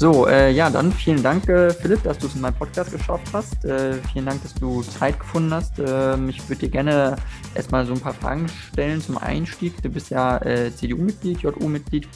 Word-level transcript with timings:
So, 0.00 0.26
äh, 0.26 0.50
ja, 0.50 0.70
dann 0.70 0.92
vielen 0.92 1.22
Dank, 1.22 1.46
äh, 1.50 1.74
Philipp, 1.74 2.02
dass 2.04 2.16
du 2.16 2.26
es 2.26 2.34
in 2.34 2.40
meinem 2.40 2.54
Podcast 2.54 2.90
geschafft 2.90 3.28
hast. 3.34 3.62
Äh, 3.66 3.92
vielen 4.14 4.24
Dank, 4.24 4.42
dass 4.42 4.54
du 4.54 4.80
Zeit 4.80 5.20
gefunden 5.20 5.52
hast. 5.52 5.74
Ähm, 5.78 6.30
ich 6.30 6.48
würde 6.48 6.60
dir 6.60 6.70
gerne 6.70 7.16
erstmal 7.54 7.84
so 7.84 7.92
ein 7.92 8.00
paar 8.00 8.14
Fragen 8.14 8.48
stellen 8.48 9.02
zum 9.02 9.18
Einstieg. 9.18 9.82
Du 9.82 9.90
bist 9.90 10.08
ja 10.08 10.38
äh, 10.38 10.74
CDU-Mitglied, 10.74 11.42
JU-Mitglied 11.42 12.08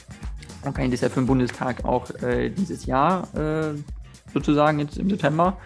und 0.65 0.73
kandidierst 0.73 1.03
ja 1.03 1.11
für 1.11 1.21
den 1.21 1.27
Bundestag 1.27 1.85
auch 1.85 2.09
äh, 2.23 2.49
dieses 2.49 2.87
Jahr 2.87 3.29
äh, 3.35 3.75
sozusagen 4.33 4.79
jetzt 4.79 4.97
im 4.97 5.11
September. 5.11 5.59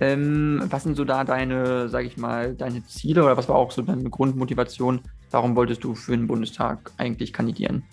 Ähm, 0.00 0.64
was 0.70 0.82
sind 0.82 0.96
so 0.96 1.04
da 1.04 1.22
deine, 1.22 1.88
sage 1.88 2.08
ich 2.08 2.16
mal, 2.16 2.52
deine 2.52 2.84
Ziele 2.86 3.22
oder 3.22 3.36
was 3.36 3.48
war 3.48 3.54
auch 3.54 3.70
so 3.70 3.82
deine 3.82 4.10
Grundmotivation? 4.10 5.02
Warum 5.30 5.54
wolltest 5.54 5.84
du 5.84 5.94
für 5.94 6.16
den 6.16 6.26
Bundestag 6.26 6.90
eigentlich 6.96 7.32
kandidieren? 7.32 7.84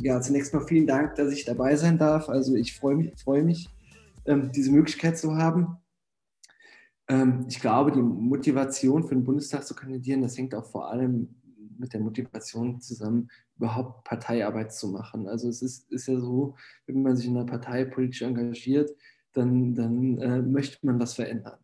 Ja, 0.00 0.20
zunächst 0.20 0.54
mal 0.54 0.64
vielen 0.64 0.86
Dank, 0.86 1.16
dass 1.16 1.32
ich 1.32 1.44
dabei 1.44 1.74
sein 1.74 1.98
darf. 1.98 2.28
Also 2.28 2.54
ich 2.54 2.76
freue 2.76 2.94
mich, 2.94 3.20
freue 3.20 3.42
mich 3.42 3.68
ähm, 4.26 4.52
diese 4.52 4.70
Möglichkeit 4.70 5.18
zu 5.18 5.36
haben. 5.36 5.76
Ähm, 7.08 7.46
ich 7.48 7.58
glaube, 7.58 7.90
die 7.90 8.00
Motivation 8.00 9.02
für 9.02 9.16
den 9.16 9.24
Bundestag 9.24 9.66
zu 9.66 9.74
kandidieren, 9.74 10.22
das 10.22 10.38
hängt 10.38 10.54
auch 10.54 10.66
vor 10.66 10.88
allem 10.88 11.34
mit 11.78 11.92
der 11.92 12.00
Motivation 12.00 12.80
zusammen, 12.80 13.28
überhaupt 13.56 14.04
Parteiarbeit 14.04 14.72
zu 14.72 14.88
machen. 14.88 15.26
Also 15.26 15.48
es 15.48 15.62
ist, 15.62 15.90
ist 15.90 16.06
ja 16.06 16.16
so, 16.20 16.54
wenn 16.86 17.02
man 17.02 17.16
sich 17.16 17.26
in 17.26 17.36
einer 17.36 17.46
Partei 17.46 17.84
politisch 17.84 18.22
engagiert, 18.22 18.90
dann, 19.32 19.74
dann 19.74 20.18
äh, 20.18 20.42
möchte 20.42 20.86
man 20.86 21.00
was 21.00 21.14
verändern. 21.14 21.58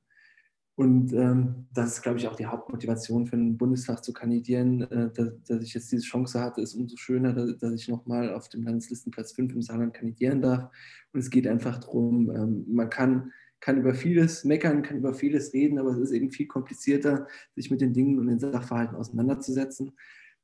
Und 0.76 1.12
ähm, 1.12 1.66
das 1.72 1.92
ist, 1.92 2.02
glaube 2.02 2.18
ich, 2.18 2.26
auch 2.26 2.34
die 2.34 2.46
Hauptmotivation 2.46 3.26
für 3.26 3.36
den 3.36 3.56
Bundestag 3.56 4.02
zu 4.02 4.12
kandidieren. 4.12 4.82
Äh, 4.90 5.10
dass, 5.12 5.30
dass, 5.46 5.62
ich 5.62 5.72
jetzt 5.72 5.92
diese 5.92 6.02
Chance 6.02 6.40
hatte, 6.40 6.62
ist 6.62 6.74
umso 6.74 6.96
schöner, 6.96 7.32
dass, 7.32 7.56
dass 7.58 7.74
ich 7.74 7.88
nochmal 7.88 8.34
auf 8.34 8.48
dem 8.48 8.64
Landeslistenplatz 8.64 9.32
5 9.32 9.54
im 9.54 9.62
Saarland 9.62 9.94
kandidieren 9.94 10.42
darf. 10.42 10.68
Und 11.12 11.20
es 11.20 11.30
geht 11.30 11.46
einfach 11.46 11.78
darum, 11.78 12.28
ähm, 12.34 12.64
man 12.66 12.90
kann, 12.90 13.32
kann 13.60 13.78
über 13.78 13.94
vieles 13.94 14.44
meckern, 14.44 14.82
kann 14.82 14.96
über 14.96 15.14
vieles 15.14 15.52
reden, 15.52 15.78
aber 15.78 15.90
es 15.90 15.98
ist 15.98 16.12
eben 16.12 16.32
viel 16.32 16.48
komplizierter, 16.48 17.28
sich 17.54 17.70
mit 17.70 17.80
den 17.80 17.92
Dingen 17.92 18.18
und 18.18 18.26
den 18.26 18.40
Sachverhalten 18.40 18.96
auseinanderzusetzen. 18.96 19.92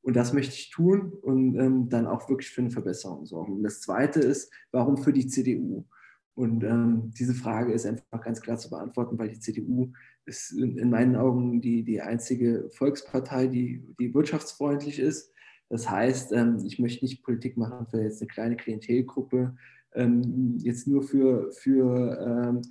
Und 0.01 0.15
das 0.15 0.31
möchte 0.31 0.55
ich 0.55 0.69
tun 0.69 1.11
und 1.21 1.55
ähm, 1.57 1.89
dann 1.89 2.07
auch 2.07 2.29
wirklich 2.29 2.49
für 2.49 2.61
eine 2.61 2.71
Verbesserung 2.71 3.25
sorgen. 3.25 3.57
Und 3.57 3.63
das 3.63 3.81
Zweite 3.81 4.21
ist, 4.21 4.49
warum 4.71 4.97
für 4.97 5.11
die 5.11 5.27
CDU? 5.27 5.85
Und 6.33 6.63
ähm, 6.63 7.11
diese 7.17 7.33
Frage 7.33 7.73
ist 7.73 7.85
einfach 7.85 8.21
ganz 8.21 8.41
klar 8.41 8.57
zu 8.57 8.69
beantworten, 8.69 9.19
weil 9.19 9.29
die 9.29 9.39
CDU 9.39 9.91
ist 10.25 10.51
in, 10.51 10.77
in 10.77 10.89
meinen 10.89 11.15
Augen 11.15 11.61
die, 11.61 11.83
die 11.83 12.01
einzige 12.01 12.69
Volkspartei, 12.71 13.47
die, 13.47 13.83
die 13.99 14.13
wirtschaftsfreundlich 14.13 14.99
ist. 14.99 15.31
Das 15.69 15.89
heißt, 15.89 16.31
ähm, 16.33 16.61
ich 16.65 16.79
möchte 16.79 17.05
nicht 17.05 17.23
Politik 17.23 17.57
machen 17.57 17.87
für 17.87 18.01
jetzt 18.01 18.21
eine 18.21 18.27
kleine 18.27 18.55
Klientelgruppe, 18.55 19.55
ähm, 19.93 20.57
jetzt 20.59 20.87
nur 20.87 21.03
für, 21.03 21.51
für 21.51 22.17
ähm, 22.19 22.61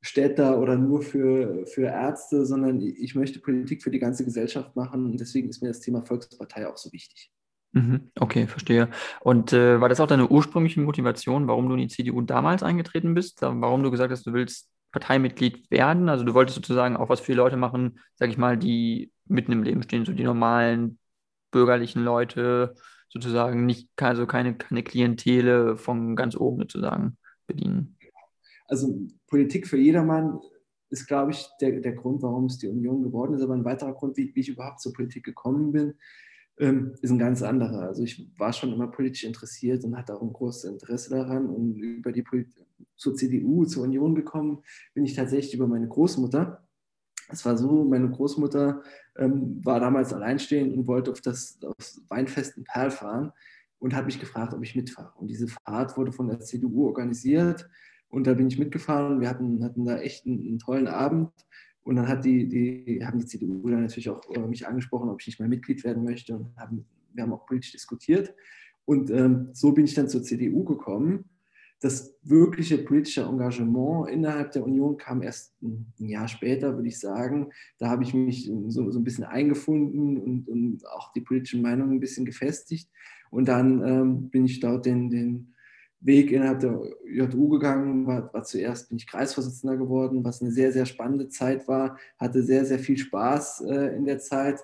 Städter 0.00 0.60
oder 0.60 0.76
nur 0.76 1.02
für, 1.02 1.66
für 1.66 1.86
Ärzte, 1.86 2.44
sondern 2.44 2.80
ich 2.80 3.14
möchte 3.14 3.40
Politik 3.40 3.82
für 3.82 3.90
die 3.90 4.00
ganze 4.00 4.24
Gesellschaft 4.24 4.74
machen. 4.74 5.04
Und 5.04 5.20
deswegen 5.20 5.48
ist 5.48 5.62
mir 5.62 5.68
das 5.68 5.80
Thema 5.80 6.02
Volkspartei 6.02 6.66
auch 6.66 6.76
so 6.76 6.92
wichtig. 6.92 7.32
Mhm, 7.72 8.10
okay, 8.20 8.46
verstehe. 8.46 8.90
Und 9.20 9.52
äh, 9.52 9.80
war 9.80 9.88
das 9.88 10.00
auch 10.00 10.06
deine 10.06 10.28
ursprüngliche 10.28 10.80
Motivation, 10.80 11.48
warum 11.48 11.68
du 11.68 11.74
in 11.74 11.80
die 11.80 11.88
CDU 11.88 12.20
damals 12.20 12.62
eingetreten 12.62 13.14
bist? 13.14 13.40
Warum 13.40 13.82
du 13.82 13.90
gesagt 13.90 14.12
hast, 14.12 14.26
du 14.26 14.34
willst 14.34 14.70
Parteimitglied 14.92 15.70
werden? 15.70 16.10
Also 16.10 16.24
du 16.24 16.34
wolltest 16.34 16.56
sozusagen 16.56 16.96
auch 16.96 17.08
was 17.08 17.20
für 17.20 17.32
Leute 17.32 17.56
machen, 17.56 17.98
sag 18.16 18.28
ich 18.28 18.36
mal, 18.36 18.58
die 18.58 19.10
mitten 19.26 19.52
im 19.52 19.62
Leben 19.62 19.82
stehen, 19.82 20.04
so 20.04 20.12
die 20.12 20.24
normalen 20.24 20.98
bürgerlichen 21.50 22.04
Leute, 22.04 22.74
sozusagen 23.08 23.64
nicht, 23.66 23.88
also 23.96 24.26
keine, 24.26 24.54
keine 24.54 24.82
Klientele 24.82 25.76
von 25.76 26.14
ganz 26.16 26.36
oben 26.36 26.60
sozusagen 26.62 27.16
bedienen. 27.46 27.96
Also 28.68 29.06
Politik 29.28 29.66
für 29.66 29.78
jedermann 29.78 30.38
ist, 30.90 31.06
glaube 31.06 31.32
ich, 31.32 31.46
der, 31.60 31.80
der 31.80 31.92
Grund, 31.92 32.22
warum 32.22 32.46
es 32.46 32.58
die 32.58 32.68
Union 32.68 33.02
geworden 33.02 33.34
ist. 33.34 33.42
Aber 33.42 33.54
ein 33.54 33.64
weiterer 33.64 33.94
Grund, 33.94 34.16
wie, 34.16 34.34
wie 34.34 34.40
ich 34.40 34.48
überhaupt 34.48 34.80
zur 34.80 34.92
Politik 34.92 35.24
gekommen 35.24 35.72
bin, 35.72 35.94
ähm, 36.62 36.94
ist 37.02 37.10
ein 37.10 37.18
ganz 37.18 37.42
anderer. 37.42 37.80
Also 37.80 38.04
ich 38.04 38.30
war 38.38 38.52
schon 38.52 38.72
immer 38.72 38.86
politisch 38.86 39.24
interessiert 39.24 39.82
und 39.84 39.96
hatte 39.96 40.14
auch 40.14 40.22
ein 40.22 40.32
großes 40.32 40.70
Interesse 40.70 41.10
daran. 41.10 41.46
Und 41.46 41.76
über 41.76 42.12
die 42.12 42.22
Politik 42.22 42.54
zur 42.94 43.16
CDU, 43.16 43.64
zur 43.64 43.82
Union 43.82 44.14
gekommen 44.14 44.62
bin 44.94 45.04
ich 45.04 45.14
tatsächlich 45.14 45.54
über 45.54 45.66
meine 45.66 45.88
Großmutter. 45.88 46.64
Es 47.28 47.44
war 47.44 47.56
so, 47.58 47.84
meine 47.84 48.08
Großmutter 48.08 48.82
ähm, 49.16 49.60
war 49.64 49.80
damals 49.80 50.12
alleinstehend 50.12 50.76
und 50.76 50.86
wollte 50.86 51.10
auf 51.10 51.20
das, 51.20 51.58
aufs 51.64 52.00
Weinfest 52.08 52.56
in 52.56 52.64
Perl 52.64 52.92
fahren 52.92 53.32
und 53.80 53.94
hat 53.96 54.06
mich 54.06 54.20
gefragt, 54.20 54.54
ob 54.54 54.62
ich 54.62 54.76
mitfahre. 54.76 55.12
Und 55.16 55.28
diese 55.28 55.48
Fahrt 55.48 55.96
wurde 55.96 56.12
von 56.12 56.28
der 56.28 56.38
CDU 56.38 56.86
organisiert 56.86 57.68
und 58.08 58.28
da 58.28 58.34
bin 58.34 58.46
ich 58.46 58.58
mitgefahren. 58.58 59.20
Wir 59.20 59.28
hatten, 59.28 59.64
hatten 59.64 59.84
da 59.84 59.98
echt 59.98 60.26
einen, 60.26 60.46
einen 60.46 60.58
tollen 60.60 60.86
Abend 60.86 61.32
und 61.84 61.96
dann 61.96 62.08
hat 62.08 62.24
die, 62.24 62.48
die, 62.48 63.04
haben 63.04 63.18
die 63.18 63.26
CDU 63.26 63.68
dann 63.68 63.82
natürlich 63.82 64.08
auch 64.08 64.22
äh, 64.34 64.46
mich 64.46 64.66
angesprochen, 64.66 65.08
ob 65.08 65.20
ich 65.20 65.26
nicht 65.26 65.40
mehr 65.40 65.48
Mitglied 65.48 65.82
werden 65.84 66.04
möchte. 66.04 66.36
Und 66.36 66.56
haben, 66.56 66.86
wir 67.12 67.24
haben 67.24 67.32
auch 67.32 67.46
politisch 67.46 67.72
diskutiert. 67.72 68.34
Und 68.84 69.10
ähm, 69.10 69.48
so 69.52 69.72
bin 69.72 69.84
ich 69.84 69.94
dann 69.94 70.08
zur 70.08 70.22
CDU 70.22 70.64
gekommen. 70.64 71.24
Das 71.80 72.14
wirkliche 72.22 72.78
politische 72.78 73.22
Engagement 73.22 74.08
innerhalb 74.08 74.52
der 74.52 74.64
Union 74.64 74.96
kam 74.96 75.20
erst 75.22 75.60
ein 75.60 75.92
Jahr 75.98 76.28
später, 76.28 76.76
würde 76.76 76.86
ich 76.86 77.00
sagen. 77.00 77.50
Da 77.78 77.88
habe 77.88 78.04
ich 78.04 78.14
mich 78.14 78.48
so, 78.68 78.90
so 78.92 79.00
ein 79.00 79.04
bisschen 79.04 79.24
eingefunden 79.24 80.18
und, 80.18 80.48
und, 80.48 80.86
auch 80.88 81.12
die 81.12 81.22
politische 81.22 81.58
Meinung 81.58 81.90
ein 81.90 82.00
bisschen 82.00 82.24
gefestigt. 82.24 82.88
Und 83.32 83.48
dann 83.48 83.82
ähm, 83.84 84.30
bin 84.30 84.44
ich 84.44 84.60
dort 84.60 84.86
den, 84.86 85.10
den 85.10 85.51
Weg 86.04 86.32
innerhalb 86.32 86.60
der 86.60 86.80
JU 87.04 87.48
gegangen, 87.48 88.06
war, 88.06 88.32
war, 88.34 88.42
zuerst 88.42 88.88
bin 88.88 88.98
ich 88.98 89.06
Kreisvorsitzender 89.06 89.76
geworden, 89.76 90.24
was 90.24 90.42
eine 90.42 90.50
sehr, 90.50 90.72
sehr 90.72 90.84
spannende 90.84 91.28
Zeit 91.28 91.68
war, 91.68 91.96
hatte 92.18 92.42
sehr, 92.42 92.64
sehr 92.64 92.78
viel 92.78 92.98
Spaß 92.98 93.62
äh, 93.68 93.96
in 93.96 94.04
der 94.04 94.18
Zeit. 94.18 94.60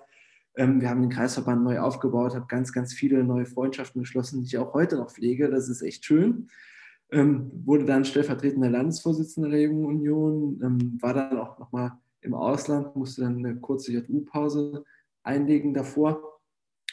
Ähm, 0.56 0.81
wir 0.81 0.91
haben 0.91 1.00
den 1.00 1.10
Kreisverband 1.10 1.62
neu 1.62 1.78
aufgebaut, 1.78 2.34
habe 2.34 2.47
ganz, 2.49 2.72
ganz 2.72 2.93
viele 2.93 3.22
neue 3.22 3.47
Freundschaften 3.47 4.03
geschlossen, 4.03 4.41
die 4.41 4.47
ich 4.47 4.59
auch 4.59 4.75
heute 4.75 4.97
noch 4.97 5.10
pflege. 5.10 5.49
Das 5.49 5.69
ist 5.69 5.82
echt 5.82 6.04
schön. 6.04 6.49
Ähm, 7.10 7.50
wurde 7.65 7.84
dann 7.84 8.05
stellvertretender 8.05 8.69
Landesvorsitzender 8.69 9.49
der 9.49 9.62
Jungen 9.62 9.87
Union, 9.87 10.60
ähm, 10.62 10.99
war 11.00 11.15
dann 11.15 11.38
auch 11.38 11.59
nochmal 11.59 11.93
im 12.20 12.34
Ausland, 12.34 12.97
musste 12.97 13.22
dann 13.22 13.38
eine 13.38 13.56
kurze 13.56 13.93
JU-Pause 13.93 14.84
einlegen 15.22 15.72
davor 15.72 16.41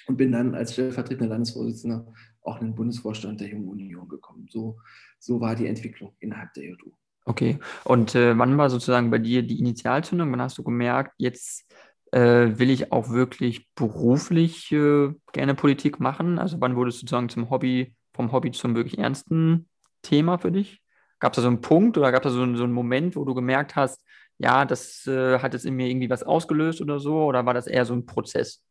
und 0.07 0.17
bin 0.17 0.31
dann 0.31 0.53
als 0.53 0.73
stellvertretender 0.73 1.27
Landesvorsitzender 1.27 2.13
auch 2.45 2.61
in 2.61 2.67
den 2.67 2.75
Bundesvorstand 2.75 3.41
der 3.41 3.49
Jungen 3.49 3.69
Union 3.69 4.07
gekommen. 4.07 4.47
So, 4.49 4.77
so 5.19 5.41
war 5.41 5.55
die 5.55 5.67
Entwicklung 5.67 6.13
innerhalb 6.19 6.53
der 6.53 6.65
JU. 6.65 6.91
Okay, 7.25 7.57
und 7.83 8.13
äh, 8.13 8.37
wann 8.37 8.57
war 8.57 8.69
sozusagen 8.69 9.09
bei 9.09 9.17
dir 9.17 9.41
die 9.41 9.59
Initialzündung? 9.59 10.31
Wann 10.31 10.41
hast 10.41 10.59
du 10.59 10.63
gemerkt, 10.63 11.13
jetzt 11.17 11.65
äh, 12.11 12.59
will 12.59 12.69
ich 12.69 12.91
auch 12.91 13.09
wirklich 13.09 13.67
beruflich 13.73 14.71
äh, 14.71 15.11
gerne 15.33 15.55
Politik 15.55 15.99
machen? 15.99 16.37
Also 16.37 16.61
wann 16.61 16.75
wurde 16.75 16.89
es 16.89 16.99
sozusagen 16.99 17.29
zum 17.29 17.49
Hobby, 17.49 17.95
vom 18.13 18.31
Hobby 18.31 18.51
zum 18.51 18.75
wirklich 18.75 18.99
ernsten 18.99 19.67
Thema 20.03 20.37
für 20.37 20.51
dich? 20.51 20.81
Gab 21.19 21.33
es 21.33 21.37
da 21.37 21.41
so 21.41 21.47
einen 21.47 21.61
Punkt 21.61 21.97
oder 21.97 22.11
gab 22.11 22.23
es 22.23 22.31
da 22.31 22.37
so, 22.37 22.55
so, 22.55 22.63
einen 22.63 22.73
Moment, 22.73 23.15
wo 23.15 23.25
du 23.25 23.33
gemerkt 23.33 23.75
hast, 23.75 24.05
ja, 24.37 24.65
das 24.65 25.07
äh, 25.07 25.39
hat 25.39 25.53
jetzt 25.53 25.65
in 25.65 25.75
mir 25.75 25.87
irgendwie 25.87 26.09
was 26.09 26.21
ausgelöst 26.21 26.79
oder 26.81 26.99
so? 26.99 27.23
Oder 27.23 27.45
war 27.45 27.55
das 27.55 27.65
eher 27.67 27.85
so 27.85 27.93
ein 27.93 28.05
Prozess? 28.05 28.63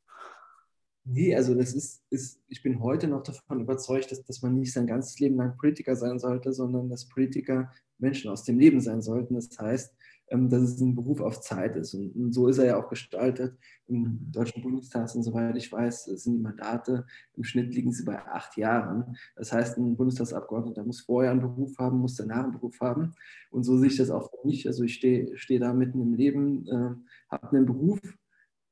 Nee, 1.07 1.35
also 1.37 1.55
das 1.55 1.75
ist, 1.75 2.03
ist, 2.09 2.41
ich 2.49 2.63
bin 2.63 2.81
heute 2.81 3.09
noch 3.09 3.23
davon 3.23 3.61
überzeugt, 3.61 4.11
dass, 4.11 4.25
dass 4.25 4.41
man 4.41 4.55
nicht 4.55 4.73
sein 4.73 4.87
ganzes 4.87 5.19
Leben 5.19 5.37
lang 5.37 5.57
Politiker 5.59 5.97
sein 5.97 6.19
sollte, 6.19 6.53
sondern 6.53 6.89
dass 6.89 7.09
Politiker 7.09 7.71
Menschen 7.99 8.31
aus 8.31 8.45
dem 8.45 8.59
Leben 8.59 8.81
sein 8.81 9.03
sollten. 9.03 9.35
Das 9.35 9.51
heißt, 9.59 9.95
ähm, 10.29 10.49
dass 10.49 10.63
es 10.63 10.81
ein 10.81 10.95
Beruf 10.95 11.21
auf 11.21 11.43
Zeit 11.43 11.77
ist. 11.77 11.93
Und, 11.93 12.33
so 12.33 12.49
ist 12.49 12.57
er 12.57 12.67
ja 12.67 12.83
auch 12.83 12.89
gestaltet. 12.89 13.59
Im 13.87 14.33
Deutschen 14.33 14.63
Bundestag, 14.63 15.15
und 15.15 15.23
soweit 15.23 15.55
ich 15.57 15.71
weiß, 15.71 16.05
sind 16.05 16.37
die 16.37 16.43
Mandate, 16.43 17.07
im 17.35 17.45
Schnitt 17.45 17.75
liegen 17.75 17.93
sie 17.93 18.05
bei 18.05 18.19
acht 18.25 18.57
Jahren. 18.57 19.19
Das 19.37 19.53
heißt, 19.53 19.77
ein 19.77 19.97
Bundestagsabgeordneter 19.97 20.85
muss 20.85 21.03
vorher 21.03 21.33
einen 21.33 21.43
Beruf 21.43 21.77
haben, 21.79 21.99
muss 21.99 22.17
danach 22.17 22.45
einen 22.45 22.53
Beruf 22.53 22.81
haben. 22.81 23.13
Und 23.51 23.65
so 23.65 23.77
sehe 23.77 23.89
ich 23.89 23.97
das 23.99 24.11
auch 24.11 24.31
für 24.31 24.47
mich. 24.47 24.67
Also 24.67 24.85
ich 24.85 24.95
stehe, 24.95 25.37
stehe 25.37 25.61
da 25.61 25.75
mitten 25.75 26.01
im 26.01 26.15
Leben, 26.15 26.67
äh, 26.67 26.95
habe 27.29 27.57
einen 27.57 27.67
Beruf, 27.67 28.01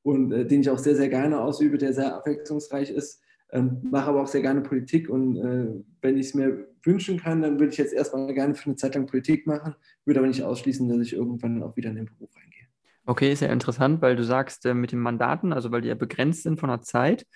und 0.03 0.31
äh, 0.31 0.45
den 0.45 0.61
ich 0.61 0.69
auch 0.69 0.77
sehr, 0.77 0.95
sehr 0.95 1.09
gerne 1.09 1.41
ausübe, 1.41 1.77
der 1.77 1.93
sehr 1.93 2.15
abwechslungsreich 2.15 2.91
ist. 2.91 3.21
Ähm, 3.51 3.79
mache 3.83 4.09
aber 4.09 4.21
auch 4.23 4.27
sehr 4.27 4.41
gerne 4.41 4.61
Politik 4.61 5.09
und 5.09 5.37
äh, 5.37 5.67
wenn 6.01 6.17
ich 6.17 6.27
es 6.27 6.33
mir 6.33 6.67
wünschen 6.83 7.19
kann, 7.19 7.41
dann 7.41 7.59
würde 7.59 7.71
ich 7.71 7.77
jetzt 7.77 7.93
erstmal 7.93 8.33
gerne 8.33 8.55
für 8.55 8.65
eine 8.65 8.75
Zeit 8.75 8.95
lang 8.95 9.05
Politik 9.05 9.45
machen, 9.45 9.75
würde 10.05 10.19
aber 10.19 10.27
nicht 10.27 10.41
ausschließen, 10.41 10.89
dass 10.89 10.99
ich 10.99 11.13
irgendwann 11.13 11.61
auch 11.61 11.75
wieder 11.75 11.91
in 11.91 11.97
den 11.97 12.05
Beruf 12.05 12.35
reingehe. 12.35 12.67
Okay, 13.05 13.31
ist 13.31 13.41
ja 13.41 13.49
interessant, 13.49 14.01
weil 14.01 14.15
du 14.15 14.23
sagst, 14.23 14.65
äh, 14.65 14.73
mit 14.73 14.91
den 14.91 14.99
Mandaten, 14.99 15.53
also 15.53 15.71
weil 15.71 15.81
die 15.81 15.89
ja 15.89 15.95
begrenzt 15.95 16.43
sind 16.43 16.59
von 16.59 16.69
der 16.69 16.81
Zeit, 16.81 17.27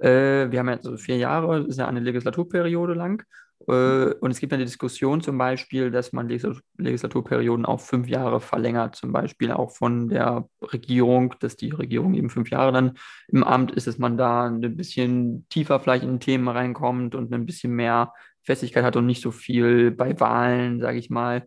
äh, 0.00 0.50
wir 0.50 0.58
haben 0.58 0.68
ja 0.68 0.78
so 0.82 0.96
vier 0.96 1.18
Jahre, 1.18 1.66
ist 1.66 1.78
ja 1.78 1.86
eine 1.86 2.00
Legislaturperiode 2.00 2.94
lang 2.94 3.22
und 3.66 4.30
es 4.30 4.40
gibt 4.40 4.52
eine 4.52 4.64
Diskussion 4.64 5.20
zum 5.20 5.36
Beispiel, 5.36 5.90
dass 5.90 6.12
man 6.12 6.28
Legislaturperioden 6.28 7.66
auf 7.66 7.86
fünf 7.86 8.08
Jahre 8.08 8.40
verlängert, 8.40 8.96
zum 8.96 9.12
Beispiel 9.12 9.52
auch 9.52 9.70
von 9.70 10.08
der 10.08 10.48
Regierung, 10.62 11.34
dass 11.40 11.56
die 11.56 11.70
Regierung 11.70 12.14
eben 12.14 12.30
fünf 12.30 12.50
Jahre 12.50 12.72
dann 12.72 12.94
im 13.28 13.44
Amt 13.44 13.72
ist, 13.72 13.86
dass 13.86 13.98
man 13.98 14.16
da 14.16 14.46
ein 14.46 14.76
bisschen 14.76 15.46
tiefer 15.50 15.78
vielleicht 15.78 16.04
in 16.04 16.20
Themen 16.20 16.48
reinkommt 16.48 17.14
und 17.14 17.32
ein 17.32 17.46
bisschen 17.46 17.74
mehr 17.74 18.14
Festigkeit 18.42 18.82
hat 18.82 18.96
und 18.96 19.06
nicht 19.06 19.22
so 19.22 19.30
viel 19.30 19.90
bei 19.90 20.18
Wahlen, 20.18 20.80
sage 20.80 20.98
ich 20.98 21.10
mal, 21.10 21.46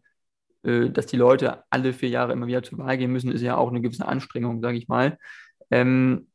äh, 0.63 0.89
dass 0.89 1.07
die 1.07 1.18
Leute 1.18 1.63
alle 1.69 1.94
vier 1.94 2.10
Jahre 2.10 2.33
immer 2.33 2.48
wieder 2.48 2.63
zur 2.63 2.77
Wahl 2.77 2.98
gehen 2.98 3.12
müssen, 3.12 3.31
ist 3.31 3.42
ja 3.42 3.57
auch 3.57 3.69
eine 3.69 3.81
gewisse 3.81 4.07
Anstrengung, 4.07 4.62
sage 4.62 4.77
ich 4.77 4.88
mal. 4.88 5.18
Ähm, 5.71 6.27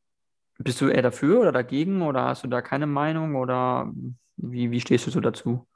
bist 0.58 0.80
du 0.80 0.88
eher 0.88 1.02
dafür 1.02 1.40
oder 1.40 1.52
dagegen 1.52 2.02
oder 2.02 2.24
hast 2.24 2.44
du 2.44 2.48
da 2.48 2.60
keine 2.62 2.86
Meinung 2.86 3.36
oder 3.36 3.92
wie, 4.38 4.70
wie 4.70 4.80
stehst 4.80 5.06
du 5.06 5.10
so 5.10 5.20
dazu? 5.20 5.66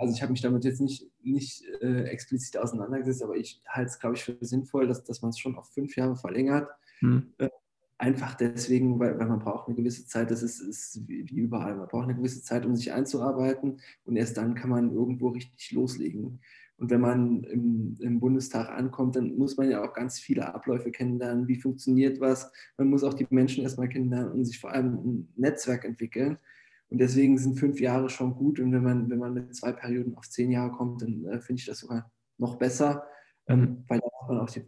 Also 0.00 0.14
ich 0.14 0.22
habe 0.22 0.32
mich 0.32 0.40
damit 0.40 0.64
jetzt 0.64 0.80
nicht, 0.80 1.10
nicht 1.22 1.64
äh, 1.82 2.04
explizit 2.04 2.56
auseinandergesetzt, 2.56 3.22
aber 3.22 3.36
ich 3.36 3.60
halte 3.68 3.90
es, 3.90 3.98
glaube 3.98 4.16
ich, 4.16 4.24
für 4.24 4.36
sinnvoll, 4.40 4.86
dass, 4.88 5.04
dass 5.04 5.22
man 5.22 5.28
es 5.28 5.38
schon 5.38 5.56
auf 5.56 5.72
fünf 5.72 5.94
Jahre 5.96 6.16
verlängert. 6.16 6.68
Hm. 7.00 7.34
Äh, 7.38 7.50
einfach 7.98 8.34
deswegen, 8.34 8.98
weil, 8.98 9.18
weil 9.18 9.28
man 9.28 9.38
braucht 9.38 9.68
eine 9.68 9.76
gewisse 9.76 10.06
Zeit, 10.06 10.30
das 10.30 10.42
ist, 10.42 10.60
ist 10.60 11.06
wie, 11.06 11.28
wie 11.28 11.36
überall, 11.36 11.76
man 11.76 11.88
braucht 11.88 12.04
eine 12.04 12.14
gewisse 12.14 12.42
Zeit, 12.42 12.66
um 12.66 12.74
sich 12.74 12.92
einzuarbeiten 12.92 13.80
und 14.04 14.16
erst 14.16 14.36
dann 14.36 14.54
kann 14.54 14.70
man 14.70 14.92
irgendwo 14.92 15.28
richtig 15.28 15.72
loslegen. 15.72 16.40
Und 16.76 16.90
wenn 16.90 17.00
man 17.00 17.44
im, 17.44 17.96
im, 18.00 18.18
Bundestag 18.18 18.68
ankommt, 18.68 19.14
dann 19.14 19.36
muss 19.36 19.56
man 19.56 19.70
ja 19.70 19.84
auch 19.84 19.92
ganz 19.92 20.18
viele 20.18 20.54
Abläufe 20.54 20.90
kennenlernen. 20.90 21.46
Wie 21.46 21.60
funktioniert 21.60 22.20
was? 22.20 22.50
Man 22.76 22.88
muss 22.88 23.04
auch 23.04 23.14
die 23.14 23.26
Menschen 23.30 23.62
erstmal 23.62 23.88
kennenlernen 23.88 24.32
und 24.32 24.44
sich 24.44 24.58
vor 24.58 24.72
allem 24.72 24.94
ein 24.94 25.28
Netzwerk 25.36 25.84
entwickeln. 25.84 26.36
Und 26.90 26.98
deswegen 26.98 27.38
sind 27.38 27.58
fünf 27.58 27.80
Jahre 27.80 28.08
schon 28.08 28.34
gut. 28.34 28.60
Und 28.60 28.72
wenn 28.72 28.82
man, 28.82 29.10
wenn 29.10 29.18
man 29.18 29.34
mit 29.34 29.54
zwei 29.54 29.72
Perioden 29.72 30.16
auf 30.16 30.28
zehn 30.28 30.50
Jahre 30.50 30.72
kommt, 30.72 31.02
dann 31.02 31.24
äh, 31.24 31.40
finde 31.40 31.60
ich 31.60 31.66
das 31.66 31.78
sogar 31.78 32.10
noch 32.38 32.56
besser, 32.56 33.06
ähm, 33.46 33.60
mhm. 33.60 33.84
weil 33.88 34.00
da 34.00 34.06
hat 34.06 34.28
man 34.28 34.38
auch 34.40 34.50
die 34.50 34.64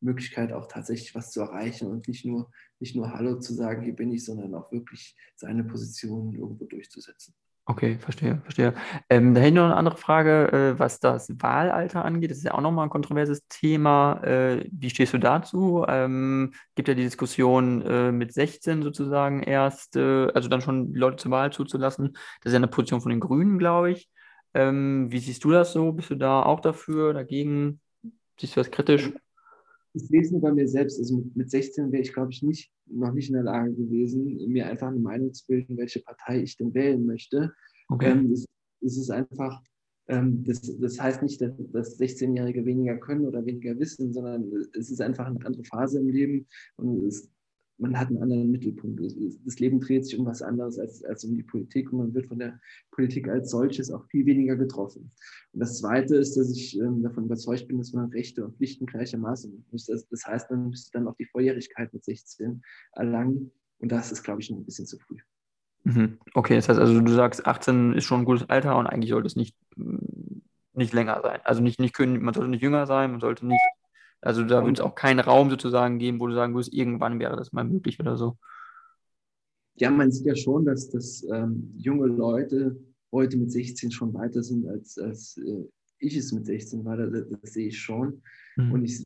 Möglichkeit, 0.00 0.52
auch 0.52 0.66
tatsächlich 0.66 1.14
was 1.14 1.30
zu 1.30 1.40
erreichen 1.40 1.88
und 1.88 2.06
nicht 2.08 2.24
nur, 2.24 2.50
nicht 2.78 2.94
nur 2.94 3.12
Hallo 3.12 3.38
zu 3.38 3.54
sagen, 3.54 3.82
hier 3.82 3.96
bin 3.96 4.12
ich, 4.12 4.24
sondern 4.24 4.54
auch 4.54 4.70
wirklich 4.72 5.16
seine 5.36 5.64
Position 5.64 6.34
irgendwo 6.34 6.64
durchzusetzen. 6.64 7.34
Okay, 7.70 7.98
verstehe, 7.98 8.40
verstehe. 8.44 8.72
Ähm, 9.10 9.34
da 9.34 9.40
hätte 9.40 9.48
ich 9.50 9.54
noch 9.54 9.66
eine 9.66 9.76
andere 9.76 9.98
Frage, 9.98 10.50
äh, 10.52 10.78
was 10.78 11.00
das 11.00 11.28
Wahlalter 11.38 12.02
angeht. 12.02 12.30
Das 12.30 12.38
ist 12.38 12.44
ja 12.44 12.54
auch 12.54 12.62
nochmal 12.62 12.86
ein 12.86 12.90
kontroverses 12.90 13.46
Thema. 13.48 14.22
Äh, 14.24 14.64
wie 14.72 14.88
stehst 14.88 15.12
du 15.12 15.18
dazu? 15.18 15.84
Ähm, 15.86 16.54
gibt 16.74 16.88
ja 16.88 16.94
die 16.94 17.02
Diskussion 17.02 17.82
äh, 17.82 18.10
mit 18.10 18.32
16 18.32 18.82
sozusagen 18.82 19.42
erst, 19.42 19.98
also 19.98 20.48
dann 20.48 20.62
schon 20.62 20.94
Leute 20.94 21.16
zur 21.18 21.30
Wahl 21.30 21.52
zuzulassen. 21.52 22.14
Das 22.40 22.50
ist 22.50 22.52
ja 22.52 22.56
eine 22.56 22.68
Position 22.68 23.02
von 23.02 23.10
den 23.10 23.20
Grünen, 23.20 23.58
glaube 23.58 23.90
ich. 23.90 24.08
Ähm, 24.54 25.12
wie 25.12 25.18
siehst 25.18 25.44
du 25.44 25.50
das 25.50 25.74
so? 25.74 25.92
Bist 25.92 26.08
du 26.08 26.14
da 26.14 26.42
auch 26.42 26.60
dafür, 26.60 27.12
dagegen? 27.12 27.80
Siehst 28.40 28.56
du 28.56 28.60
das 28.60 28.70
kritisch? 28.70 29.12
Es 29.94 30.10
nur 30.30 30.40
bei 30.40 30.52
mir 30.52 30.68
selbst. 30.68 30.98
Also 30.98 31.24
mit 31.34 31.50
16 31.50 31.90
wäre 31.92 32.02
ich, 32.02 32.12
glaube 32.12 32.30
ich, 32.30 32.42
nicht 32.42 32.70
noch 32.90 33.12
nicht 33.12 33.28
in 33.28 33.34
der 33.34 33.42
Lage 33.42 33.72
gewesen, 33.72 34.36
mir 34.48 34.66
einfach 34.66 34.88
eine 34.88 34.98
Meinung 34.98 35.32
zu 35.32 35.46
bilden, 35.46 35.76
welche 35.76 36.00
Partei 36.00 36.42
ich 36.42 36.56
denn 36.56 36.74
wählen 36.74 37.04
möchte. 37.04 37.52
Okay. 37.88 38.10
Ähm, 38.10 38.32
es, 38.32 38.46
es, 38.80 38.96
ist 38.96 39.10
einfach, 39.10 39.62
ähm, 40.08 40.44
das, 40.44 40.60
das, 40.78 41.00
heißt 41.00 41.22
nicht, 41.22 41.40
dass, 41.40 41.52
dass 41.72 42.00
16-Jährige 42.00 42.64
weniger 42.64 42.96
können 42.96 43.26
oder 43.26 43.44
weniger 43.44 43.78
wissen, 43.78 44.12
sondern 44.12 44.50
es 44.78 44.90
ist 44.90 45.00
einfach 45.00 45.26
eine 45.26 45.44
andere 45.44 45.64
Phase 45.64 46.00
im 46.00 46.08
Leben 46.08 46.46
und 46.76 47.04
es, 47.04 47.30
man 47.78 47.98
hat 47.98 48.08
einen 48.08 48.22
anderen 48.22 48.50
Mittelpunkt. 48.50 49.00
Das 49.44 49.58
Leben 49.58 49.80
dreht 49.80 50.04
sich 50.04 50.18
um 50.18 50.26
was 50.26 50.42
anderes 50.42 50.78
als, 50.78 51.04
als 51.04 51.24
um 51.24 51.34
die 51.34 51.42
Politik 51.42 51.92
und 51.92 51.98
man 51.98 52.14
wird 52.14 52.26
von 52.26 52.38
der 52.38 52.60
Politik 52.90 53.28
als 53.28 53.50
solches 53.50 53.90
auch 53.90 54.04
viel 54.08 54.26
weniger 54.26 54.56
getroffen. 54.56 55.10
Und 55.52 55.60
das 55.60 55.78
Zweite 55.78 56.16
ist, 56.16 56.36
dass 56.36 56.50
ich 56.50 56.78
ähm, 56.78 57.02
davon 57.02 57.24
überzeugt 57.24 57.68
bin, 57.68 57.78
dass 57.78 57.92
man 57.92 58.10
Rechte 58.10 58.44
und 58.44 58.56
Pflichten 58.56 58.86
gleichermaßen 58.86 59.64
muss. 59.70 59.86
Das, 59.86 60.08
das 60.08 60.26
heißt, 60.26 60.50
man 60.50 60.70
müsste 60.70 60.90
dann 60.92 61.06
auch 61.06 61.16
die 61.16 61.26
Volljährigkeit 61.26 61.92
mit 61.92 62.04
16 62.04 62.62
erlangen 62.92 63.52
und 63.78 63.92
das 63.92 64.10
ist, 64.10 64.24
glaube 64.24 64.40
ich, 64.40 64.50
noch 64.50 64.58
ein 64.58 64.64
bisschen 64.64 64.86
zu 64.86 64.98
früh. 64.98 65.18
Mhm. 65.84 66.18
Okay, 66.34 66.56
das 66.56 66.68
heißt 66.68 66.80
also, 66.80 67.00
du 67.00 67.12
sagst, 67.12 67.46
18 67.46 67.94
ist 67.94 68.04
schon 68.04 68.22
ein 68.22 68.26
gutes 68.26 68.48
Alter 68.50 68.76
und 68.76 68.86
eigentlich 68.86 69.10
sollte 69.10 69.28
es 69.28 69.36
nicht, 69.36 69.56
nicht 70.72 70.92
länger 70.92 71.20
sein. 71.22 71.40
Also 71.44 71.62
nicht, 71.62 71.78
nicht 71.78 71.98
man 71.98 72.34
sollte 72.34 72.50
nicht 72.50 72.62
jünger 72.62 72.86
sein, 72.86 73.12
man 73.12 73.20
sollte 73.20 73.46
nicht 73.46 73.62
also 74.20 74.44
da 74.44 74.64
wird 74.64 74.78
es 74.78 74.84
auch 74.84 74.94
keinen 74.94 75.20
Raum 75.20 75.50
sozusagen 75.50 75.98
geben, 75.98 76.20
wo 76.20 76.26
du 76.26 76.34
sagen 76.34 76.54
würdest, 76.54 76.72
irgendwann 76.72 77.18
wäre 77.20 77.36
das 77.36 77.52
mal 77.52 77.64
möglich 77.64 78.00
oder 78.00 78.16
so. 78.16 78.36
Ja, 79.76 79.90
man 79.90 80.10
sieht 80.10 80.26
ja 80.26 80.34
schon, 80.34 80.64
dass, 80.64 80.90
dass 80.90 81.24
ähm, 81.30 81.72
junge 81.76 82.06
Leute 82.06 82.76
heute 83.12 83.36
mit 83.36 83.52
16 83.52 83.92
schon 83.92 84.12
weiter 84.12 84.42
sind, 84.42 84.66
als, 84.66 84.98
als 84.98 85.36
äh, 85.36 85.64
ich 86.00 86.16
es 86.16 86.32
mit 86.32 86.46
16 86.46 86.84
war. 86.84 86.96
Das, 86.96 87.26
das 87.28 87.52
sehe 87.52 87.68
ich 87.68 87.78
schon. 87.78 88.22
Mhm. 88.56 88.72
Und 88.72 88.84
ich, 88.84 89.04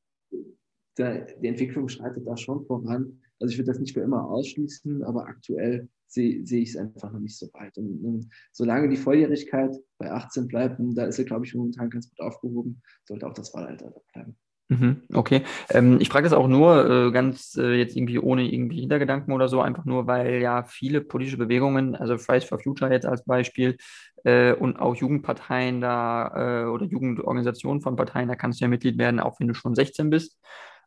da, 0.97 1.19
die 1.19 1.47
Entwicklung 1.47 1.89
schreitet 1.89 2.27
da 2.27 2.37
schon 2.37 2.65
voran. 2.65 3.21
Also 3.39 3.53
ich 3.53 3.59
würde 3.59 3.73
das 3.73 3.81
nicht 3.81 3.93
für 3.93 4.01
immer 4.01 4.29
ausschließen, 4.31 5.03
aber 5.03 5.27
aktuell 5.27 5.89
sehe, 6.07 6.45
sehe 6.47 6.63
ich 6.63 6.71
es 6.71 6.77
einfach 6.77 7.13
noch 7.13 7.21
nicht 7.21 7.37
so 7.37 7.49
weit. 7.53 7.77
Und, 7.77 8.05
und, 8.05 8.29
solange 8.53 8.89
die 8.89 8.97
Volljährigkeit 8.97 9.77
bei 9.99 10.11
18 10.11 10.47
bleibt, 10.47 10.77
da 10.79 11.07
ist 11.07 11.19
er, 11.19 11.25
glaube 11.25 11.45
ich, 11.45 11.55
momentan 11.55 11.91
ganz 11.91 12.09
gut 12.09 12.21
aufgehoben, 12.21 12.83
sollte 13.05 13.27
auch 13.27 13.35
das 13.35 13.53
Wahlalter 13.53 13.93
bleiben. 14.13 14.37
Mhm, 14.73 15.03
okay. 15.13 15.43
Ähm, 15.71 15.99
ich 16.01 16.09
frage 16.09 16.25
das 16.25 16.33
auch 16.33 16.47
nur 16.49 16.89
äh, 17.09 17.11
ganz 17.11 17.57
äh, 17.57 17.75
jetzt 17.75 17.95
irgendwie 17.95 18.19
ohne 18.19 18.43
irgendwie 18.51 18.81
Hintergedanken 18.81 19.35
oder 19.35 19.49
so, 19.49 19.61
einfach 19.61 19.85
nur, 19.85 20.07
weil 20.07 20.41
ja 20.41 20.63
viele 20.63 21.03
politische 21.03 21.37
Bewegungen, 21.37 21.95
also 21.95 22.17
Fridays 22.17 22.45
for 22.45 22.59
Future 22.59 22.91
jetzt 22.91 23.05
als 23.05 23.25
Beispiel 23.25 23.77
äh, 24.25 24.53
und 24.55 24.79
auch 24.79 24.95
Jugendparteien 24.95 25.81
da 25.83 26.63
äh, 26.65 26.67
oder 26.69 26.87
Jugendorganisationen 26.87 27.83
von 27.83 27.97
Parteien, 27.97 28.29
da 28.29 28.35
kannst 28.37 28.61
du 28.61 28.65
ja 28.65 28.69
Mitglied 28.69 28.97
werden, 28.99 29.21
auch 29.21 29.41
wenn 29.41 29.49
du 29.49 29.55
schon 29.55 29.75
16 29.75 30.09
bist 30.11 30.39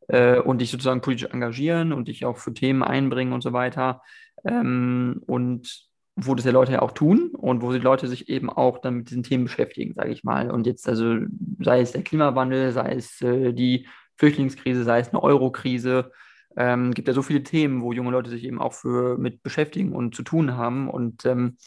äh, 0.07 0.39
und 0.39 0.61
dich 0.61 0.71
sozusagen 0.71 1.01
politisch 1.01 1.29
engagieren 1.31 1.93
und 1.93 2.07
dich 2.07 2.25
auch 2.25 2.37
für 2.37 2.53
Themen 2.53 2.81
einbringen 2.81 3.33
und 3.33 3.41
so 3.41 3.53
weiter. 3.53 4.01
Ähm, 4.45 5.21
und 5.27 5.85
wo 6.15 6.33
das 6.33 6.45
ja 6.45 6.51
Leute 6.51 6.73
ja 6.73 6.81
auch 6.81 6.91
tun 6.91 7.31
und 7.33 7.61
wo 7.61 7.71
die 7.73 7.79
Leute 7.79 8.07
sich 8.07 8.29
eben 8.29 8.49
auch 8.49 8.79
dann 8.79 8.95
mit 8.95 9.09
diesen 9.09 9.23
Themen 9.23 9.45
beschäftigen, 9.45 9.93
sage 9.93 10.11
ich 10.11 10.23
mal. 10.23 10.49
Und 10.49 10.65
jetzt, 10.65 10.87
also 10.87 11.17
sei 11.59 11.81
es 11.81 11.91
der 11.91 12.03
Klimawandel, 12.03 12.71
sei 12.71 12.93
es 12.93 13.21
äh, 13.21 13.51
die 13.53 13.87
Flüchtlingskrise, 14.17 14.83
sei 14.83 14.99
es 14.99 15.09
eine 15.09 15.21
Eurokrise, 15.21 16.11
ähm, 16.55 16.93
gibt 16.93 17.09
ja 17.09 17.13
so 17.13 17.21
viele 17.21 17.43
Themen, 17.43 17.81
wo 17.81 17.91
junge 17.91 18.11
Leute 18.11 18.29
sich 18.29 18.45
eben 18.45 18.61
auch 18.61 18.73
für 18.73 19.17
mit 19.17 19.43
beschäftigen 19.43 19.93
und 19.93 20.15
zu 20.15 20.23
tun 20.23 20.55
haben. 20.55 20.89
Und 20.89 21.25
ähm, 21.25 21.57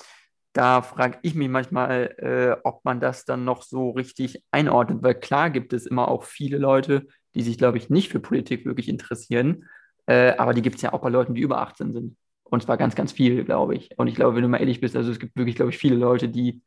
da 0.55 0.81
frage 0.81 1.19
ich 1.23 1.35
mich 1.35 1.49
manchmal, 1.51 2.15
äh, 2.19 2.61
ob 2.65 2.85
man 2.85 3.01
das 3.01 3.27
dann 3.27 3.45
noch 3.45 3.63
so 3.63 3.91
richtig 3.91 4.43
einordnet, 4.51 5.03
weil 5.03 5.15
klar 5.15 5.51
gibt 5.51 5.75
es 5.75 5.87
immer 5.87 6.09
auch 6.09 6.25
viele 6.25 6.57
Leute, 6.57 7.07
die 7.35 7.43
sich, 7.43 7.59
glaube 7.59 7.77
ich, 7.77 7.91
nicht 7.91 8.11
für 8.11 8.21
Politik 8.21 8.65
wirklich 8.65 8.89
interessieren, 8.89 9.67
äh, 10.07 10.33
aber 10.39 10.55
die 10.55 10.63
gibt 10.63 10.77
es 10.77 10.83
ja 10.83 10.95
auch 10.95 11.03
bei 11.03 11.11
Leuten, 11.11 11.35
die 11.35 11.43
über 11.43 11.59
18 11.61 11.93
sind. 11.93 12.17
Und 12.51 12.63
zwar 12.63 12.77
ganz, 12.77 12.95
ganz 12.95 13.13
viel, 13.13 13.45
glaube 13.45 13.75
ich. 13.75 13.91
Und 13.99 14.07
ich 14.07 14.15
glaube, 14.15 14.37
wenn 14.37 14.43
du 14.43 14.49
mal 14.49 14.59
ehrlich 14.59 14.81
bist, 14.81 14.97
also 14.97 15.11
es 15.11 15.19
gibt 15.19 15.37
wirklich, 15.37 15.57
glaube 15.57 15.71
ich, 15.71 15.79
viele 15.79 15.97
Leute, 15.97 16.29
die 16.29 16.63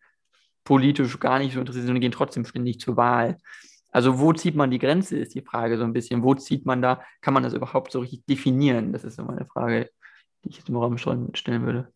politisch 0.63 1.19
gar 1.19 1.39
nicht 1.39 1.53
so 1.53 1.59
interessiert 1.59 1.85
sind 1.85 1.95
und 1.95 2.01
gehen 2.01 2.11
trotzdem 2.11 2.45
ständig 2.45 2.79
zur 2.79 2.97
Wahl. 2.97 3.37
Also 3.91 4.19
wo 4.19 4.31
zieht 4.31 4.55
man 4.55 4.71
die 4.71 4.79
Grenze, 4.79 5.17
ist 5.17 5.35
die 5.35 5.41
Frage 5.41 5.77
so 5.77 5.83
ein 5.83 5.93
bisschen. 5.93 6.23
Wo 6.23 6.35
zieht 6.35 6.65
man 6.65 6.81
da, 6.81 7.01
kann 7.21 7.33
man 7.33 7.43
das 7.43 7.53
überhaupt 7.53 7.91
so 7.91 7.99
richtig 7.99 8.25
definieren? 8.25 8.93
Das 8.93 9.03
ist 9.03 9.15
so 9.15 9.23
meine 9.23 9.45
Frage, 9.45 9.89
die 10.43 10.49
ich 10.49 10.57
jetzt 10.57 10.69
im 10.69 10.77
Raum 10.77 10.97
schon 10.97 11.33
stellen 11.35 11.65
würde. 11.65 11.91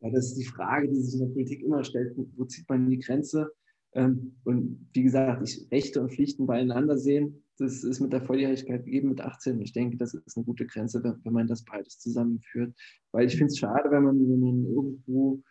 Ja, 0.00 0.10
das 0.10 0.26
ist 0.26 0.38
die 0.38 0.44
Frage, 0.44 0.88
die 0.88 1.00
sich 1.00 1.14
in 1.14 1.26
der 1.26 1.32
Politik 1.32 1.62
immer 1.62 1.82
stellt. 1.82 2.14
Wo 2.36 2.44
zieht 2.44 2.68
man 2.68 2.88
die 2.88 2.98
Grenze? 2.98 3.52
Ähm, 3.94 4.36
und 4.44 4.88
wie 4.92 5.02
gesagt, 5.02 5.42
ich 5.48 5.66
Rechte 5.70 6.00
und 6.00 6.12
Pflichten 6.12 6.46
beieinander 6.46 6.98
sehen, 6.98 7.43
das 7.58 7.84
ist 7.84 8.00
mit 8.00 8.12
der 8.12 8.22
Volljährigkeit 8.22 8.84
gegeben 8.84 9.10
mit 9.10 9.20
18. 9.20 9.60
Ich 9.60 9.72
denke, 9.72 9.96
das 9.96 10.14
ist 10.14 10.36
eine 10.36 10.44
gute 10.44 10.66
Grenze, 10.66 11.02
wenn 11.02 11.32
man 11.32 11.46
das 11.46 11.64
beides 11.64 11.98
zusammenführt. 11.98 12.74
Weil 13.12 13.26
ich 13.26 13.36
finde 13.36 13.52
es 13.52 13.58
schade, 13.58 13.90
wenn 13.90 14.02
man, 14.02 14.18
wenn 14.18 14.40
man 14.40 14.64
irgendwo 14.64 15.42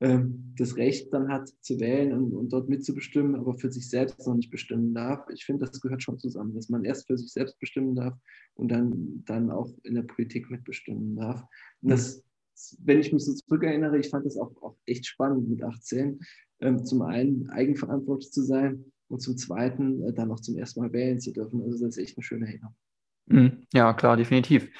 ähm, 0.00 0.54
das 0.56 0.76
Recht 0.76 1.12
dann 1.12 1.28
hat 1.28 1.48
zu 1.60 1.80
wählen 1.80 2.12
und, 2.12 2.32
und, 2.32 2.52
dort 2.52 2.68
mitzubestimmen, 2.68 3.34
aber 3.34 3.58
für 3.58 3.72
sich 3.72 3.90
selbst 3.90 4.24
noch 4.26 4.36
nicht 4.36 4.50
bestimmen 4.50 4.94
darf. 4.94 5.26
Ich 5.32 5.44
finde, 5.44 5.66
das 5.66 5.80
gehört 5.80 6.02
schon 6.02 6.18
zusammen, 6.20 6.54
dass 6.54 6.68
man 6.68 6.84
erst 6.84 7.08
für 7.08 7.18
sich 7.18 7.32
selbst 7.32 7.58
bestimmen 7.58 7.96
darf 7.96 8.14
und 8.54 8.68
dann, 8.70 9.24
dann 9.24 9.50
auch 9.50 9.70
in 9.82 9.94
der 9.94 10.02
Politik 10.02 10.50
mitbestimmen 10.50 11.16
darf. 11.16 11.42
Und 11.82 11.90
das, 11.90 12.22
wenn 12.78 13.00
ich 13.00 13.12
mich 13.12 13.24
so 13.24 13.34
zurückerinnere, 13.34 13.98
ich 13.98 14.10
fand 14.10 14.24
das 14.24 14.36
auch, 14.36 14.54
auch 14.62 14.76
echt 14.86 15.06
spannend 15.06 15.48
mit 15.48 15.64
18, 15.64 16.20
ähm, 16.60 16.84
zum 16.84 17.02
einen 17.02 17.50
eigenverantwortlich 17.50 18.30
zu 18.30 18.42
sein 18.42 18.84
und 19.08 19.20
zum 19.20 19.36
Zweiten 19.36 20.02
äh, 20.02 20.12
dann 20.12 20.28
noch 20.28 20.40
zum 20.40 20.56
ersten 20.56 20.80
Mal 20.80 20.92
wählen 20.92 21.20
zu 21.20 21.32
dürfen. 21.32 21.62
Also 21.62 21.84
das 21.84 21.96
ist 21.96 22.02
echt 22.02 22.16
eine 22.16 22.24
schöne 22.24 22.46
Erinnerung. 22.46 22.74
Mhm. 23.26 23.66
Ja, 23.74 23.92
klar, 23.92 24.16
definitiv. 24.16 24.70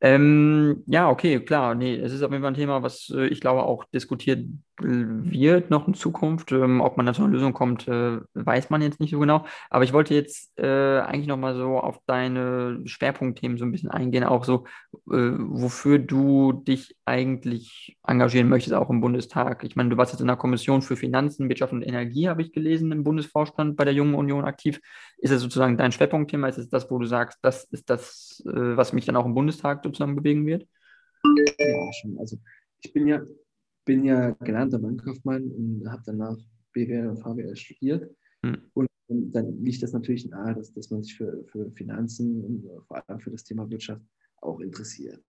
Ähm, 0.00 0.82
ja, 0.86 1.08
okay, 1.08 1.40
klar. 1.40 1.74
Nee, 1.74 1.96
es 1.96 2.12
ist 2.12 2.22
auf 2.22 2.32
jeden 2.32 2.42
Fall 2.42 2.52
ein 2.52 2.56
Thema, 2.56 2.82
was 2.82 3.12
äh, 3.14 3.26
ich 3.26 3.40
glaube 3.40 3.62
auch 3.62 3.84
diskutiert 3.84 4.44
wird 4.84 5.70
noch 5.70 5.88
in 5.88 5.94
Zukunft. 5.94 6.52
Ähm, 6.52 6.80
ob 6.80 6.96
man 6.96 7.06
da 7.06 7.12
zu 7.12 7.22
einer 7.22 7.32
Lösung 7.32 7.52
kommt, 7.52 7.88
äh, 7.88 8.18
weiß 8.34 8.70
man 8.70 8.82
jetzt 8.82 9.00
nicht 9.00 9.10
so 9.10 9.18
genau. 9.18 9.46
Aber 9.70 9.84
ich 9.84 9.92
wollte 9.92 10.14
jetzt 10.14 10.58
äh, 10.58 11.00
eigentlich 11.00 11.26
nochmal 11.26 11.54
so 11.54 11.78
auf 11.78 11.98
deine 12.06 12.80
Schwerpunktthemen 12.84 13.58
so 13.58 13.64
ein 13.64 13.72
bisschen 13.72 13.90
eingehen, 13.90 14.24
auch 14.24 14.44
so, 14.44 14.66
äh, 15.10 15.32
wofür 15.38 15.98
du 15.98 16.52
dich 16.52 16.96
eigentlich 17.04 17.96
engagieren 18.06 18.48
möchtest, 18.48 18.74
auch 18.74 18.90
im 18.90 19.00
Bundestag. 19.00 19.64
Ich 19.64 19.76
meine, 19.76 19.90
du 19.90 19.96
warst 19.96 20.12
jetzt 20.12 20.20
in 20.20 20.26
der 20.26 20.36
Kommission 20.36 20.82
für 20.82 20.96
Finanzen, 20.96 21.48
Wirtschaft 21.48 21.72
und 21.72 21.82
Energie, 21.82 22.28
habe 22.28 22.42
ich 22.42 22.52
gelesen, 22.52 22.92
im 22.92 23.04
Bundesvorstand 23.04 23.76
bei 23.76 23.84
der 23.84 23.94
Jungen 23.94 24.14
Union 24.14 24.44
aktiv. 24.44 24.80
Ist 25.18 25.32
das 25.32 25.42
sozusagen 25.42 25.76
dein 25.76 25.92
Schwerpunktthema? 25.92 26.48
Ist 26.48 26.58
es 26.58 26.68
das, 26.68 26.90
wo 26.90 26.98
du 26.98 27.06
sagst, 27.06 27.38
das 27.42 27.64
ist 27.64 27.88
das, 27.90 28.42
äh, 28.46 28.76
was 28.76 28.92
mich 28.92 29.06
dann 29.06 29.16
auch 29.16 29.26
im 29.26 29.34
Bundestag 29.34 29.82
sozusagen 29.84 30.16
bewegen 30.16 30.46
wird? 30.46 30.66
Ja, 31.24 31.92
schon. 31.92 32.18
Also 32.18 32.38
ich 32.82 32.92
bin 32.92 33.06
ja 33.06 33.20
bin 33.84 34.04
ja 34.04 34.30
gelernter 34.30 34.78
Bankkaufmann 34.78 35.50
und 35.50 35.90
habe 35.90 36.02
danach 36.06 36.38
BWL 36.72 37.08
und 37.08 37.18
VWL 37.18 37.56
studiert. 37.56 38.10
Mhm. 38.42 38.62
Und, 38.74 38.88
und, 39.08 39.32
dann 39.32 39.62
liegt 39.62 39.82
das 39.82 39.92
natürlich 39.92 40.28
nahe, 40.28 40.54
dass, 40.54 40.72
dass 40.72 40.90
man 40.90 41.02
sich 41.02 41.16
für, 41.16 41.44
für 41.48 41.70
Finanzen 41.72 42.44
und 42.44 42.86
vor 42.86 43.08
allem 43.08 43.20
für 43.20 43.30
das 43.30 43.44
Thema 43.44 43.68
Wirtschaft 43.70 44.02
auch 44.40 44.60
interessiert. 44.60 45.22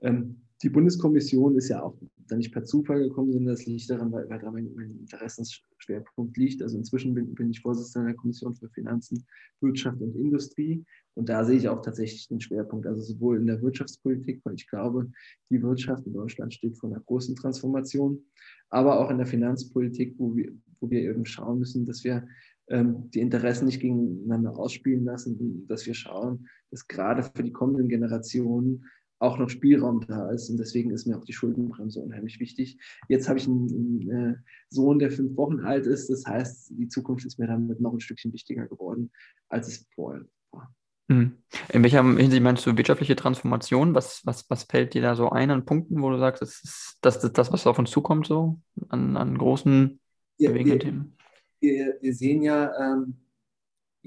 Ähm, 0.00 0.47
die 0.62 0.70
Bundeskommission 0.70 1.56
ist 1.56 1.68
ja 1.68 1.82
auch 1.82 1.96
da 2.26 2.36
nicht 2.36 2.52
per 2.52 2.64
Zufall 2.64 3.00
gekommen, 3.00 3.32
sondern 3.32 3.54
das 3.54 3.66
liegt 3.66 3.88
daran, 3.88 4.10
weil, 4.10 4.28
weil 4.28 4.40
da 4.40 4.50
mein, 4.50 4.70
mein 4.74 4.98
Interessensschwerpunkt 4.98 6.36
liegt. 6.36 6.62
Also 6.62 6.76
inzwischen 6.76 7.14
bin, 7.14 7.34
bin, 7.34 7.50
ich 7.50 7.60
Vorsitzender 7.60 8.08
der 8.08 8.16
Kommission 8.16 8.54
für 8.54 8.68
Finanzen, 8.70 9.24
Wirtschaft 9.60 10.00
und 10.00 10.16
Industrie. 10.16 10.84
Und 11.14 11.28
da 11.28 11.44
sehe 11.44 11.58
ich 11.58 11.68
auch 11.68 11.80
tatsächlich 11.80 12.26
den 12.28 12.40
Schwerpunkt, 12.40 12.86
also 12.86 13.02
sowohl 13.02 13.38
in 13.38 13.46
der 13.46 13.62
Wirtschaftspolitik, 13.62 14.40
weil 14.44 14.54
ich 14.54 14.68
glaube, 14.68 15.10
die 15.50 15.62
Wirtschaft 15.62 16.06
in 16.06 16.12
Deutschland 16.12 16.52
steht 16.52 16.76
vor 16.76 16.90
einer 16.90 17.00
großen 17.00 17.36
Transformation, 17.36 18.24
aber 18.68 19.00
auch 19.00 19.10
in 19.10 19.18
der 19.18 19.26
Finanzpolitik, 19.26 20.14
wo 20.18 20.34
wir, 20.36 20.52
wo 20.80 20.90
wir 20.90 21.02
eben 21.02 21.24
schauen 21.24 21.60
müssen, 21.60 21.86
dass 21.86 22.04
wir 22.04 22.26
ähm, 22.68 23.10
die 23.10 23.20
Interessen 23.20 23.66
nicht 23.66 23.80
gegeneinander 23.80 24.56
ausspielen 24.58 25.04
lassen, 25.04 25.66
dass 25.68 25.86
wir 25.86 25.94
schauen, 25.94 26.48
dass 26.70 26.86
gerade 26.86 27.22
für 27.22 27.42
die 27.42 27.52
kommenden 27.52 27.88
Generationen 27.88 28.84
auch 29.18 29.38
noch 29.38 29.48
Spielraum 29.48 30.06
da 30.06 30.30
ist. 30.30 30.48
Und 30.50 30.58
deswegen 30.58 30.90
ist 30.90 31.06
mir 31.06 31.16
auch 31.16 31.24
die 31.24 31.32
Schuldenbremse 31.32 32.00
unheimlich 32.00 32.40
wichtig. 32.40 32.78
Jetzt 33.08 33.28
habe 33.28 33.38
ich 33.38 33.46
einen, 33.46 33.68
einen 33.68 34.10
äh, 34.10 34.36
Sohn, 34.70 34.98
der 34.98 35.10
fünf 35.10 35.36
Wochen 35.36 35.60
alt 35.60 35.86
ist. 35.86 36.08
Das 36.08 36.24
heißt, 36.26 36.70
die 36.70 36.88
Zukunft 36.88 37.26
ist 37.26 37.38
mir 37.38 37.46
damit 37.46 37.80
noch 37.80 37.92
ein 37.92 38.00
Stückchen 38.00 38.32
wichtiger 38.32 38.66
geworden, 38.66 39.10
als 39.48 39.68
es 39.68 39.86
vorher 39.94 40.24
war. 40.52 40.74
Hm. 41.10 41.38
In 41.72 41.82
welcher 41.82 42.04
Hinsicht 42.04 42.42
meinst 42.42 42.66
du 42.66 42.76
wirtschaftliche 42.76 43.16
Transformation? 43.16 43.94
Was, 43.94 44.24
was, 44.26 44.48
was 44.50 44.64
fällt 44.64 44.94
dir 44.94 45.02
da 45.02 45.16
so 45.16 45.30
ein 45.30 45.50
an 45.50 45.64
Punkten, 45.64 46.02
wo 46.02 46.10
du 46.10 46.18
sagst, 46.18 46.42
das 46.42 46.60
ist 46.62 46.98
das, 47.00 47.20
das, 47.20 47.32
das 47.32 47.52
was 47.52 47.66
auf 47.66 47.78
uns 47.78 47.90
zukommt, 47.90 48.26
so 48.26 48.60
an, 48.90 49.16
an 49.16 49.38
großen 49.38 49.98
ja, 50.36 50.50
bewegenden 50.50 50.80
Themen? 50.80 51.16
Wir, 51.60 51.96
wir, 52.00 52.14
sehen 52.14 52.42
ja, 52.42 52.70
ähm, 52.78 53.16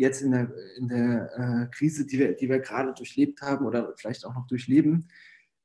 jetzt 0.02 0.22
in 0.22 0.32
der, 0.32 0.52
in 0.78 0.88
der 0.88 1.30
äh, 1.38 1.76
Krise, 1.76 2.06
die 2.06 2.20
wir, 2.20 2.34
die 2.34 2.50
wir 2.50 2.60
gerade 2.60 2.94
durchlebt 2.94 3.42
haben 3.42 3.66
oder 3.66 3.94
vielleicht 3.96 4.26
auch 4.26 4.34
noch 4.34 4.48
durchleben, 4.48 5.08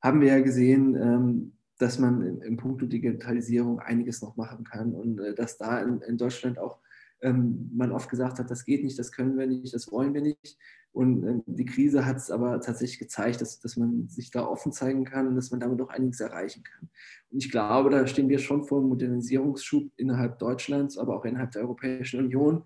haben 0.01 0.21
wir 0.21 0.29
ja 0.29 0.39
gesehen, 0.39 0.95
ähm, 0.95 1.53
dass 1.79 1.99
man 1.99 2.21
in, 2.21 2.41
in 2.41 2.57
puncto 2.57 2.85
Digitalisierung 2.85 3.79
einiges 3.79 4.21
noch 4.21 4.37
machen 4.37 4.63
kann 4.63 4.93
und 4.93 5.19
äh, 5.19 5.33
dass 5.33 5.57
da 5.57 5.79
in, 5.81 6.01
in 6.01 6.17
Deutschland 6.17 6.59
auch 6.59 6.79
ähm, 7.21 7.71
man 7.75 7.91
oft 7.91 8.09
gesagt 8.09 8.37
hat, 8.37 8.51
das 8.51 8.63
geht 8.63 8.83
nicht, 8.83 8.99
das 8.99 9.11
können 9.11 9.37
wir 9.37 9.47
nicht, 9.47 9.73
das 9.73 9.91
wollen 9.91 10.13
wir 10.13 10.21
nicht. 10.21 10.57
Und 10.91 11.23
äh, 11.23 11.41
die 11.47 11.65
Krise 11.65 12.05
hat 12.05 12.17
es 12.17 12.29
aber 12.29 12.61
tatsächlich 12.61 12.99
gezeigt, 12.99 13.41
dass, 13.41 13.59
dass 13.59 13.75
man 13.75 14.07
sich 14.07 14.29
da 14.29 14.45
offen 14.45 14.71
zeigen 14.71 15.03
kann 15.03 15.27
und 15.27 15.35
dass 15.35 15.49
man 15.49 15.59
damit 15.59 15.81
auch 15.81 15.89
einiges 15.89 16.19
erreichen 16.19 16.63
kann. 16.63 16.89
Und 17.31 17.43
ich 17.43 17.51
glaube, 17.51 17.89
da 17.89 18.05
stehen 18.05 18.29
wir 18.29 18.39
schon 18.39 18.65
vor 18.65 18.79
einem 18.79 18.89
Modernisierungsschub 18.89 19.91
innerhalb 19.97 20.37
Deutschlands, 20.37 20.97
aber 20.97 21.15
auch 21.15 21.25
innerhalb 21.25 21.51
der 21.51 21.63
Europäischen 21.63 22.19
Union, 22.19 22.63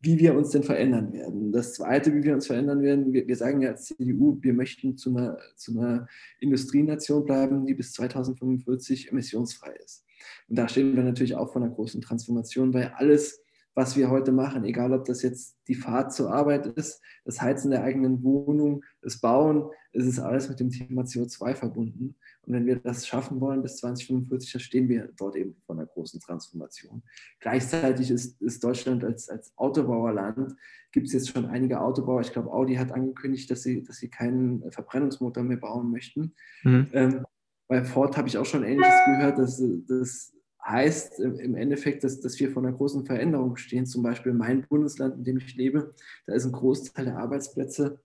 wie 0.00 0.18
wir 0.18 0.36
uns 0.36 0.50
denn 0.50 0.62
verändern 0.62 1.12
werden. 1.12 1.50
Das 1.50 1.74
Zweite, 1.74 2.14
wie 2.14 2.22
wir 2.22 2.34
uns 2.34 2.46
verändern 2.46 2.82
werden, 2.82 3.12
wir, 3.12 3.26
wir 3.26 3.36
sagen 3.36 3.62
ja 3.62 3.70
als 3.70 3.86
CDU, 3.86 4.38
wir 4.40 4.52
möchten 4.52 4.96
zu 4.96 5.10
einer, 5.10 5.38
zu 5.56 5.78
einer 5.78 6.06
Industrienation 6.38 7.24
bleiben, 7.24 7.66
die 7.66 7.74
bis 7.74 7.92
2045 7.92 9.10
emissionsfrei 9.10 9.72
ist. 9.84 10.04
Und 10.48 10.56
da 10.58 10.68
stehen 10.68 10.94
wir 10.94 11.02
natürlich 11.02 11.34
auch 11.34 11.52
vor 11.52 11.62
einer 11.62 11.74
großen 11.74 12.00
Transformation, 12.00 12.72
weil 12.72 12.92
alles, 12.96 13.44
was 13.78 13.96
wir 13.96 14.10
heute 14.10 14.32
machen, 14.32 14.64
egal 14.64 14.92
ob 14.92 15.04
das 15.04 15.22
jetzt 15.22 15.56
die 15.68 15.76
Fahrt 15.76 16.12
zur 16.12 16.32
Arbeit 16.34 16.66
ist, 16.66 17.00
das 17.24 17.40
Heizen 17.40 17.70
der 17.70 17.84
eigenen 17.84 18.24
Wohnung, 18.24 18.84
das 19.02 19.20
Bauen, 19.20 19.70
es 19.92 20.04
ist 20.04 20.18
alles 20.18 20.48
mit 20.48 20.58
dem 20.58 20.70
Thema 20.70 21.02
CO2 21.02 21.54
verbunden. 21.54 22.16
Und 22.42 22.54
wenn 22.54 22.66
wir 22.66 22.80
das 22.80 23.06
schaffen 23.06 23.40
wollen 23.40 23.62
bis 23.62 23.76
2045, 23.76 24.52
dann 24.52 24.60
stehen 24.60 24.88
wir 24.88 25.10
dort 25.16 25.36
eben 25.36 25.54
vor 25.64 25.76
einer 25.76 25.86
großen 25.86 26.18
Transformation. 26.18 27.04
Gleichzeitig 27.38 28.10
ist, 28.10 28.42
ist 28.42 28.64
Deutschland 28.64 29.04
als, 29.04 29.28
als 29.28 29.52
Autobauerland, 29.56 30.56
gibt 30.90 31.06
es 31.06 31.12
jetzt 31.12 31.30
schon 31.30 31.46
einige 31.46 31.80
Autobauer, 31.80 32.22
ich 32.22 32.32
glaube 32.32 32.52
Audi 32.52 32.74
hat 32.74 32.90
angekündigt, 32.90 33.48
dass 33.48 33.62
sie, 33.62 33.84
dass 33.84 33.98
sie 33.98 34.10
keinen 34.10 34.68
Verbrennungsmotor 34.72 35.44
mehr 35.44 35.56
bauen 35.56 35.92
möchten. 35.92 36.34
Mhm. 36.64 36.88
Ähm, 36.92 37.26
bei 37.68 37.84
Ford 37.84 38.16
habe 38.16 38.26
ich 38.26 38.38
auch 38.38 38.44
schon 38.44 38.64
Ähnliches 38.64 39.04
gehört, 39.06 39.38
dass 39.38 39.62
das 39.86 40.32
heißt 40.68 41.20
im 41.20 41.54
Endeffekt, 41.54 42.04
dass, 42.04 42.20
dass 42.20 42.38
wir 42.38 42.50
vor 42.50 42.62
einer 42.62 42.76
großen 42.76 43.06
Veränderung 43.06 43.56
stehen. 43.56 43.86
Zum 43.86 44.02
Beispiel 44.02 44.32
mein 44.32 44.66
Bundesland, 44.68 45.16
in 45.16 45.24
dem 45.24 45.38
ich 45.38 45.56
lebe, 45.56 45.94
da 46.26 46.34
ist 46.34 46.44
ein 46.44 46.52
Großteil 46.52 47.06
der 47.06 47.18
Arbeitsplätze, 47.18 48.00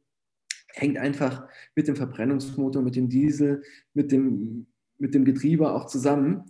hängt 0.74 0.98
einfach 0.98 1.48
mit 1.76 1.88
dem 1.88 1.96
Verbrennungsmotor, 1.96 2.82
mit 2.82 2.96
dem 2.96 3.10
Diesel, 3.10 3.64
mit 3.94 4.12
dem, 4.12 4.68
mit 4.98 5.14
dem 5.14 5.26
Getriebe 5.26 5.72
auch 5.72 5.86
zusammen. 5.86 6.46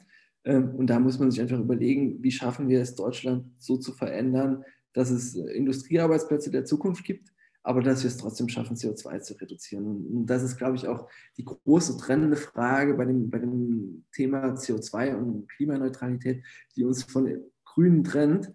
Ähm, 0.45 0.75
und 0.75 0.87
da 0.87 0.99
muss 0.99 1.19
man 1.19 1.31
sich 1.31 1.41
einfach 1.41 1.59
überlegen, 1.59 2.21
wie 2.21 2.31
schaffen 2.31 2.69
wir 2.69 2.81
es, 2.81 2.95
Deutschland 2.95 3.45
so 3.57 3.77
zu 3.77 3.91
verändern, 3.91 4.63
dass 4.93 5.09
es 5.09 5.35
Industriearbeitsplätze 5.35 6.51
der 6.51 6.65
Zukunft 6.65 7.03
gibt, 7.03 7.32
aber 7.63 7.81
dass 7.81 8.03
wir 8.03 8.09
es 8.09 8.17
trotzdem 8.17 8.49
schaffen, 8.49 8.75
CO2 8.75 9.21
zu 9.21 9.33
reduzieren. 9.35 9.85
Und 9.85 10.25
das 10.25 10.43
ist, 10.43 10.57
glaube 10.57 10.75
ich, 10.75 10.87
auch 10.87 11.09
die 11.37 11.45
große 11.45 11.97
trennende 11.97 12.35
Frage 12.35 12.93
bei 12.93 13.05
dem, 13.05 13.29
bei 13.29 13.39
dem 13.39 14.03
Thema 14.11 14.53
CO2 14.53 15.15
und 15.15 15.49
Klimaneutralität, 15.49 16.43
die 16.75 16.83
uns 16.83 17.03
von 17.03 17.41
Grünen 17.63 18.03
trennt. 18.03 18.51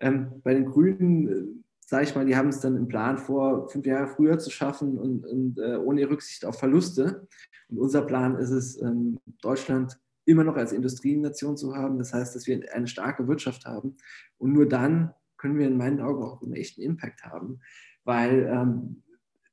Ähm, 0.00 0.40
bei 0.44 0.54
den 0.54 0.66
Grünen, 0.66 1.28
äh, 1.28 1.62
sage 1.80 2.04
ich 2.04 2.14
mal, 2.14 2.24
die 2.24 2.36
haben 2.36 2.48
es 2.48 2.60
dann 2.60 2.76
im 2.76 2.86
Plan 2.86 3.18
vor, 3.18 3.68
fünf 3.68 3.84
Jahre 3.84 4.06
früher 4.06 4.38
zu 4.38 4.50
schaffen 4.50 4.96
und, 4.96 5.26
und 5.26 5.58
äh, 5.58 5.76
ohne 5.76 6.08
Rücksicht 6.08 6.44
auf 6.44 6.58
Verluste. 6.58 7.26
Und 7.68 7.78
unser 7.78 8.02
Plan 8.02 8.36
ist 8.36 8.50
es, 8.50 8.80
ähm, 8.80 9.18
Deutschland 9.42 9.98
immer 10.24 10.44
noch 10.44 10.56
als 10.56 10.72
Industrienation 10.72 11.56
zu 11.56 11.74
haben. 11.74 11.98
Das 11.98 12.14
heißt, 12.14 12.36
dass 12.36 12.46
wir 12.46 12.72
eine 12.72 12.86
starke 12.86 13.26
Wirtschaft 13.26 13.64
haben. 13.64 13.96
Und 14.38 14.52
nur 14.52 14.68
dann 14.68 15.12
können 15.36 15.58
wir 15.58 15.66
in 15.66 15.76
meinen 15.76 16.00
Augen 16.00 16.22
auch 16.22 16.40
einen 16.40 16.52
echten 16.52 16.80
Impact 16.80 17.24
haben 17.24 17.60
weil 18.04 18.50
ähm, 18.52 19.02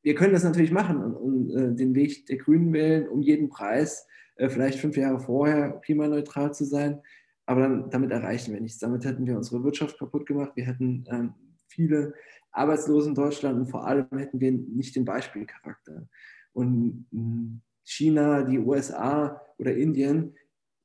wir 0.01 0.15
können 0.15 0.33
das 0.33 0.43
natürlich 0.43 0.71
machen 0.71 0.97
und, 0.97 1.15
und 1.15 1.49
äh, 1.51 1.75
den 1.75 1.95
Weg 1.95 2.25
der 2.27 2.37
Grünen 2.37 2.73
wählen, 2.73 3.07
um 3.07 3.21
jeden 3.21 3.49
Preis, 3.49 4.07
äh, 4.35 4.49
vielleicht 4.49 4.79
fünf 4.79 4.97
Jahre 4.97 5.19
vorher 5.19 5.79
klimaneutral 5.83 6.53
zu 6.53 6.65
sein, 6.65 7.01
aber 7.45 7.61
dann, 7.61 7.89
damit 7.89 8.11
erreichen 8.11 8.53
wir 8.53 8.61
nichts. 8.61 8.79
Damit 8.79 9.05
hätten 9.05 9.25
wir 9.25 9.35
unsere 9.35 9.63
Wirtschaft 9.63 9.97
kaputt 9.97 10.25
gemacht, 10.25 10.51
wir 10.55 10.65
hätten 10.65 11.05
ähm, 11.09 11.33
viele 11.67 12.13
Arbeitslose 12.51 13.09
in 13.09 13.15
Deutschland 13.15 13.59
und 13.59 13.67
vor 13.67 13.85
allem 13.85 14.07
hätten 14.17 14.39
wir 14.39 14.51
nicht 14.51 14.95
den 14.95 15.05
Beispielcharakter. 15.05 16.07
Und 16.53 17.05
hm, 17.11 17.61
China, 17.83 18.43
die 18.43 18.59
USA 18.59 19.41
oder 19.57 19.75
Indien 19.75 20.35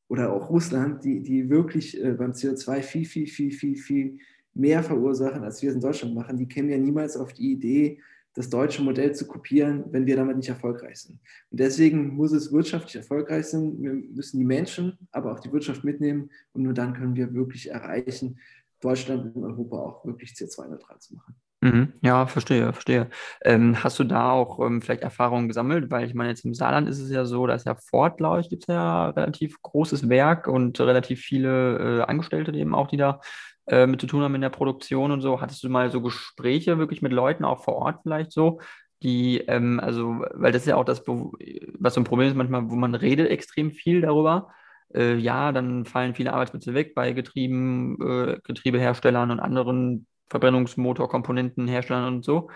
oder 0.09 0.33
auch 0.33 0.51
Russland, 0.51 1.05
die, 1.05 1.23
die 1.23 1.51
wirklich 1.51 2.03
äh, 2.03 2.13
beim 2.13 2.33
CO2 2.33 2.83
viel, 2.83 3.05
viel, 3.05 3.27
viel, 3.27 3.53
viel, 3.53 3.77
viel 3.77 4.19
mehr 4.55 4.83
verursachen, 4.83 5.43
als 5.43 5.63
wir 5.63 5.71
es 5.71 5.75
in 5.75 5.81
Deutschland 5.81 6.15
machen, 6.15 6.37
die 6.37 6.49
kämen 6.49 6.71
ja 6.71 6.79
niemals 6.79 7.17
auf 7.17 7.33
die 7.33 7.53
Idee, 7.53 8.01
das 8.35 8.51
deutsche 8.51 8.83
Modell 8.83 9.15
zu 9.15 9.27
kopieren, 9.27 9.85
wenn 9.91 10.07
wir 10.07 10.17
damit 10.17 10.37
nicht 10.37 10.49
erfolgreich 10.49 10.97
sind. 10.99 11.21
Und 11.51 11.61
deswegen 11.61 12.15
muss 12.15 12.33
es 12.33 12.53
wirtschaftlich 12.53 12.97
erfolgreich 12.97 13.47
sein. 13.47 13.81
Wir 13.81 13.93
müssen 13.93 14.39
die 14.39 14.45
Menschen, 14.45 14.99
aber 15.13 15.33
auch 15.33 15.41
die 15.41 15.53
Wirtschaft 15.53 15.85
mitnehmen 15.85 16.31
und 16.53 16.63
nur 16.63 16.75
dann 16.75 16.95
können 16.95 17.15
wir 17.15 17.33
wirklich 17.33 17.71
erreichen, 17.71 18.39
Deutschland 18.81 19.35
und 19.35 19.45
Europa 19.45 19.77
auch 19.77 20.05
wirklich 20.05 20.33
CO2-neutral 20.33 20.99
zu 20.99 21.15
machen. 21.15 21.35
Mhm. 21.65 21.95
Ja, 22.03 22.27
verstehe, 22.27 22.75
verstehe. 22.75 23.09
Ähm, 23.43 23.83
hast 23.83 23.99
du 23.99 24.05
da 24.05 24.31
auch 24.33 24.59
ähm, 24.61 24.83
vielleicht 24.83 25.01
Erfahrungen 25.03 25.49
gesammelt? 25.49 25.91
Weil 25.91 26.07
ich 26.07 26.13
meine, 26.13 26.29
jetzt 26.29 26.45
im 26.45 26.53
Saarland 26.53 26.87
ist 26.91 26.99
es 27.01 27.11
ja 27.11 27.25
so, 27.25 27.47
dass 27.47 27.65
ja 27.65 27.75
Ford, 27.75 28.19
glaube 28.19 28.41
ich, 28.43 28.51
gibt 28.51 28.65
es 28.65 28.67
ja 28.67 29.09
relativ 29.09 29.63
großes 29.63 30.11
Werk 30.11 30.47
und 30.47 30.79
relativ 30.79 31.21
viele 31.23 32.01
äh, 32.01 32.03
Angestellte 32.03 32.53
eben 32.53 32.75
auch, 32.75 32.87
die 32.89 32.99
da 32.99 33.21
äh, 33.67 33.87
mit 33.87 33.99
zu 34.03 34.07
tun 34.07 34.23
haben 34.23 34.35
in 34.35 34.43
der 34.43 34.51
Produktion 34.51 35.11
und 35.11 35.23
so. 35.23 35.41
Hattest 35.41 35.65
du 35.65 35.71
mal 35.71 35.91
so 35.91 36.03
Gespräche 36.03 36.77
wirklich 36.77 37.01
mit 37.01 37.13
Leuten 37.13 37.47
auch 37.47 37.65
vor 37.65 37.77
Ort 37.77 38.01
vielleicht 38.03 38.31
so, 38.33 38.61
die, 39.03 39.39
ähm, 39.49 39.81
also, 39.81 40.23
weil 40.35 40.53
das 40.53 40.63
ist 40.63 40.69
ja 40.69 40.77
auch 40.77 40.85
das, 40.85 41.03
was 41.07 41.95
so 41.95 42.01
ein 42.01 42.05
Problem 42.05 42.29
ist 42.29 42.37
manchmal, 42.37 42.71
wo 42.71 42.75
man 42.75 42.95
redet 42.95 43.31
extrem 43.31 43.71
viel 43.73 44.03
darüber. 44.03 44.51
Äh, 44.95 45.15
ja, 45.17 45.51
dann 45.51 45.87
fallen 45.87 46.15
viele 46.15 46.35
Arbeitsplätze 46.35 46.75
weg 46.75 46.95
bei 46.95 47.13
Getrieben, 47.13 47.97
äh, 48.03 48.39
Getriebeherstellern 48.45 49.31
und 49.31 49.41
anderen 49.41 50.07
Verbrennungsmotorkomponentenherstellern 50.29 52.15
und 52.15 52.25
so. 52.25 52.51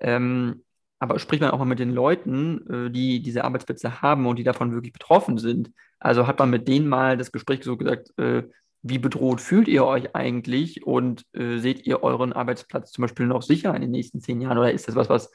Ähm, 0.00 0.62
aber 0.98 1.18
spricht 1.18 1.42
man 1.42 1.50
auch 1.50 1.58
mal 1.58 1.64
mit 1.64 1.80
den 1.80 1.90
Leuten, 1.90 2.86
äh, 2.86 2.90
die 2.90 3.22
diese 3.22 3.44
Arbeitsplätze 3.44 4.02
haben 4.02 4.26
und 4.26 4.38
die 4.38 4.44
davon 4.44 4.72
wirklich 4.72 4.92
betroffen 4.92 5.38
sind. 5.38 5.72
Also 5.98 6.26
hat 6.26 6.38
man 6.38 6.50
mit 6.50 6.68
denen 6.68 6.88
mal 6.88 7.16
das 7.16 7.32
Gespräch 7.32 7.64
so 7.64 7.76
gesagt, 7.76 8.16
äh, 8.18 8.44
wie 8.82 8.98
bedroht 8.98 9.40
fühlt 9.40 9.68
ihr 9.68 9.84
euch 9.84 10.14
eigentlich 10.14 10.86
und 10.86 11.24
äh, 11.32 11.58
seht 11.58 11.86
ihr 11.86 12.02
euren 12.02 12.32
Arbeitsplatz 12.32 12.90
zum 12.92 13.02
Beispiel 13.02 13.26
noch 13.26 13.42
sicher 13.42 13.74
in 13.74 13.82
den 13.82 13.92
nächsten 13.92 14.20
zehn 14.20 14.40
Jahren 14.40 14.58
oder 14.58 14.72
ist 14.72 14.88
das 14.88 14.96
was, 14.96 15.08
was 15.08 15.30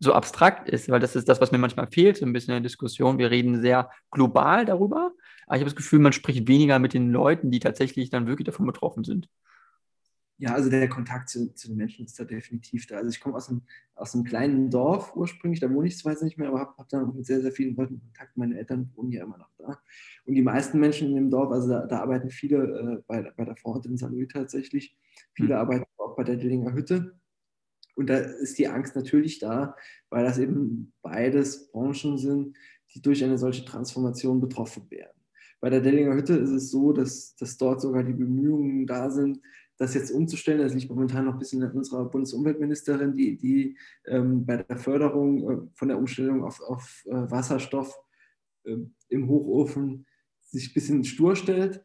so 0.00 0.12
abstrakt 0.12 0.68
ist? 0.68 0.88
Weil 0.88 1.00
das 1.00 1.14
ist 1.14 1.28
das, 1.28 1.40
was 1.40 1.52
mir 1.52 1.58
manchmal 1.58 1.86
fehlt, 1.86 2.16
so 2.16 2.26
ein 2.26 2.32
bisschen 2.32 2.54
in 2.54 2.62
der 2.62 2.68
Diskussion. 2.68 3.18
Wir 3.18 3.30
reden 3.30 3.60
sehr 3.60 3.90
global 4.10 4.64
darüber, 4.64 5.12
aber 5.46 5.56
ich 5.56 5.60
habe 5.60 5.70
das 5.70 5.76
Gefühl, 5.76 6.00
man 6.00 6.12
spricht 6.12 6.48
weniger 6.48 6.78
mit 6.80 6.94
den 6.94 7.10
Leuten, 7.10 7.50
die 7.50 7.60
tatsächlich 7.60 8.10
dann 8.10 8.26
wirklich 8.26 8.46
davon 8.46 8.66
betroffen 8.66 9.04
sind. 9.04 9.28
Ja, 10.42 10.54
also 10.54 10.70
der 10.70 10.88
Kontakt 10.88 11.28
zu, 11.28 11.54
zu, 11.54 11.68
den 11.68 11.76
Menschen 11.76 12.04
ist 12.04 12.18
da 12.18 12.24
definitiv 12.24 12.88
da. 12.88 12.96
Also 12.96 13.10
ich 13.10 13.20
komme 13.20 13.36
aus 13.36 13.48
einem, 13.48 13.62
aus 13.94 14.12
einem 14.12 14.24
kleinen 14.24 14.70
Dorf 14.70 15.14
ursprünglich, 15.14 15.60
da 15.60 15.72
wohne 15.72 15.86
ich 15.86 15.96
zwar 15.96 16.10
jetzt 16.10 16.24
nicht 16.24 16.36
mehr, 16.36 16.48
aber 16.48 16.58
habe 16.58 16.74
hab 16.78 16.88
dann 16.88 17.08
auch 17.08 17.14
mit 17.14 17.24
sehr, 17.24 17.40
sehr 17.40 17.52
vielen 17.52 17.76
Leuten 17.76 18.00
Kontakt. 18.00 18.36
Meine 18.36 18.58
Eltern 18.58 18.90
wohnen 18.96 19.12
ja 19.12 19.22
immer 19.22 19.38
noch 19.38 19.52
da. 19.56 19.80
Und 20.24 20.34
die 20.34 20.42
meisten 20.42 20.80
Menschen 20.80 21.10
in 21.10 21.14
dem 21.14 21.30
Dorf, 21.30 21.52
also 21.52 21.68
da, 21.68 21.86
da 21.86 22.00
arbeiten 22.00 22.28
viele 22.28 22.56
äh, 22.56 23.02
bei, 23.06 23.22
bei 23.36 23.44
der 23.44 23.54
Ford 23.54 23.86
in 23.86 23.96
St. 23.96 24.10
Louis 24.10 24.26
tatsächlich, 24.32 24.98
viele 25.32 25.54
mhm. 25.54 25.60
arbeiten 25.60 25.84
auch 25.96 26.16
bei 26.16 26.24
der 26.24 26.34
Dillinger 26.34 26.74
Hütte. 26.74 27.20
Und 27.94 28.10
da 28.10 28.16
ist 28.16 28.58
die 28.58 28.66
Angst 28.66 28.96
natürlich 28.96 29.38
da, 29.38 29.76
weil 30.10 30.24
das 30.24 30.38
eben 30.38 30.92
beides 31.02 31.70
Branchen 31.70 32.18
sind, 32.18 32.56
die 32.92 33.00
durch 33.00 33.22
eine 33.22 33.38
solche 33.38 33.64
Transformation 33.64 34.40
betroffen 34.40 34.90
werden. 34.90 35.22
Bei 35.60 35.70
der 35.70 35.80
Dellinger 35.80 36.16
Hütte 36.16 36.34
ist 36.34 36.50
es 36.50 36.72
so, 36.72 36.92
dass, 36.92 37.36
dass 37.36 37.56
dort 37.56 37.80
sogar 37.80 38.02
die 38.02 38.12
Bemühungen 38.12 38.84
da 38.84 39.08
sind, 39.08 39.38
das 39.78 39.94
jetzt 39.94 40.10
umzustellen. 40.10 40.60
Das 40.60 40.74
liegt 40.74 40.90
momentan 40.90 41.24
noch 41.24 41.34
ein 41.34 41.38
bisschen 41.38 41.62
an 41.62 41.72
unserer 41.72 42.04
Bundesumweltministerin, 42.04 43.14
die, 43.14 43.36
die 43.36 43.76
ähm, 44.06 44.44
bei 44.44 44.58
der 44.58 44.76
Förderung 44.76 45.50
äh, 45.50 45.68
von 45.74 45.88
der 45.88 45.98
Umstellung 45.98 46.44
auf, 46.44 46.60
auf 46.60 47.04
äh, 47.06 47.30
Wasserstoff 47.30 47.94
äh, 48.64 48.76
im 49.08 49.28
Hochofen 49.28 50.06
sich 50.40 50.70
ein 50.70 50.74
bisschen 50.74 51.04
stur 51.04 51.36
stellt. 51.36 51.82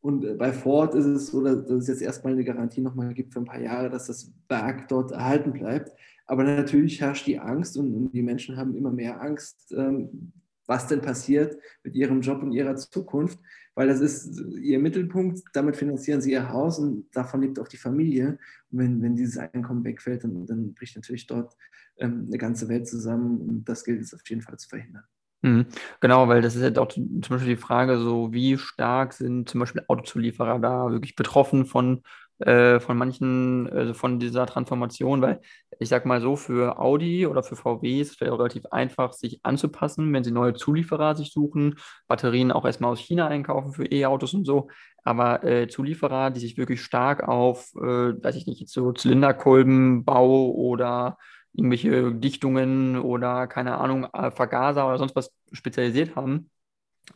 Und 0.00 0.24
äh, 0.24 0.34
bei 0.34 0.52
Ford 0.52 0.94
ist 0.94 1.06
es 1.06 1.28
so, 1.28 1.42
dass 1.42 1.68
es 1.70 1.88
jetzt 1.88 2.02
erstmal 2.02 2.34
eine 2.34 2.44
Garantie 2.44 2.80
nochmal 2.80 3.14
gibt 3.14 3.32
für 3.32 3.40
ein 3.40 3.46
paar 3.46 3.60
Jahre, 3.60 3.88
dass 3.88 4.06
das 4.06 4.32
Werk 4.48 4.88
dort 4.88 5.12
erhalten 5.12 5.52
bleibt. 5.52 5.92
Aber 6.26 6.44
natürlich 6.44 7.00
herrscht 7.00 7.26
die 7.26 7.38
Angst 7.38 7.76
und, 7.76 8.10
die 8.12 8.22
Menschen 8.22 8.56
haben 8.56 8.74
immer 8.74 8.92
mehr 8.92 9.20
Angst, 9.20 9.72
ähm, 9.76 10.32
was 10.66 10.86
denn 10.86 11.00
passiert 11.00 11.56
mit 11.82 11.94
ihrem 11.94 12.20
Job 12.20 12.42
und 12.42 12.52
ihrer 12.52 12.76
Zukunft, 12.76 13.38
weil 13.74 13.88
das 13.88 14.00
ist 14.00 14.40
ihr 14.60 14.78
Mittelpunkt, 14.78 15.42
damit 15.54 15.76
finanzieren 15.76 16.20
sie 16.20 16.32
ihr 16.32 16.50
Haus 16.50 16.78
und 16.78 17.06
davon 17.12 17.40
lebt 17.40 17.58
auch 17.58 17.68
die 17.68 17.76
Familie. 17.78 18.38
Und 18.70 18.78
wenn, 18.78 19.02
wenn 19.02 19.16
dieses 19.16 19.38
Einkommen 19.38 19.84
wegfällt, 19.84 20.24
dann, 20.24 20.46
dann 20.46 20.74
bricht 20.74 20.96
natürlich 20.96 21.26
dort 21.26 21.56
ähm, 21.96 22.26
eine 22.28 22.38
ganze 22.38 22.68
Welt 22.68 22.86
zusammen 22.86 23.40
und 23.40 23.68
das 23.68 23.84
gilt 23.84 24.02
es 24.02 24.14
auf 24.14 24.28
jeden 24.28 24.42
Fall 24.42 24.58
zu 24.58 24.68
verhindern. 24.68 25.04
Mhm. 25.42 25.66
Genau, 26.00 26.28
weil 26.28 26.40
das 26.40 26.54
ist 26.54 26.62
halt 26.62 26.78
auch 26.78 26.88
zum 26.88 27.20
Beispiel 27.20 27.56
die 27.56 27.60
Frage, 27.60 27.98
so 27.98 28.32
wie 28.32 28.58
stark 28.58 29.12
sind 29.12 29.48
zum 29.48 29.60
Beispiel 29.60 29.82
Autozulieferer 29.88 30.60
da 30.60 30.90
wirklich 30.90 31.16
betroffen 31.16 31.66
von 31.66 32.02
äh, 32.42 32.80
von 32.80 32.96
manchen, 32.96 33.70
also 33.70 33.94
von 33.94 34.18
dieser 34.18 34.46
Transformation, 34.46 35.22
weil 35.22 35.40
ich 35.78 35.88
sag 35.88 36.06
mal 36.06 36.20
so, 36.20 36.36
für 36.36 36.78
Audi 36.78 37.26
oder 37.26 37.42
für 37.42 37.56
VW 37.56 38.00
ist 38.00 38.12
es 38.12 38.20
relativ 38.20 38.66
einfach, 38.70 39.12
sich 39.12 39.40
anzupassen, 39.42 40.12
wenn 40.12 40.24
sie 40.24 40.30
neue 40.30 40.54
Zulieferer 40.54 41.14
sich 41.16 41.32
suchen, 41.32 41.76
Batterien 42.08 42.52
auch 42.52 42.64
erstmal 42.64 42.92
aus 42.92 43.00
China 43.00 43.28
einkaufen 43.28 43.72
für 43.72 43.86
E-Autos 43.86 44.34
und 44.34 44.44
so. 44.44 44.68
Aber 45.04 45.42
äh, 45.44 45.68
Zulieferer, 45.68 46.30
die 46.30 46.40
sich 46.40 46.56
wirklich 46.56 46.82
stark 46.82 47.26
auf, 47.26 47.72
äh, 47.76 47.80
weiß 47.80 48.36
ich 48.36 48.46
nicht, 48.46 48.68
so 48.68 48.92
Zylinderkolbenbau 48.92 50.50
oder 50.50 51.18
irgendwelche 51.52 52.12
Dichtungen 52.12 52.98
oder 52.98 53.46
keine 53.46 53.78
Ahnung, 53.78 54.06
äh, 54.12 54.30
Vergaser 54.30 54.86
oder 54.88 54.98
sonst 54.98 55.16
was 55.16 55.32
spezialisiert 55.52 56.16
haben, 56.16 56.50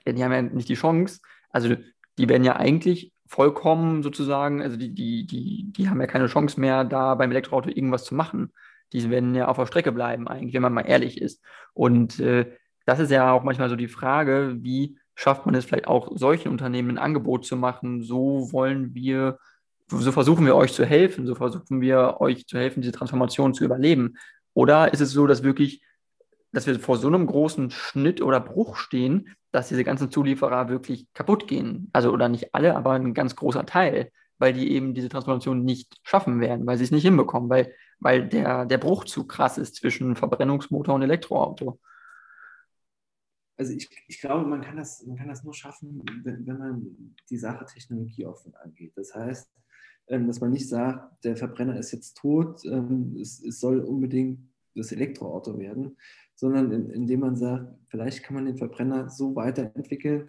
die 0.07 0.23
haben 0.23 0.33
ja 0.33 0.43
nicht 0.43 0.69
die 0.69 0.75
Chance. 0.75 1.21
Also 1.51 1.75
die 2.19 2.29
werden 2.29 2.45
ja 2.45 2.57
eigentlich 2.57 3.13
vollkommen 3.27 4.03
sozusagen, 4.03 4.63
also 4.63 4.77
die, 4.77 4.95
die, 4.95 5.27
die, 5.27 5.73
die 5.73 5.89
haben 5.89 6.01
ja 6.01 6.07
keine 6.07 6.27
Chance 6.27 6.61
mehr, 6.61 6.85
da 6.85 7.15
beim 7.15 7.31
Elektroauto 7.31 7.69
irgendwas 7.69 8.05
zu 8.05 8.15
machen. 8.15 8.53
Die 8.93 9.11
werden 9.11 9.35
ja 9.35 9.49
auf 9.49 9.57
der 9.57 9.67
Strecke 9.67 9.93
bleiben, 9.93 10.29
eigentlich, 10.29 10.55
wenn 10.55 10.63
man 10.63 10.73
mal 10.73 10.83
ehrlich 10.83 11.21
ist. 11.21 11.43
Und 11.75 12.21
äh, 12.21 12.53
das 12.85 13.01
ist 13.01 13.11
ja 13.11 13.33
auch 13.33 13.43
manchmal 13.43 13.69
so 13.69 13.77
die 13.77 13.89
Frage, 13.89 14.57
wie 14.61 14.99
schafft 15.15 15.45
man 15.47 15.55
es 15.55 15.65
vielleicht 15.65 15.89
auch 15.89 16.13
solchen 16.15 16.51
Unternehmen 16.51 16.91
ein 16.91 16.99
Angebot 16.99 17.45
zu 17.45 17.57
machen, 17.57 18.03
so 18.03 18.53
wollen 18.53 18.95
wir, 18.95 19.39
so 19.89 20.13
versuchen 20.13 20.47
wir 20.47 20.55
euch 20.55 20.73
zu 20.73 20.85
helfen, 20.85 21.27
so 21.27 21.35
versuchen 21.35 21.81
wir 21.81 22.21
euch 22.21 22.47
zu 22.47 22.59
helfen, 22.59 22.83
diese 22.83 22.93
Transformation 22.93 23.55
zu 23.55 23.65
überleben. 23.65 24.15
Oder 24.55 24.93
ist 24.93 25.01
es 25.01 25.11
so, 25.11 25.27
dass 25.27 25.43
wirklich 25.43 25.83
dass 26.57 26.67
wir 26.67 26.81
vor 26.81 26.97
so 26.97 27.07
einem 27.09 27.27
großen 27.27 27.71
Schnitt 27.71 28.23
oder 28.23 28.41
Bruch 28.41 28.77
stehen, 28.77 29.29
dass 29.53 29.69
diese 29.69 29.85
ganzen 29.85 30.11
Zulieferer 30.11 30.71
wirklich 30.71 31.07
kaputt 31.13 31.47
gehen. 31.47 31.91
Also 31.93 32.11
oder 32.11 32.31
nicht 32.31 32.55
alle, 32.55 32.75
aber 32.75 32.93
ein 32.93 33.13
ganz 33.13 33.37
großer 33.37 33.67
Teil, 33.67 34.11
weil 34.39 34.55
die 34.55 34.73
eben 34.73 34.95
diese 34.95 35.11
Transformation 35.11 35.65
nicht 35.65 36.01
schaffen 36.03 36.41
werden, 36.41 36.67
weil 36.67 36.79
sie 36.79 36.85
es 36.85 36.91
nicht 36.91 37.03
hinbekommen, 37.03 37.51
weil, 37.51 37.75
weil 37.99 38.27
der, 38.27 38.65
der 38.65 38.79
Bruch 38.79 39.05
zu 39.05 39.27
krass 39.27 39.59
ist 39.59 39.75
zwischen 39.75 40.17
Verbrennungsmotor 40.17 40.95
und 40.95 41.03
Elektroauto. 41.03 41.79
Also 43.59 43.75
ich, 43.75 43.91
ich 44.09 44.19
glaube, 44.19 44.49
man 44.49 44.63
kann, 44.63 44.79
das, 44.79 45.05
man 45.07 45.19
kann 45.19 45.29
das 45.29 45.45
nur 45.45 45.53
schaffen, 45.53 46.03
wenn, 46.25 46.47
wenn 46.47 46.59
man 46.59 47.15
die 47.29 47.39
Sache 47.39 47.67
technologieoffen 47.67 48.55
angeht. 48.57 48.93
Das 48.97 49.15
heißt, 49.15 49.51
ähm, 50.09 50.27
dass 50.27 50.41
man 50.41 50.53
nicht 50.53 50.71
sagt, 50.71 51.23
der 51.23 51.37
Verbrenner 51.37 51.79
ist 51.79 51.93
jetzt 51.93 52.17
tot, 52.17 52.65
ähm, 52.65 53.17
es, 53.21 53.43
es 53.43 53.61
soll 53.61 53.81
unbedingt 53.81 54.41
das 54.75 54.93
Elektroauto 54.93 55.59
werden, 55.59 55.97
sondern 56.37 56.71
in, 56.71 56.91
indem 56.91 57.21
man 57.21 57.37
sagt, 57.37 57.75
vielleicht 57.89 58.23
kann 58.23 58.37
man 58.37 58.45
den 58.45 58.59
Verbrenner 58.59 59.09
so 59.09 59.35
weiterentwickeln, 59.35 60.29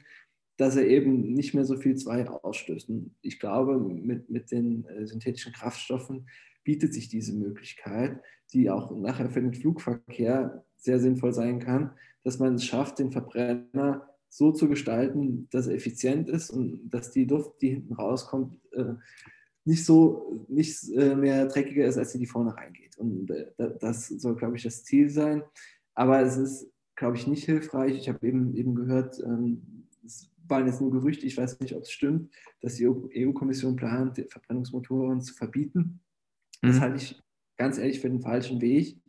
dass 0.58 0.76
er 0.76 0.88
eben 0.88 1.34
nicht 1.34 1.54
mehr 1.54 1.65
so 1.65 1.78
viel 1.78 1.93
CO2 1.93 2.28
ausstößt. 2.28 2.89
Und 2.89 3.15
ich 3.22 3.39
glaube, 3.39 3.78
mit, 3.80 4.30
mit 4.30 4.52
den 4.52 4.86
äh, 4.86 5.06
synthetischen 5.06 5.54
Kraftstoffen 5.54 6.28
bietet 6.63 6.93
sich 6.93 7.10
diese 7.10 7.34
Möglichkeit, 7.34 8.20
die 8.54 8.70
auch 8.70 8.91
nachher 8.96 9.30
für 9.30 9.41
den 9.41 9.54
Flugverkehr 9.54 10.65
sehr 10.78 11.00
sinnvoll 11.00 11.34
sein 11.34 11.60
kann, 11.60 11.91
dass 12.24 12.39
man 12.39 12.56
es 12.56 12.65
schafft, 12.65 13.00
den 13.00 13.12
Verbrenner 13.12 14.10
so 14.30 14.52
zu 14.52 14.67
gestalten, 14.67 15.48
dass 15.52 15.67
er 15.67 15.76
effizient 15.76 16.28
ist 16.28 16.50
und 16.50 16.89
dass 16.89 17.12
die 17.12 17.26
Luft, 17.26 17.62
die 17.62 17.70
hinten 17.70 17.93
rauskommt, 17.93 18.60
äh, 18.74 18.96
nicht 19.63 19.86
so 19.86 20.46
nicht 20.48 20.89
äh, 20.96 21.15
mehr 21.15 21.46
dreckiger 21.46 21.86
ist, 21.86 21.98
als 21.98 22.13
die, 22.13 22.20
die 22.20 22.26
vorne 22.26 22.56
reingeht. 22.56 22.98
Und 22.98 23.28
das 23.80 24.08
soll, 24.08 24.36
glaube 24.36 24.56
ich, 24.56 24.63
das 24.63 24.84
Ziel 24.84 25.10
sein. 25.10 25.43
Aber 25.98 26.22
es 26.22 26.38
ist, 26.38 26.72
glaube 26.96 27.18
ich, 27.18 27.26
nicht 27.26 27.44
hilfreich. 27.46 27.98
Ich 27.98 28.08
habe 28.08 28.26
eben, 28.26 28.56
eben 28.56 28.76
gehört, 28.76 29.20
ähm, 29.20 29.88
es 30.06 30.30
waren 30.48 30.68
jetzt 30.68 30.80
nur 30.80 30.92
Gerüchte, 30.92 31.26
ich 31.26 31.36
weiß 31.36 31.60
nicht, 31.60 31.76
ob 31.76 31.82
es 31.82 31.92
stimmt, 31.92 32.32
dass 32.62 32.76
die 32.76 32.88
EU-Kommission 32.88 33.76
plant, 33.76 34.24
Verbrennungsmotoren 34.30 35.22
zu 35.22 35.34
verbieten. 35.34 36.00
Mhm. 36.62 36.68
Das 36.68 36.80
halte 36.82 36.98
ich 36.98 37.20
ganz 37.58 37.80
ehrlich 37.80 38.00
für 38.00 38.12
den 38.12 38.22
falschen 38.22 38.62
Weg, 38.62 39.02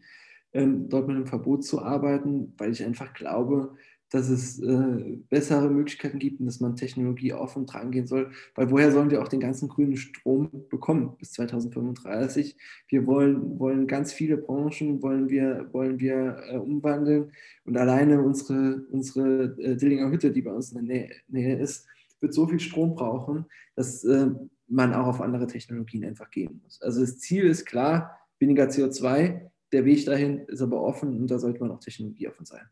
ähm, 0.55 0.89
dort 0.89 1.09
mit 1.09 1.17
einem 1.17 1.27
Verbot 1.27 1.63
zu 1.63 1.83
arbeiten, 1.83 2.55
weil 2.57 2.73
ich 2.73 2.83
einfach 2.83 3.13
glaube, 3.13 3.77
dass 4.11 4.31
es 4.31 4.59
äh, 4.61 5.19
bessere 5.29 5.69
Möglichkeiten 5.69 6.19
gibt 6.19 6.41
und 6.41 6.47
dass 6.47 6.61
man 6.61 6.77
Technologie 6.77 7.33
offen 7.33 7.67
dran 7.67 7.91
gehen 7.91 8.07
soll. 8.07 8.31
Weil 8.55 8.71
woher 8.71 8.91
sollen 8.91 9.11
wir 9.11 9.23
auch 9.23 9.29
den 9.29 9.41
ganzen 9.41 9.69
grünen 9.69 9.97
Strom 9.97 10.51
bekommen 10.71 11.17
bis 11.19 11.33
2035? 11.33 12.57
Wir 12.89 13.07
wollen, 13.07 13.59
wollen 13.59 13.87
ganz 13.87 14.13
viele 14.13 14.39
Branchen, 14.39 15.03
wollen 15.03 15.29
wir, 15.29 15.69
wollen 15.73 16.01
wir 16.01 16.43
äh, 16.51 16.57
umwandeln. 16.57 17.33
Und 17.65 17.77
alleine 17.77 18.23
unsere, 18.23 18.87
unsere 18.91 19.57
äh, 19.59 19.77
Dillinger 19.77 20.11
Hütte, 20.11 20.33
die 20.33 20.43
bei 20.43 20.53
uns 20.53 20.73
in 20.73 20.87
der 20.87 20.97
Nähe, 20.97 21.11
Nähe 21.29 21.59
ist, 21.59 21.87
wird 22.21 22.33
so 22.33 22.47
viel 22.47 22.61
Strom 22.61 22.95
brauchen, 22.95 23.45
dass 23.77 24.05
äh, 24.05 24.31
man 24.69 24.95
auch 24.95 25.07
auf 25.07 25.21
andere 25.21 25.47
Technologien 25.47 26.05
einfach 26.05 26.31
gehen 26.31 26.61
muss. 26.63 26.81
Also 26.81 27.01
das 27.01 27.19
Ziel 27.19 27.45
ist 27.45 27.67
klar, 27.67 28.19
weniger 28.39 28.65
CO2. 28.69 29.51
Der 29.73 29.85
Weg 29.85 30.07
dahin 30.07 30.41
ist 30.47 30.63
aber 30.63 30.81
offen 30.81 31.17
und 31.19 31.31
da 31.31 31.39
sollte 31.39 31.61
man 31.61 31.71
auch 31.71 31.81
technologieoffen 31.81 32.47
sein. 32.47 32.67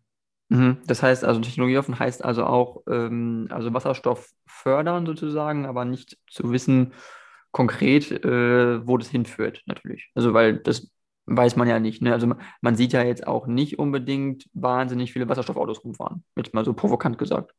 Mhm. 0.48 0.78
Das 0.86 1.02
heißt 1.02 1.24
also, 1.24 1.40
technologieoffen 1.40 1.98
heißt 1.98 2.24
also 2.24 2.44
auch, 2.44 2.82
ähm, 2.88 3.48
also 3.50 3.72
Wasserstoff 3.74 4.30
fördern 4.46 5.06
sozusagen, 5.06 5.66
aber 5.66 5.84
nicht 5.84 6.18
zu 6.30 6.50
wissen 6.52 6.92
konkret, 7.50 8.10
äh, 8.12 8.86
wo 8.86 8.96
das 8.98 9.08
hinführt, 9.08 9.62
natürlich. 9.66 10.10
Also, 10.14 10.34
weil 10.34 10.58
das 10.58 10.90
weiß 11.26 11.56
man 11.56 11.66
ja 11.68 11.80
nicht. 11.80 12.02
Ne? 12.02 12.12
Also, 12.12 12.26
man, 12.26 12.40
man 12.60 12.76
sieht 12.76 12.92
ja 12.92 13.02
jetzt 13.02 13.26
auch 13.26 13.46
nicht 13.46 13.78
unbedingt 13.78 14.48
wahnsinnig 14.52 15.12
viele 15.12 15.28
Wasserstoffautos 15.28 15.82
rumfahren, 15.82 16.22
jetzt 16.36 16.54
mal 16.54 16.64
so 16.64 16.74
provokant 16.74 17.18
gesagt. 17.18 17.54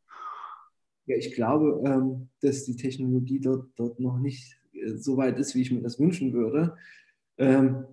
Ja, 1.08 1.15
ich 1.17 1.34
glaube, 1.34 1.82
ähm, 1.86 2.30
dass 2.41 2.65
die 2.65 2.76
Technologie 2.76 3.39
dort, 3.39 3.67
dort 3.76 4.00
noch 4.00 4.17
nicht 4.17 4.60
äh, 4.73 4.95
so 4.95 5.17
weit 5.17 5.39
ist, 5.39 5.56
wie 5.56 5.62
ich 5.62 5.71
mir 5.71 5.82
das 5.82 6.00
wünschen 6.00 6.34
würde. 6.34 6.78
Ähm, 7.38 7.86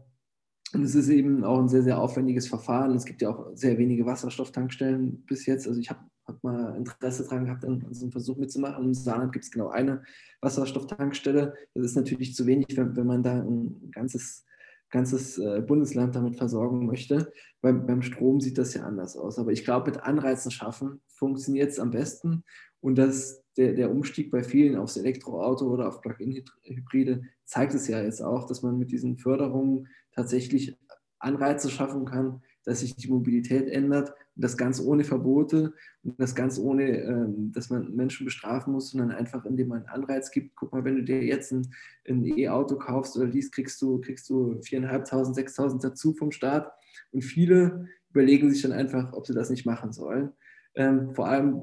und 0.74 0.82
es 0.82 0.94
ist 0.94 1.08
eben 1.08 1.44
auch 1.44 1.58
ein 1.58 1.68
sehr, 1.68 1.82
sehr 1.82 1.98
aufwendiges 1.98 2.48
Verfahren. 2.48 2.94
Es 2.94 3.04
gibt 3.04 3.22
ja 3.22 3.30
auch 3.30 3.50
sehr 3.54 3.78
wenige 3.78 4.06
Wasserstofftankstellen 4.06 5.24
bis 5.26 5.46
jetzt. 5.46 5.68
Also 5.68 5.80
ich 5.80 5.90
habe 5.90 6.00
hab 6.26 6.42
mal 6.42 6.76
Interesse 6.76 7.24
daran 7.24 7.44
gehabt, 7.44 7.64
an 7.64 7.87
so 7.90 8.04
einem 8.04 8.12
Versuch 8.12 8.37
mitzumachen. 8.37 8.84
Im 8.84 8.94
Saarland 8.94 9.32
gibt 9.32 9.44
es 9.44 9.50
genau 9.50 9.68
eine 9.68 10.02
Wasserstofftankstelle. 10.40 11.54
Das 11.74 11.84
ist 11.84 11.96
natürlich 11.96 12.34
zu 12.34 12.46
wenig, 12.46 12.76
wenn, 12.76 12.96
wenn 12.96 13.06
man 13.06 13.22
da 13.22 13.34
ein 13.34 13.90
ganzes, 13.92 14.44
ganzes 14.90 15.38
äh, 15.38 15.62
Bundesland 15.66 16.16
damit 16.16 16.37
versorgen 16.37 16.87
möchte. 16.87 17.32
Beim, 17.60 17.87
beim 17.87 18.02
Strom 18.02 18.40
sieht 18.40 18.58
das 18.58 18.74
ja 18.74 18.82
anders 18.82 19.16
aus. 19.16 19.38
Aber 19.38 19.52
ich 19.52 19.64
glaube, 19.64 19.90
mit 19.90 20.02
Anreizen 20.02 20.50
schaffen 20.50 21.00
funktioniert 21.24 21.70
es 21.70 21.78
am 21.78 21.90
besten. 21.90 22.44
Und 22.80 22.96
das, 22.96 23.42
der, 23.56 23.72
der 23.72 23.90
Umstieg 23.90 24.30
bei 24.30 24.42
vielen 24.42 24.76
aufs 24.76 24.98
Elektroauto 24.98 25.66
oder 25.66 25.88
auf 25.88 26.02
Plug-in-Hybride 26.02 27.22
zeigt 27.46 27.72
es 27.72 27.88
ja 27.88 28.02
jetzt 28.02 28.20
auch, 28.20 28.46
dass 28.46 28.62
man 28.62 28.78
mit 28.78 28.90
diesen 28.90 29.16
Förderungen 29.16 29.88
tatsächlich 30.12 30.76
Anreize 31.18 31.70
schaffen 31.70 32.04
kann, 32.04 32.42
dass 32.64 32.80
sich 32.80 32.94
die 32.94 33.08
Mobilität 33.08 33.68
ändert 33.68 34.10
und 34.37 34.44
das 34.44 34.58
ganz 34.58 34.82
ohne 34.82 35.04
Verbote 35.04 35.72
und 36.02 36.20
das 36.20 36.34
ganz 36.34 36.58
ohne, 36.58 36.98
ähm, 36.98 37.52
dass 37.52 37.70
man 37.70 37.96
Menschen 37.96 38.26
bestrafen 38.26 38.74
muss, 38.74 38.90
sondern 38.90 39.12
einfach, 39.12 39.46
indem 39.46 39.68
man 39.68 39.87
einen 39.87 40.02
Anreiz 40.02 40.30
gibt. 40.30 40.54
Guck 40.56 40.72
mal, 40.72 40.84
wenn 40.84 40.96
du 40.96 41.04
dir 41.04 41.22
jetzt 41.22 41.52
ein, 41.52 41.66
ein 42.06 42.22
E-Auto 42.26 42.76
kaufst 42.76 43.16
oder 43.16 43.28
dies, 43.28 43.50
kriegst 43.50 43.80
du, 43.80 43.98
kriegst 44.02 44.28
du 44.28 44.60
4.500, 44.60 45.34
6.000 45.34 45.82
dazu 45.82 46.12
vom 46.12 46.32
Staat. 46.32 46.70
Und 47.12 47.22
viele 47.22 47.88
überlegen 48.10 48.50
sich 48.50 48.60
dann 48.60 48.72
einfach, 48.72 49.14
ob 49.14 49.26
sie 49.26 49.34
das 49.34 49.48
nicht 49.48 49.64
machen 49.64 49.92
sollen. 49.92 50.32
Ähm, 50.74 51.14
vor 51.14 51.28
allem 51.28 51.62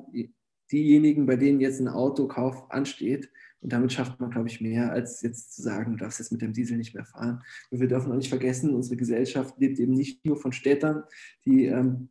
diejenigen, 0.72 1.26
bei 1.26 1.36
denen 1.36 1.60
jetzt 1.60 1.80
ein 1.80 1.88
Autokauf 1.88 2.72
ansteht. 2.72 3.30
Und 3.62 3.74
damit 3.74 3.94
schafft 3.94 4.20
man, 4.20 4.32
glaube 4.32 4.48
ich, 4.48 4.62
mehr, 4.62 4.92
als 4.92 5.22
jetzt 5.22 5.54
zu 5.54 5.62
sagen, 5.62 5.92
du 5.92 5.98
darfst 5.98 6.20
jetzt 6.20 6.32
mit 6.32 6.42
dem 6.42 6.54
Diesel 6.54 6.78
nicht 6.78 6.96
mehr 6.96 7.06
fahren. 7.06 7.44
Und 7.70 7.80
wir 7.80 7.88
dürfen 7.88 8.12
auch 8.12 8.16
nicht 8.16 8.30
vergessen, 8.30 8.74
unsere 8.74 8.98
Gesellschaft 8.98 9.60
lebt 9.60 9.80
eben 9.80 9.94
nicht 9.94 10.26
nur 10.26 10.38
von 10.38 10.52
Städtern, 10.52 11.04
die 11.46 11.66
ähm, 11.66 12.10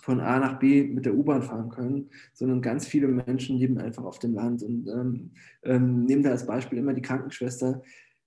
von 0.00 0.18
A 0.18 0.40
nach 0.40 0.58
B 0.58 0.82
mit 0.82 1.04
der 1.06 1.14
U-Bahn 1.14 1.42
fahren 1.42 1.68
können, 1.68 2.10
sondern 2.32 2.60
ganz 2.60 2.86
viele 2.86 3.06
Menschen 3.06 3.58
leben 3.58 3.78
einfach 3.78 4.02
auf 4.02 4.18
dem 4.18 4.34
Land. 4.34 4.64
Und 4.64 4.88
ähm, 4.88 5.30
ähm, 5.62 6.04
nehmen 6.06 6.24
da 6.24 6.30
als 6.30 6.46
Beispiel 6.46 6.78
immer 6.78 6.94
die 6.94 7.02
Krankenschwester, 7.02 7.82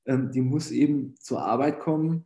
ähm, 0.06 0.32
die 0.32 0.42
muss 0.42 0.72
eben 0.72 1.16
zur 1.20 1.42
Arbeit 1.42 1.80
kommen 1.80 2.26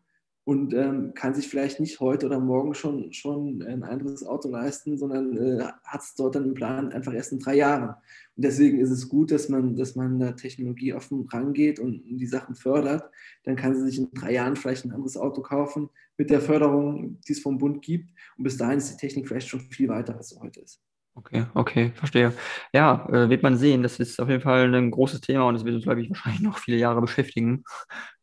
und 0.50 0.74
ähm, 0.74 1.14
kann 1.14 1.36
sich 1.36 1.48
vielleicht 1.48 1.80
nicht 1.80 2.00
heute 2.00 2.26
oder 2.26 2.40
morgen 2.40 2.74
schon, 2.74 3.14
schon 3.14 3.62
ein 3.62 3.84
anderes 3.84 4.26
Auto 4.26 4.50
leisten, 4.50 4.98
sondern 4.98 5.38
äh, 5.38 5.64
hat 5.84 6.02
es 6.02 6.16
dort 6.16 6.34
dann 6.34 6.46
im 6.46 6.54
Plan 6.56 6.92
einfach 6.92 7.14
erst 7.14 7.34
in 7.34 7.38
drei 7.38 7.58
Jahren. 7.58 7.90
Und 7.90 8.46
deswegen 8.46 8.80
ist 8.80 8.90
es 8.90 9.08
gut, 9.08 9.30
dass 9.30 9.48
man, 9.48 9.76
dass 9.76 9.96
man 9.96 10.18
da 10.18 10.32
Technologie 10.32 10.96
offen 10.96 11.28
rangeht 11.32 11.80
und 11.80 12.02
die 12.04 12.26
Sachen 12.26 12.56
fördert. 12.56 13.12
Dann 13.44 13.58
kann 13.58 13.76
sie 13.76 13.84
sich 13.84 14.00
in 14.00 14.10
drei 14.12 14.34
Jahren 14.34 14.56
vielleicht 14.56 14.86
ein 14.86 14.92
anderes 14.92 15.18
Auto 15.18 15.44
kaufen 15.44 15.92
mit 16.18 16.32
der 16.32 16.42
Förderung, 16.42 17.20
die 17.28 17.34
es 17.34 17.42
vom 17.42 17.60
Bund 17.60 17.84
gibt. 17.84 18.10
Und 18.36 18.44
bis 18.44 18.58
dahin 18.58 18.80
ist 18.80 18.92
die 18.92 18.98
Technik 18.98 19.28
vielleicht 19.28 19.50
schon 19.50 19.60
viel 19.60 19.88
weiter, 19.88 20.18
als 20.18 20.30
sie 20.30 20.40
heute 20.40 20.62
ist. 20.62 20.82
Okay, 21.14 21.46
okay, 21.54 21.92
verstehe. 21.94 22.34
Ja, 22.74 23.08
äh, 23.12 23.30
wird 23.30 23.44
man 23.44 23.56
sehen. 23.56 23.84
Das 23.84 24.00
ist 24.00 24.20
auf 24.20 24.30
jeden 24.30 24.42
Fall 24.42 24.74
ein 24.74 24.90
großes 24.90 25.22
Thema 25.22 25.44
und 25.44 25.54
es 25.54 25.64
wird 25.64 25.76
uns, 25.76 25.84
glaube 25.84 26.02
ich, 26.02 26.10
wahrscheinlich 26.10 26.42
noch 26.42 26.58
viele 26.58 26.78
Jahre 26.78 27.02
beschäftigen. 27.02 27.64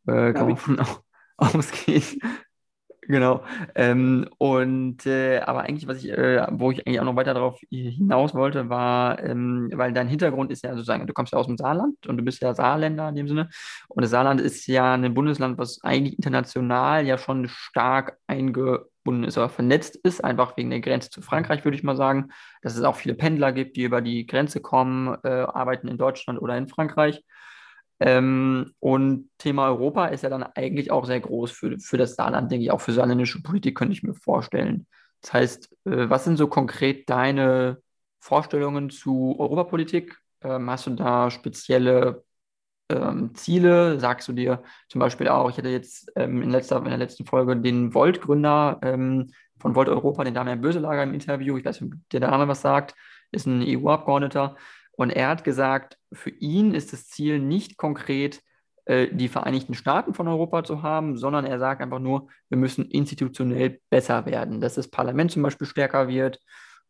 Äh, 0.08 0.32
kann 0.32 0.48
man 0.48 0.56
von, 0.56 0.80
ausgeht. 1.54 2.18
Genau. 3.08 3.44
Ähm, 3.76 4.28
und 4.38 5.06
äh, 5.06 5.38
aber 5.38 5.62
eigentlich, 5.62 5.86
was 5.86 5.98
ich, 6.02 6.10
äh, 6.10 6.44
wo 6.50 6.72
ich 6.72 6.84
eigentlich 6.86 6.98
auch 6.98 7.04
noch 7.04 7.14
weiter 7.14 7.34
darauf 7.34 7.60
hinaus 7.70 8.34
wollte, 8.34 8.68
war, 8.68 9.22
ähm, 9.22 9.70
weil 9.74 9.92
dein 9.92 10.08
Hintergrund 10.08 10.50
ist 10.50 10.64
ja 10.64 10.72
sozusagen, 10.74 11.06
du 11.06 11.12
kommst 11.12 11.32
ja 11.32 11.38
aus 11.38 11.46
dem 11.46 11.56
Saarland 11.56 12.04
und 12.08 12.16
du 12.16 12.24
bist 12.24 12.42
ja 12.42 12.52
Saarländer 12.52 13.08
in 13.08 13.14
dem 13.14 13.28
Sinne. 13.28 13.48
Und 13.88 14.02
das 14.02 14.10
Saarland 14.10 14.40
ist 14.40 14.66
ja 14.66 14.94
ein 14.94 15.14
Bundesland, 15.14 15.56
was 15.56 15.82
eigentlich 15.84 16.16
international 16.16 17.06
ja 17.06 17.16
schon 17.16 17.46
stark 17.48 18.18
eingebunden 18.26 19.22
ist 19.24 19.38
oder 19.38 19.50
vernetzt 19.50 19.96
ist, 20.02 20.24
einfach 20.24 20.56
wegen 20.56 20.70
der 20.70 20.80
Grenze 20.80 21.08
zu 21.10 21.22
Frankreich, 21.22 21.64
würde 21.64 21.76
ich 21.76 21.84
mal 21.84 21.96
sagen. 21.96 22.30
Dass 22.62 22.76
es 22.76 22.82
auch 22.82 22.96
viele 22.96 23.14
Pendler 23.14 23.52
gibt, 23.52 23.76
die 23.76 23.84
über 23.84 24.00
die 24.00 24.26
Grenze 24.26 24.60
kommen, 24.60 25.16
äh, 25.22 25.28
arbeiten 25.28 25.86
in 25.86 25.98
Deutschland 25.98 26.40
oder 26.40 26.56
in 26.58 26.66
Frankreich. 26.66 27.22
Ähm, 27.98 28.72
und 28.78 29.30
Thema 29.38 29.66
Europa 29.68 30.06
ist 30.06 30.22
ja 30.22 30.28
dann 30.28 30.42
eigentlich 30.42 30.90
auch 30.90 31.06
sehr 31.06 31.20
groß 31.20 31.50
für, 31.50 31.78
für 31.78 31.96
das 31.96 32.14
Saarland, 32.14 32.50
denke 32.50 32.64
ich, 32.64 32.70
auch 32.70 32.80
für 32.80 32.92
saarländische 32.92 33.42
Politik 33.42 33.76
könnte 33.76 33.94
ich 33.94 34.02
mir 34.02 34.14
vorstellen. 34.14 34.86
Das 35.22 35.32
heißt, 35.32 35.72
äh, 35.86 36.10
was 36.10 36.24
sind 36.24 36.36
so 36.36 36.46
konkret 36.48 37.08
deine 37.08 37.82
Vorstellungen 38.20 38.90
zu 38.90 39.36
Europapolitik? 39.38 40.18
Ähm, 40.42 40.68
hast 40.70 40.86
du 40.86 40.90
da 40.90 41.30
spezielle 41.30 42.24
ähm, 42.90 43.34
Ziele? 43.34 43.98
Sagst 43.98 44.28
du 44.28 44.32
dir 44.32 44.62
zum 44.88 44.98
Beispiel 45.00 45.28
auch, 45.28 45.50
ich 45.50 45.56
hatte 45.56 45.68
jetzt 45.68 46.12
ähm, 46.16 46.42
in, 46.42 46.50
letzter, 46.50 46.78
in 46.78 46.84
der 46.84 46.98
letzten 46.98 47.24
Folge 47.24 47.56
den 47.56 47.94
Volt-Gründer 47.94 48.78
ähm, 48.82 49.32
von 49.58 49.74
Volt 49.74 49.88
Europa, 49.88 50.22
den 50.24 50.34
Damian 50.34 50.60
Böselager 50.60 51.02
im 51.02 51.14
Interview, 51.14 51.56
ich 51.56 51.64
weiß 51.64 51.80
nicht, 51.80 51.94
ob 51.94 51.98
der 52.10 52.20
Name 52.20 52.46
was 52.46 52.60
sagt, 52.60 52.94
ist 53.32 53.46
ein 53.46 53.62
EU-Abgeordneter, 53.62 54.56
und 54.96 55.10
er 55.10 55.28
hat 55.28 55.44
gesagt, 55.44 55.98
für 56.12 56.30
ihn 56.30 56.74
ist 56.74 56.92
das 56.92 57.08
Ziel 57.08 57.38
nicht 57.38 57.76
konkret, 57.76 58.42
äh, 58.86 59.08
die 59.12 59.28
Vereinigten 59.28 59.74
Staaten 59.74 60.14
von 60.14 60.28
Europa 60.28 60.64
zu 60.64 60.82
haben, 60.82 61.16
sondern 61.16 61.44
er 61.44 61.58
sagt 61.58 61.82
einfach 61.82 61.98
nur, 61.98 62.28
wir 62.48 62.58
müssen 62.58 62.86
institutionell 62.86 63.80
besser 63.90 64.26
werden, 64.26 64.60
dass 64.60 64.74
das 64.74 64.88
Parlament 64.88 65.32
zum 65.32 65.42
Beispiel 65.42 65.66
stärker 65.66 66.08
wird, 66.08 66.40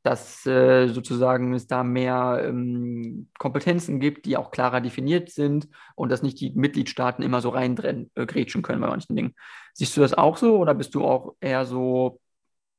dass 0.02 0.46
äh, 0.46 0.86
sozusagen 0.86 1.52
es 1.54 1.66
da 1.66 1.82
mehr 1.82 2.40
ähm, 2.44 3.28
Kompetenzen 3.38 3.98
gibt, 3.98 4.26
die 4.26 4.36
auch 4.36 4.52
klarer 4.52 4.80
definiert 4.80 5.30
sind 5.30 5.68
und 5.96 6.10
dass 6.12 6.22
nicht 6.22 6.40
die 6.40 6.52
Mitgliedstaaten 6.54 7.24
immer 7.24 7.40
so 7.40 7.48
reingrätschen 7.48 8.60
äh, 8.60 8.62
können 8.62 8.80
bei 8.80 8.88
manchen 8.88 9.16
Dingen. 9.16 9.34
Siehst 9.74 9.96
du 9.96 10.00
das 10.00 10.14
auch 10.14 10.36
so 10.36 10.58
oder 10.58 10.74
bist 10.74 10.94
du 10.94 11.04
auch 11.04 11.34
eher 11.40 11.64
so, 11.64 12.20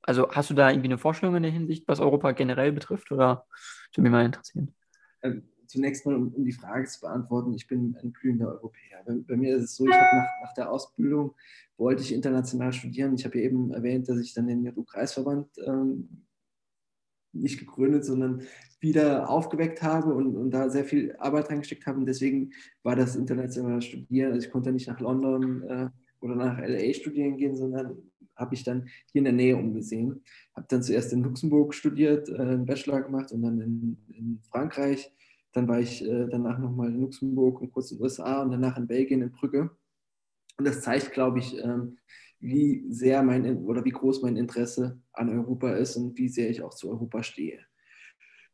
also 0.03 0.31
hast 0.31 0.51
du 0.51 0.53
da 0.53 0.69
irgendwie 0.69 0.87
eine 0.87 0.97
Vorstellung 0.97 1.35
in 1.35 1.43
der 1.43 1.51
Hinsicht, 1.51 1.85
was 1.87 1.99
Europa 1.99 2.31
generell 2.31 2.71
betrifft 2.71 3.11
oder 3.11 3.45
würde 3.93 4.03
mich 4.03 4.11
mal 4.11 4.25
interessieren? 4.25 4.76
Ähm, 5.21 5.43
zunächst 5.67 6.05
mal, 6.05 6.15
um, 6.15 6.33
um, 6.33 6.45
die 6.45 6.51
Frage 6.51 6.87
zu 6.87 7.01
beantworten, 7.01 7.53
ich 7.53 7.67
bin 7.67 7.97
ein 8.01 8.13
glühender 8.13 8.47
Europäer. 8.49 9.03
Bei, 9.05 9.13
bei 9.27 9.35
mir 9.35 9.55
ist 9.57 9.63
es 9.63 9.75
so, 9.75 9.85
ich 9.85 9.93
habe 9.93 10.15
nach, 10.15 10.29
nach, 10.43 10.53
der 10.53 10.71
Ausbildung, 10.71 11.35
wollte 11.77 12.01
ich 12.01 12.13
international 12.13 12.73
studieren. 12.73 13.15
Ich 13.15 13.25
habe 13.25 13.37
ja 13.37 13.45
eben 13.45 13.71
erwähnt, 13.71 14.09
dass 14.09 14.19
ich 14.19 14.33
dann 14.33 14.47
den 14.47 14.63
JU-Kreisverband 14.63 15.47
ähm, 15.65 16.23
nicht 17.33 17.59
gegründet, 17.59 18.05
sondern 18.05 18.43
wieder 18.79 19.29
aufgeweckt 19.29 19.81
habe 19.81 20.13
und, 20.13 20.35
und, 20.35 20.51
da 20.51 20.69
sehr 20.69 20.85
viel 20.85 21.15
Arbeit 21.17 21.49
reingesteckt 21.49 21.85
habe. 21.85 21.99
Und 21.99 22.05
deswegen 22.05 22.51
war 22.83 22.95
das 22.95 23.15
internationale 23.15 23.81
Studieren, 23.81 24.33
also 24.33 24.45
ich 24.45 24.51
konnte 24.51 24.71
nicht 24.71 24.87
nach 24.87 24.99
London 24.99 25.63
äh, 25.63 25.89
oder 26.21 26.35
nach 26.35 26.59
LA 26.59 26.93
studieren 26.93 27.37
gehen, 27.37 27.55
sondern 27.55 27.97
habe 28.37 28.55
ich 28.55 28.63
dann 28.63 28.87
hier 29.11 29.19
in 29.19 29.25
der 29.25 29.33
Nähe 29.33 29.57
umgesehen. 29.57 30.23
Habe 30.55 30.67
dann 30.69 30.83
zuerst 30.83 31.11
in 31.11 31.23
Luxemburg 31.23 31.73
studiert, 31.73 32.29
äh, 32.29 32.37
einen 32.37 32.65
Bachelor 32.65 33.01
gemacht 33.01 33.31
und 33.31 33.41
dann 33.41 33.59
in, 33.59 33.97
in 34.09 34.39
Frankreich. 34.49 35.11
Dann 35.53 35.67
war 35.67 35.79
ich 35.79 36.03
äh, 36.03 36.27
danach 36.29 36.59
nochmal 36.59 36.89
in 36.89 37.01
Luxemburg 37.01 37.61
und 37.61 37.71
kurz 37.71 37.91
in 37.91 37.97
den 37.97 38.03
USA 38.03 38.41
und 38.41 38.51
danach 38.51 38.77
in 38.77 38.87
Belgien, 38.87 39.21
in 39.21 39.31
Brügge. 39.31 39.71
Und 40.57 40.65
das 40.65 40.81
zeigt, 40.81 41.11
glaube 41.11 41.39
ich, 41.39 41.57
ähm, 41.63 41.97
wie 42.39 42.85
sehr 42.89 43.23
mein 43.23 43.63
oder 43.63 43.83
wie 43.83 43.91
groß 43.91 44.21
mein 44.21 44.37
Interesse 44.37 45.01
an 45.13 45.29
Europa 45.29 45.71
ist 45.71 45.95
und 45.95 46.17
wie 46.17 46.29
sehr 46.29 46.49
ich 46.49 46.61
auch 46.61 46.73
zu 46.73 46.89
Europa 46.89 47.23
stehe. 47.23 47.59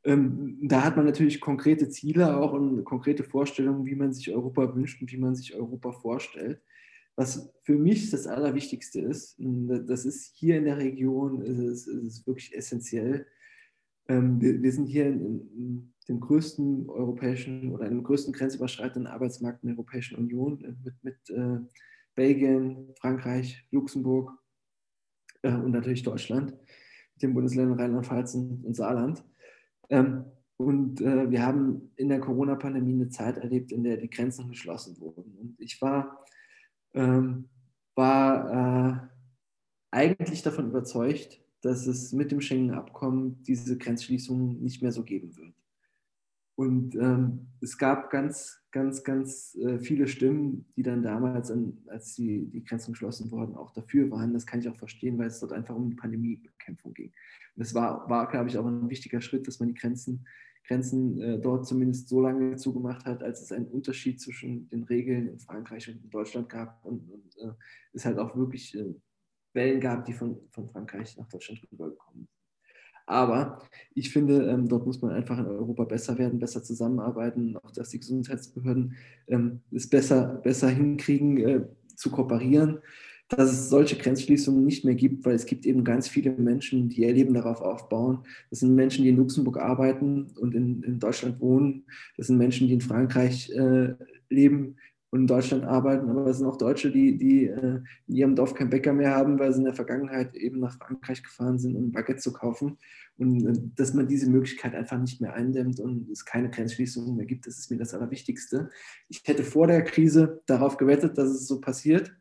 Ähm, 0.05 0.57
da 0.61 0.83
hat 0.83 0.97
man 0.97 1.05
natürlich 1.05 1.39
konkrete 1.39 1.89
Ziele 1.89 2.37
auch 2.37 2.53
und 2.53 2.83
konkrete 2.83 3.23
Vorstellungen, 3.23 3.85
wie 3.85 3.95
man 3.95 4.13
sich 4.13 4.33
Europa 4.33 4.75
wünscht 4.75 5.01
und 5.01 5.11
wie 5.11 5.17
man 5.17 5.35
sich 5.35 5.55
Europa 5.55 5.91
vorstellt. 5.93 6.61
Was 7.15 7.53
für 7.63 7.77
mich 7.77 8.09
das 8.09 8.25
Allerwichtigste 8.25 8.99
ist, 9.01 9.35
das 9.37 10.05
ist 10.05 10.31
hier 10.35 10.57
in 10.57 10.65
der 10.65 10.77
Region, 10.77 11.41
ist 11.41 11.87
es, 11.87 11.87
ist 11.87 12.27
wirklich 12.27 12.55
essentiell. 12.55 13.27
Ähm, 14.07 14.41
wir, 14.41 14.71
sind 14.71 14.87
hier 14.87 15.05
in, 15.07 15.93
dem 16.09 16.19
größten 16.19 16.89
europäischen 16.89 17.71
oder 17.71 17.87
dem 17.87 18.03
größten 18.03 18.33
grenzüberschreitenden 18.33 19.07
Arbeitsmarkt 19.07 19.63
in 19.63 19.69
der 19.69 19.77
Europäischen 19.77 20.17
Union 20.17 20.61
äh, 20.63 20.73
mit, 20.83 21.03
mit 21.03 21.29
äh, 21.29 21.59
Belgien, 22.15 22.93
Frankreich, 22.99 23.65
Luxemburg 23.71 24.31
äh, 25.43 25.53
und 25.53 25.71
natürlich 25.71 26.03
Deutschland, 26.03 26.51
mit 26.51 27.21
den 27.21 27.33
Bundesländern 27.33 27.79
Rheinland-Pfalz 27.79 28.35
und 28.35 28.75
Saarland. 28.75 29.23
Ähm, 29.89 30.25
und 30.57 31.01
äh, 31.01 31.29
wir 31.29 31.45
haben 31.45 31.91
in 31.95 32.09
der 32.09 32.19
Corona-Pandemie 32.19 32.93
eine 32.93 33.09
Zeit 33.09 33.37
erlebt, 33.37 33.71
in 33.71 33.83
der 33.83 33.97
die 33.97 34.09
Grenzen 34.09 34.49
geschlossen 34.49 34.99
wurden. 34.99 35.35
Und 35.39 35.59
ich 35.59 35.81
war 35.81 36.23
ähm, 36.93 37.49
war 37.95 38.51
äh, 38.51 39.07
eigentlich 39.91 40.41
davon 40.41 40.69
überzeugt, 40.69 41.39
dass 41.61 41.87
es 41.87 42.11
mit 42.11 42.31
dem 42.31 42.41
Schengen-Abkommen 42.41 43.41
diese 43.43 43.77
Grenzschließungen 43.77 44.61
nicht 44.61 44.81
mehr 44.81 44.91
so 44.91 45.03
geben 45.03 45.35
wird. 45.37 45.53
Und 46.55 46.95
ähm, 46.95 47.47
es 47.61 47.77
gab 47.77 48.11
ganz, 48.11 48.61
ganz, 48.71 49.03
ganz 49.03 49.55
äh, 49.55 49.79
viele 49.79 50.07
Stimmen, 50.07 50.65
die 50.75 50.83
dann 50.83 51.01
damals, 51.01 51.49
an, 51.49 51.79
als 51.87 52.13
die, 52.15 52.45
die 52.45 52.63
Grenzen 52.63 52.91
geschlossen 52.91 53.31
wurden, 53.31 53.55
auch 53.55 53.71
dafür 53.71 54.11
waren. 54.11 54.33
Das 54.33 54.45
kann 54.45 54.59
ich 54.59 54.69
auch 54.69 54.77
verstehen, 54.77 55.17
weil 55.17 55.27
es 55.27 55.39
dort 55.39 55.53
einfach 55.53 55.75
um 55.75 55.89
die 55.89 55.95
Pandemiebekämpfung 55.95 56.93
ging. 56.93 57.11
Und 57.55 57.61
es 57.63 57.73
war, 57.73 58.07
war, 58.09 58.27
glaube 58.29 58.49
ich, 58.49 58.57
auch 58.57 58.65
ein 58.65 58.89
wichtiger 58.89 59.21
Schritt, 59.21 59.47
dass 59.47 59.59
man 59.59 59.69
die 59.69 59.75
Grenzen 59.75 60.27
Grenzen 60.67 61.21
äh, 61.21 61.39
dort 61.39 61.67
zumindest 61.67 62.07
so 62.07 62.21
lange 62.21 62.55
zugemacht 62.55 63.05
hat, 63.05 63.21
als 63.21 63.41
es 63.41 63.51
einen 63.51 63.67
Unterschied 63.67 64.21
zwischen 64.21 64.69
den 64.69 64.83
Regeln 64.83 65.27
in 65.27 65.39
Frankreich 65.39 65.89
und 65.89 66.03
in 66.03 66.09
Deutschland 66.09 66.49
gab 66.49 66.83
und, 66.85 67.09
und 67.09 67.37
äh, 67.37 67.53
es 67.93 68.05
halt 68.05 68.17
auch 68.17 68.35
wirklich 68.35 68.75
äh, 68.75 68.93
Wellen 69.53 69.79
gab, 69.79 70.05
die 70.05 70.13
von, 70.13 70.37
von 70.51 70.69
Frankreich 70.69 71.17
nach 71.17 71.27
Deutschland 71.27 71.61
rübergekommen 71.71 72.21
sind. 72.21 72.29
Aber 73.05 73.61
ich 73.93 74.13
finde, 74.13 74.47
ähm, 74.49 74.69
dort 74.69 74.85
muss 74.85 75.01
man 75.01 75.11
einfach 75.11 75.37
in 75.37 75.45
Europa 75.45 75.83
besser 75.83 76.17
werden, 76.17 76.39
besser 76.39 76.63
zusammenarbeiten, 76.63 77.57
auch 77.57 77.71
dass 77.71 77.89
die 77.89 77.99
Gesundheitsbehörden 77.99 78.95
ähm, 79.27 79.61
es 79.71 79.89
besser, 79.89 80.39
besser 80.41 80.69
hinkriegen, 80.69 81.37
äh, 81.37 81.65
zu 81.95 82.09
kooperieren 82.09 82.79
dass 83.35 83.51
es 83.51 83.69
solche 83.69 83.97
Grenzschließungen 83.97 84.63
nicht 84.63 84.85
mehr 84.85 84.95
gibt, 84.95 85.25
weil 85.25 85.35
es 85.35 85.45
gibt 85.45 85.65
eben 85.65 85.83
ganz 85.83 86.07
viele 86.07 86.31
Menschen, 86.31 86.89
die 86.89 87.01
ihr 87.01 87.13
Leben 87.13 87.33
darauf 87.33 87.61
aufbauen. 87.61 88.19
Das 88.49 88.59
sind 88.59 88.75
Menschen, 88.75 89.03
die 89.03 89.09
in 89.09 89.17
Luxemburg 89.17 89.57
arbeiten 89.57 90.27
und 90.39 90.55
in, 90.55 90.83
in 90.83 90.99
Deutschland 90.99 91.39
wohnen. 91.39 91.85
Das 92.17 92.27
sind 92.27 92.37
Menschen, 92.37 92.67
die 92.67 92.73
in 92.73 92.81
Frankreich 92.81 93.49
äh, 93.51 93.95
leben 94.29 94.75
und 95.13 95.21
in 95.21 95.27
Deutschland 95.27 95.63
arbeiten, 95.63 96.09
aber 96.09 96.25
es 96.25 96.39
sind 96.39 96.47
auch 96.47 96.57
Deutsche, 96.57 96.89
die, 96.89 97.19
die 97.19 97.45
äh, 97.45 97.81
in 98.07 98.15
ihrem 98.15 98.35
Dorf 98.35 98.55
keinen 98.55 98.71
Bäcker 98.71 98.93
mehr 98.93 99.11
haben, 99.11 99.37
weil 99.37 99.53
sie 99.53 99.59
in 99.59 99.65
der 99.65 99.75
Vergangenheit 99.75 100.35
eben 100.35 100.59
nach 100.59 100.75
Frankreich 100.75 101.21
gefahren 101.21 101.59
sind, 101.59 101.75
um 101.75 101.85
ein 101.85 101.91
Baguette 101.91 102.19
zu 102.19 102.33
kaufen. 102.33 102.79
Und 103.17 103.45
äh, 103.45 103.53
dass 103.75 103.93
man 103.93 104.07
diese 104.07 104.27
Möglichkeit 104.27 104.73
einfach 104.73 104.99
nicht 104.99 105.21
mehr 105.21 105.35
eindämmt 105.35 105.79
und 105.79 106.09
es 106.09 106.25
keine 106.25 106.49
Grenzschließungen 106.49 107.15
mehr 107.15 107.27
gibt, 107.27 107.45
das 107.45 107.59
ist 107.59 107.69
mir 107.69 107.77
das 107.77 107.93
Allerwichtigste. 107.93 108.71
Ich 109.07 109.21
hätte 109.25 109.43
vor 109.43 109.67
der 109.67 109.83
Krise 109.83 110.41
darauf 110.47 110.77
gewettet, 110.77 111.15
dass 111.19 111.29
es 111.29 111.47
so 111.47 111.61
passiert. 111.61 112.11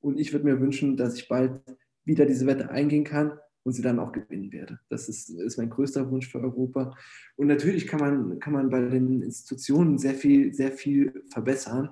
Und 0.00 0.18
ich 0.18 0.32
würde 0.32 0.44
mir 0.44 0.60
wünschen, 0.60 0.96
dass 0.96 1.16
ich 1.16 1.28
bald 1.28 1.60
wieder 2.04 2.26
diese 2.26 2.46
Wette 2.46 2.70
eingehen 2.70 3.04
kann 3.04 3.38
und 3.62 3.72
sie 3.72 3.82
dann 3.82 3.98
auch 3.98 4.12
gewinnen 4.12 4.52
werde. 4.52 4.78
Das 4.88 5.08
ist, 5.08 5.28
ist 5.30 5.58
mein 5.58 5.70
größter 5.70 6.10
Wunsch 6.10 6.28
für 6.28 6.40
Europa. 6.40 6.96
Und 7.36 7.48
natürlich 7.48 7.86
kann 7.86 8.00
man, 8.00 8.38
kann 8.38 8.52
man 8.52 8.70
bei 8.70 8.80
den 8.80 9.22
Institutionen 9.22 9.98
sehr 9.98 10.14
viel, 10.14 10.54
sehr 10.54 10.72
viel 10.72 11.24
verbessern 11.30 11.90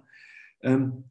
ähm, 0.62 1.04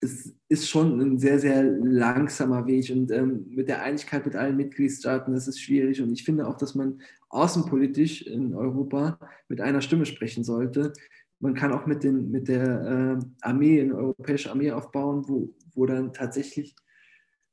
es 0.00 0.32
ist 0.48 0.68
schon 0.68 1.00
ein 1.00 1.18
sehr, 1.18 1.38
sehr 1.40 1.62
langsamer 1.62 2.66
Weg 2.66 2.90
und 2.90 3.10
ähm, 3.10 3.46
mit 3.48 3.68
der 3.68 3.82
Einigkeit 3.82 4.24
mit 4.24 4.36
allen 4.36 4.56
Mitgliedstaaten 4.56 5.34
ist 5.34 5.48
es 5.48 5.60
schwierig 5.60 6.00
und 6.00 6.12
ich 6.12 6.24
finde 6.24 6.46
auch, 6.46 6.56
dass 6.56 6.74
man 6.74 7.00
außenpolitisch 7.30 8.22
in 8.22 8.54
Europa 8.54 9.18
mit 9.48 9.60
einer 9.60 9.80
Stimme 9.80 10.06
sprechen 10.06 10.44
sollte. 10.44 10.92
Man 11.40 11.54
kann 11.54 11.72
auch 11.72 11.86
mit, 11.86 12.04
den, 12.04 12.30
mit 12.30 12.48
der 12.48 13.18
äh, 13.20 13.24
Armee, 13.42 13.80
eine 13.80 13.96
europäische 13.96 14.50
Armee 14.50 14.70
aufbauen, 14.70 15.24
wo, 15.26 15.52
wo 15.78 15.86
dann 15.86 16.12
tatsächlich 16.12 16.76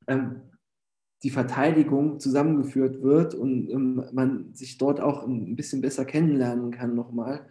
ähm, 0.06 0.42
die 1.22 1.30
Verteidigung 1.30 2.20
zusammengeführt 2.20 3.02
wird 3.02 3.34
und 3.34 3.70
ähm, 3.70 4.04
man 4.12 4.52
sich 4.54 4.76
dort 4.76 5.00
auch 5.00 5.26
ein 5.26 5.56
bisschen 5.56 5.80
besser 5.80 6.04
kennenlernen 6.04 6.70
kann 6.70 6.94
nochmal 6.94 7.46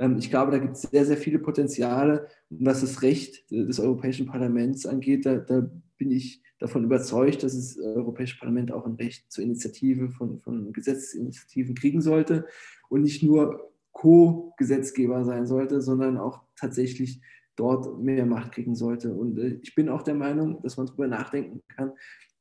ähm, 0.00 0.16
ich 0.18 0.30
glaube, 0.30 0.50
da 0.50 0.58
gibt 0.58 0.76
es 0.76 0.82
sehr, 0.82 1.04
sehr 1.04 1.16
viele 1.16 1.38
Potenziale. 1.38 2.26
Und 2.48 2.64
was 2.64 2.80
das 2.80 3.02
Recht 3.02 3.50
des 3.50 3.78
Europäischen 3.78 4.26
Parlaments 4.26 4.86
angeht, 4.86 5.26
da, 5.26 5.36
da 5.36 5.70
bin 5.98 6.10
ich 6.10 6.42
davon 6.58 6.84
überzeugt, 6.84 7.42
dass 7.42 7.54
das 7.54 7.78
Europäische 7.78 8.38
Parlament 8.38 8.72
auch 8.72 8.86
ein 8.86 8.94
Recht 8.94 9.30
zur 9.30 9.44
Initiative 9.44 10.10
von, 10.10 10.40
von 10.40 10.72
Gesetzesinitiativen 10.72 11.74
kriegen 11.74 12.00
sollte 12.00 12.46
und 12.88 13.02
nicht 13.02 13.22
nur 13.22 13.72
Co-Gesetzgeber 13.92 15.24
sein 15.24 15.46
sollte, 15.46 15.80
sondern 15.80 16.16
auch 16.16 16.42
tatsächlich 16.56 17.20
dort 17.60 18.00
mehr 18.00 18.24
Macht 18.24 18.52
kriegen 18.52 18.74
sollte. 18.74 19.12
Und 19.12 19.38
äh, 19.38 19.58
ich 19.62 19.74
bin 19.74 19.88
auch 19.88 20.02
der 20.02 20.14
Meinung, 20.14 20.62
dass 20.62 20.76
man 20.76 20.86
darüber 20.86 21.06
nachdenken 21.06 21.60
kann, 21.68 21.92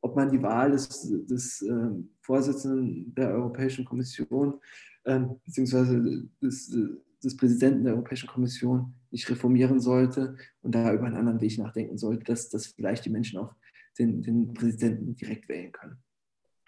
ob 0.02 0.16
man 0.16 0.32
die 0.32 0.42
Wahl 0.42 0.72
des, 0.72 1.12
des 1.28 1.62
äh, 1.62 1.90
Vorsitzenden 2.22 3.14
der 3.16 3.34
Europäischen 3.34 3.84
Kommission 3.84 4.62
äh, 5.04 5.20
beziehungsweise 5.46 6.24
des, 6.42 6.74
des 7.22 7.36
Präsidenten 7.36 7.84
der 7.84 7.94
Europäischen 7.96 8.30
Kommission 8.30 8.94
nicht 9.12 9.30
reformieren 9.30 9.82
sollte 9.82 10.38
und 10.62 10.74
da 10.74 10.94
über 10.94 11.08
einen 11.08 11.18
anderen 11.18 11.42
Weg 11.42 11.58
nachdenken 11.58 11.98
sollte, 11.98 12.24
dass, 12.24 12.50
dass 12.50 12.68
vielleicht 12.68 13.06
die 13.06 13.10
Menschen 13.10 13.40
auch 13.40 13.54
den, 13.98 14.22
den 14.22 14.54
Präsidenten 14.54 15.16
direkt 15.16 15.50
wählen 15.50 15.74
können. 15.74 15.98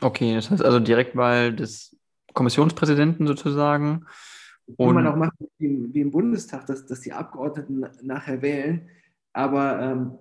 Okay, 0.01 0.33
das 0.33 0.49
heißt 0.49 0.65
also 0.65 0.79
Direktwahl 0.79 1.55
des 1.55 1.95
Kommissionspräsidenten 2.33 3.27
sozusagen. 3.27 4.05
Und 4.77 4.95
man 4.95 5.07
auch 5.07 5.15
machen 5.15 5.47
wie, 5.57 6.01
im 6.01 6.11
Bundestag, 6.11 6.65
dass, 6.65 6.85
dass 6.85 7.01
die 7.01 7.13
Abgeordneten 7.13 7.85
nachher 8.03 8.41
wählen, 8.41 8.89
aber 9.33 9.81
ähm, 9.81 10.17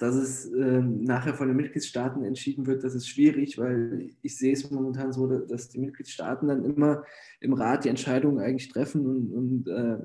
dass 0.00 0.14
es 0.16 0.46
äh, 0.52 0.82
nachher 0.82 1.34
von 1.34 1.48
den 1.48 1.56
Mitgliedstaaten 1.56 2.24
entschieden 2.24 2.66
wird, 2.66 2.82
das 2.82 2.94
ist 2.94 3.08
schwierig, 3.08 3.58
weil 3.58 4.10
ich 4.22 4.36
sehe 4.36 4.52
es 4.52 4.70
momentan 4.70 5.12
so, 5.12 5.26
dass 5.26 5.68
die 5.68 5.78
Mitgliedstaaten 5.78 6.48
dann 6.48 6.64
immer 6.64 7.04
im 7.40 7.52
Rat 7.52 7.84
die 7.84 7.88
Entscheidungen 7.88 8.40
eigentlich 8.40 8.68
treffen 8.68 9.06
und, 9.06 9.32
und 9.32 9.68
äh, 9.68 9.98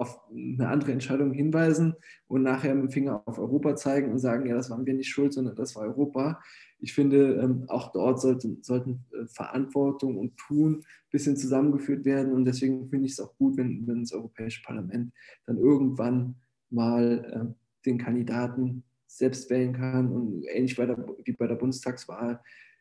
auf 0.00 0.18
eine 0.30 0.66
andere 0.66 0.92
Entscheidung 0.92 1.32
hinweisen 1.32 1.94
und 2.26 2.42
nachher 2.42 2.74
mit 2.74 2.84
dem 2.84 2.90
Finger 2.90 3.22
auf 3.26 3.38
Europa 3.38 3.76
zeigen 3.76 4.10
und 4.10 4.18
sagen, 4.18 4.46
ja, 4.46 4.54
das 4.54 4.70
waren 4.70 4.86
wir 4.86 4.94
nicht 4.94 5.10
schuld, 5.10 5.34
sondern 5.34 5.54
das 5.56 5.76
war 5.76 5.82
Europa. 5.82 6.40
Ich 6.78 6.94
finde, 6.94 7.34
ähm, 7.34 7.64
auch 7.68 7.92
dort 7.92 8.18
sollten, 8.18 8.62
sollten 8.62 9.04
äh, 9.12 9.26
Verantwortung 9.26 10.16
und 10.16 10.38
Tun 10.38 10.76
ein 10.76 11.10
bisschen 11.10 11.36
zusammengeführt 11.36 12.06
werden 12.06 12.32
und 12.32 12.46
deswegen 12.46 12.88
finde 12.88 13.04
ich 13.04 13.12
es 13.12 13.20
auch 13.20 13.36
gut, 13.36 13.58
wenn, 13.58 13.86
wenn 13.86 14.00
das 14.00 14.14
Europäische 14.14 14.62
Parlament 14.62 15.12
dann 15.44 15.58
irgendwann 15.58 16.36
mal 16.70 17.52
äh, 17.52 17.84
den 17.84 17.98
Kandidaten 17.98 18.84
selbst 19.06 19.50
wählen 19.50 19.74
kann 19.74 20.10
und 20.10 20.44
ähnlich 20.48 20.76
bei 20.76 20.86
der, 20.86 20.96
wie 21.24 21.32
bei 21.32 21.46
der 21.46 21.56
Bundestagswahl 21.56 22.40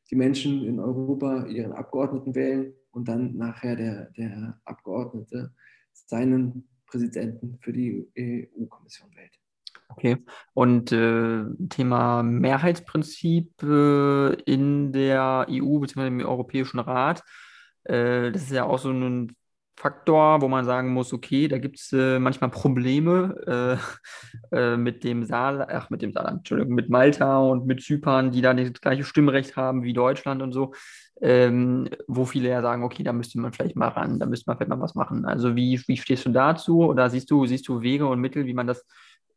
die 0.09 0.15
Menschen 0.15 0.63
in 0.63 0.79
Europa 0.79 1.47
ihren 1.47 1.73
Abgeordneten 1.73 2.33
wählen 2.33 2.73
und 2.91 3.09
dann 3.09 3.35
nachher 3.35 3.75
der, 3.75 4.11
der 4.11 4.57
Abgeordnete 4.63 5.51
seinen 5.91 6.69
Präsidenten 6.89 7.57
für 7.61 7.73
die 7.73 8.07
EU-Kommission 8.17 9.09
wählt. 9.15 9.39
Okay. 9.89 10.17
Und 10.53 10.91
äh, 10.91 11.43
Thema 11.69 12.23
Mehrheitsprinzip 12.23 13.61
äh, 13.63 14.33
in 14.43 14.91
der 14.93 15.47
EU 15.49 15.79
bzw. 15.79 16.07
im 16.07 16.19
Europäischen 16.21 16.79
Rat, 16.79 17.23
äh, 17.83 18.31
das 18.31 18.43
ist 18.43 18.51
ja 18.51 18.65
auch 18.65 18.79
so 18.79 18.91
ein 18.91 19.35
Faktor, 19.79 20.41
wo 20.41 20.49
man 20.49 20.65
sagen 20.65 20.93
muss, 20.93 21.13
okay, 21.13 21.47
da 21.47 21.57
gibt 21.57 21.79
es 21.79 21.93
äh, 21.93 22.19
manchmal 22.19 22.51
Probleme 22.51 23.79
äh, 24.51 24.55
äh, 24.55 24.77
mit 24.77 25.05
dem 25.05 25.23
Saal, 25.23 25.65
ach, 25.69 25.89
mit 25.89 26.01
dem 26.01 26.11
Saarland, 26.11 26.39
Entschuldigung, 26.39 26.75
mit 26.75 26.89
Malta 26.89 27.39
und 27.39 27.65
mit 27.65 27.81
Zypern, 27.81 28.31
die 28.31 28.41
da 28.41 28.53
das 28.53 28.73
gleiche 28.81 29.05
Stimmrecht 29.05 29.55
haben 29.55 29.83
wie 29.83 29.93
Deutschland 29.93 30.41
und 30.41 30.51
so, 30.51 30.73
ähm, 31.21 31.89
wo 32.07 32.25
viele 32.25 32.49
ja 32.49 32.61
sagen, 32.61 32.83
okay, 32.83 33.03
da 33.03 33.13
müsste 33.13 33.39
man 33.39 33.51
vielleicht 33.51 33.75
mal 33.75 33.89
ran, 33.89 34.19
da 34.19 34.25
müsste 34.25 34.49
man 34.49 34.57
vielleicht 34.57 34.69
mal 34.69 34.79
was 34.79 34.95
machen. 34.95 35.25
Also 35.25 35.55
wie, 35.55 35.81
wie 35.87 35.97
stehst 35.97 36.25
du 36.25 36.29
dazu? 36.31 36.83
Oder 36.83 37.09
siehst 37.09 37.29
du, 37.29 37.45
siehst 37.45 37.67
du 37.67 37.81
Wege 37.81 38.07
und 38.07 38.21
Mittel, 38.21 38.45
wie 38.45 38.53
man 38.53 38.67
das 38.67 38.85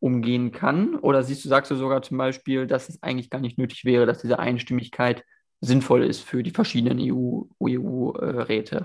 umgehen 0.00 0.52
kann? 0.52 0.96
Oder 0.96 1.22
siehst 1.22 1.44
du, 1.44 1.48
sagst 1.48 1.70
du 1.70 1.76
sogar 1.76 2.02
zum 2.02 2.18
Beispiel, 2.18 2.66
dass 2.66 2.88
es 2.88 3.02
eigentlich 3.02 3.30
gar 3.30 3.40
nicht 3.40 3.58
nötig 3.58 3.84
wäre, 3.84 4.06
dass 4.06 4.22
diese 4.22 4.38
Einstimmigkeit 4.38 5.24
sinnvoll 5.60 6.04
ist 6.04 6.20
für 6.20 6.42
die 6.42 6.50
verschiedenen 6.50 6.98
EU-Räte? 6.98 8.76
EU, 8.76 8.82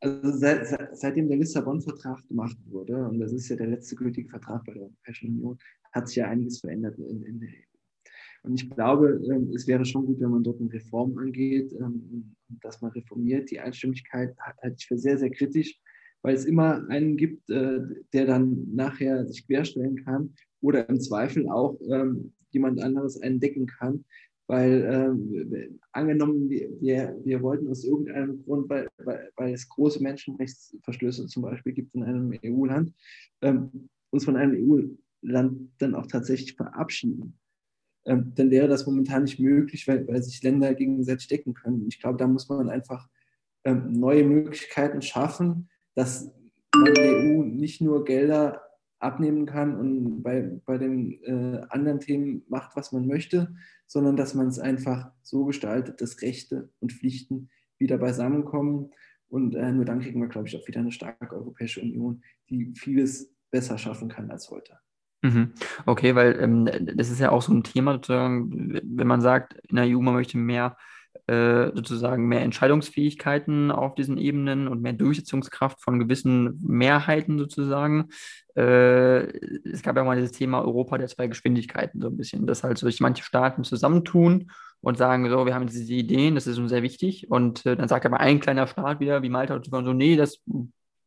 also 0.00 0.30
seit, 0.38 0.66
seit, 0.66 0.96
seitdem 0.96 1.28
der 1.28 1.38
Lissabon-Vertrag 1.38 2.26
gemacht 2.28 2.56
wurde, 2.66 2.96
und 2.96 3.18
das 3.18 3.32
ist 3.32 3.48
ja 3.48 3.56
der 3.56 3.66
letzte 3.68 3.96
gültige 3.96 4.28
Vertrag 4.28 4.64
bei 4.64 4.72
der 4.72 4.82
Europäischen 4.82 5.30
Union, 5.30 5.58
hat 5.92 6.08
sich 6.08 6.16
ja 6.16 6.28
einiges 6.28 6.60
verändert 6.60 6.98
in, 6.98 7.24
in 7.24 7.40
der 7.40 7.48
EU. 7.48 7.67
Und 8.48 8.62
ich 8.62 8.70
glaube, 8.70 9.20
ähm, 9.30 9.50
es 9.54 9.66
wäre 9.66 9.84
schon 9.84 10.06
gut, 10.06 10.20
wenn 10.20 10.30
man 10.30 10.42
dort 10.42 10.58
eine 10.58 10.72
Reform 10.72 11.18
angeht, 11.18 11.70
ähm, 11.74 12.34
dass 12.62 12.80
man 12.80 12.92
reformiert. 12.92 13.50
Die 13.50 13.60
Einstimmigkeit 13.60 14.34
halte 14.62 14.76
ich 14.78 14.86
für 14.86 14.96
sehr, 14.96 15.18
sehr 15.18 15.30
kritisch, 15.30 15.78
weil 16.22 16.34
es 16.34 16.46
immer 16.46 16.88
einen 16.88 17.18
gibt, 17.18 17.50
äh, 17.50 17.80
der 18.14 18.24
dann 18.24 18.74
nachher 18.74 19.26
sich 19.26 19.46
querstellen 19.46 20.02
kann 20.02 20.32
oder 20.62 20.88
im 20.88 20.98
Zweifel 20.98 21.46
auch 21.50 21.78
ähm, 21.90 22.32
jemand 22.50 22.80
anderes 22.80 23.20
einen 23.20 23.38
decken 23.38 23.66
kann, 23.66 24.04
weil 24.46 25.68
angenommen, 25.92 26.48
wir, 26.48 27.14
wir 27.22 27.42
wollten 27.42 27.68
aus 27.68 27.84
irgendeinem 27.84 28.42
Grund, 28.44 28.70
weil, 28.70 28.88
weil, 29.04 29.30
weil 29.36 29.52
es 29.52 29.68
große 29.68 30.02
Menschenrechtsverstöße 30.02 31.26
zum 31.26 31.42
Beispiel 31.42 31.74
gibt 31.74 31.94
in 31.94 32.02
einem 32.02 32.32
EU-Land, 32.42 32.94
uns 34.08 34.24
von 34.24 34.36
einem 34.36 34.56
EU-Land 34.56 35.70
dann 35.76 35.94
auch 35.94 36.06
tatsächlich 36.06 36.54
verabschieden, 36.54 37.38
dann 38.08 38.50
wäre 38.50 38.68
das 38.68 38.86
momentan 38.86 39.24
nicht 39.24 39.38
möglich, 39.38 39.86
weil, 39.86 40.06
weil 40.08 40.22
sich 40.22 40.42
Länder 40.42 40.74
gegenseitig 40.74 41.28
decken 41.28 41.54
können. 41.54 41.86
Ich 41.88 42.00
glaube, 42.00 42.18
da 42.18 42.26
muss 42.26 42.48
man 42.48 42.70
einfach 42.70 43.08
ähm, 43.64 43.92
neue 43.92 44.24
Möglichkeiten 44.24 45.02
schaffen, 45.02 45.68
dass 45.94 46.32
man 46.74 46.94
der 46.94 47.18
EU 47.18 47.42
nicht 47.42 47.80
nur 47.80 48.04
Gelder 48.04 48.62
abnehmen 48.98 49.46
kann 49.46 49.76
und 49.76 50.22
bei, 50.22 50.60
bei 50.64 50.78
den 50.78 51.22
äh, 51.22 51.62
anderen 51.68 52.00
Themen 52.00 52.42
macht, 52.48 52.76
was 52.76 52.92
man 52.92 53.06
möchte, 53.06 53.54
sondern 53.86 54.16
dass 54.16 54.34
man 54.34 54.48
es 54.48 54.58
einfach 54.58 55.12
so 55.22 55.44
gestaltet, 55.44 56.00
dass 56.00 56.20
Rechte 56.22 56.70
und 56.80 56.92
Pflichten 56.92 57.50
wieder 57.78 57.98
beisammenkommen. 57.98 58.90
Und 59.28 59.54
äh, 59.54 59.72
nur 59.72 59.84
dann 59.84 60.00
kriegen 60.00 60.20
wir, 60.20 60.28
glaube 60.28 60.48
ich, 60.48 60.56
auch 60.56 60.66
wieder 60.66 60.80
eine 60.80 60.92
starke 60.92 61.36
Europäische 61.36 61.80
Union, 61.80 62.22
die 62.48 62.72
vieles 62.74 63.34
besser 63.50 63.78
schaffen 63.78 64.08
kann 64.08 64.30
als 64.30 64.50
heute. 64.50 64.78
Mhm. 65.22 65.52
Okay, 65.84 66.14
weil 66.14 66.38
ähm, 66.40 66.68
das 66.94 67.10
ist 67.10 67.20
ja 67.20 67.30
auch 67.30 67.42
so 67.42 67.52
ein 67.52 67.64
Thema, 67.64 67.94
sozusagen, 67.94 68.80
wenn 68.82 69.06
man 69.06 69.20
sagt, 69.20 69.54
in 69.68 69.76
der 69.76 69.86
EU, 69.86 70.00
man 70.00 70.14
möchte 70.14 70.38
mehr 70.38 70.76
äh, 71.26 71.72
sozusagen 71.74 72.26
mehr 72.26 72.42
Entscheidungsfähigkeiten 72.42 73.70
auf 73.70 73.94
diesen 73.94 74.16
Ebenen 74.16 74.68
und 74.68 74.80
mehr 74.80 74.92
Durchsetzungskraft 74.94 75.82
von 75.82 75.98
gewissen 75.98 76.58
Mehrheiten 76.66 77.38
sozusagen. 77.38 78.08
Äh, 78.56 79.24
es 79.68 79.82
gab 79.82 79.96
ja 79.96 80.04
mal 80.04 80.16
dieses 80.16 80.32
Thema 80.32 80.62
Europa 80.62 80.96
der 80.98 81.08
zwei 81.08 81.26
Geschwindigkeiten 81.26 82.00
so 82.00 82.08
ein 82.08 82.16
bisschen, 82.16 82.46
dass 82.46 82.64
halt 82.64 82.78
sich 82.78 83.00
manche 83.00 83.24
Staaten 83.24 83.64
zusammentun 83.64 84.50
und 84.80 84.96
sagen, 84.96 85.28
so, 85.28 85.44
wir 85.44 85.54
haben 85.54 85.66
diese 85.66 85.92
Ideen, 85.92 86.34
das 86.34 86.46
ist 86.46 86.58
uns 86.58 86.70
sehr 86.70 86.82
wichtig. 86.82 87.30
Und 87.30 87.66
äh, 87.66 87.76
dann 87.76 87.88
sagt 87.88 88.06
aber 88.06 88.20
ein 88.20 88.40
kleiner 88.40 88.66
Staat 88.66 89.00
wieder, 89.00 89.22
wie 89.22 89.28
Malta, 89.28 89.60
so, 89.62 89.92
nee, 89.92 90.16
das 90.16 90.40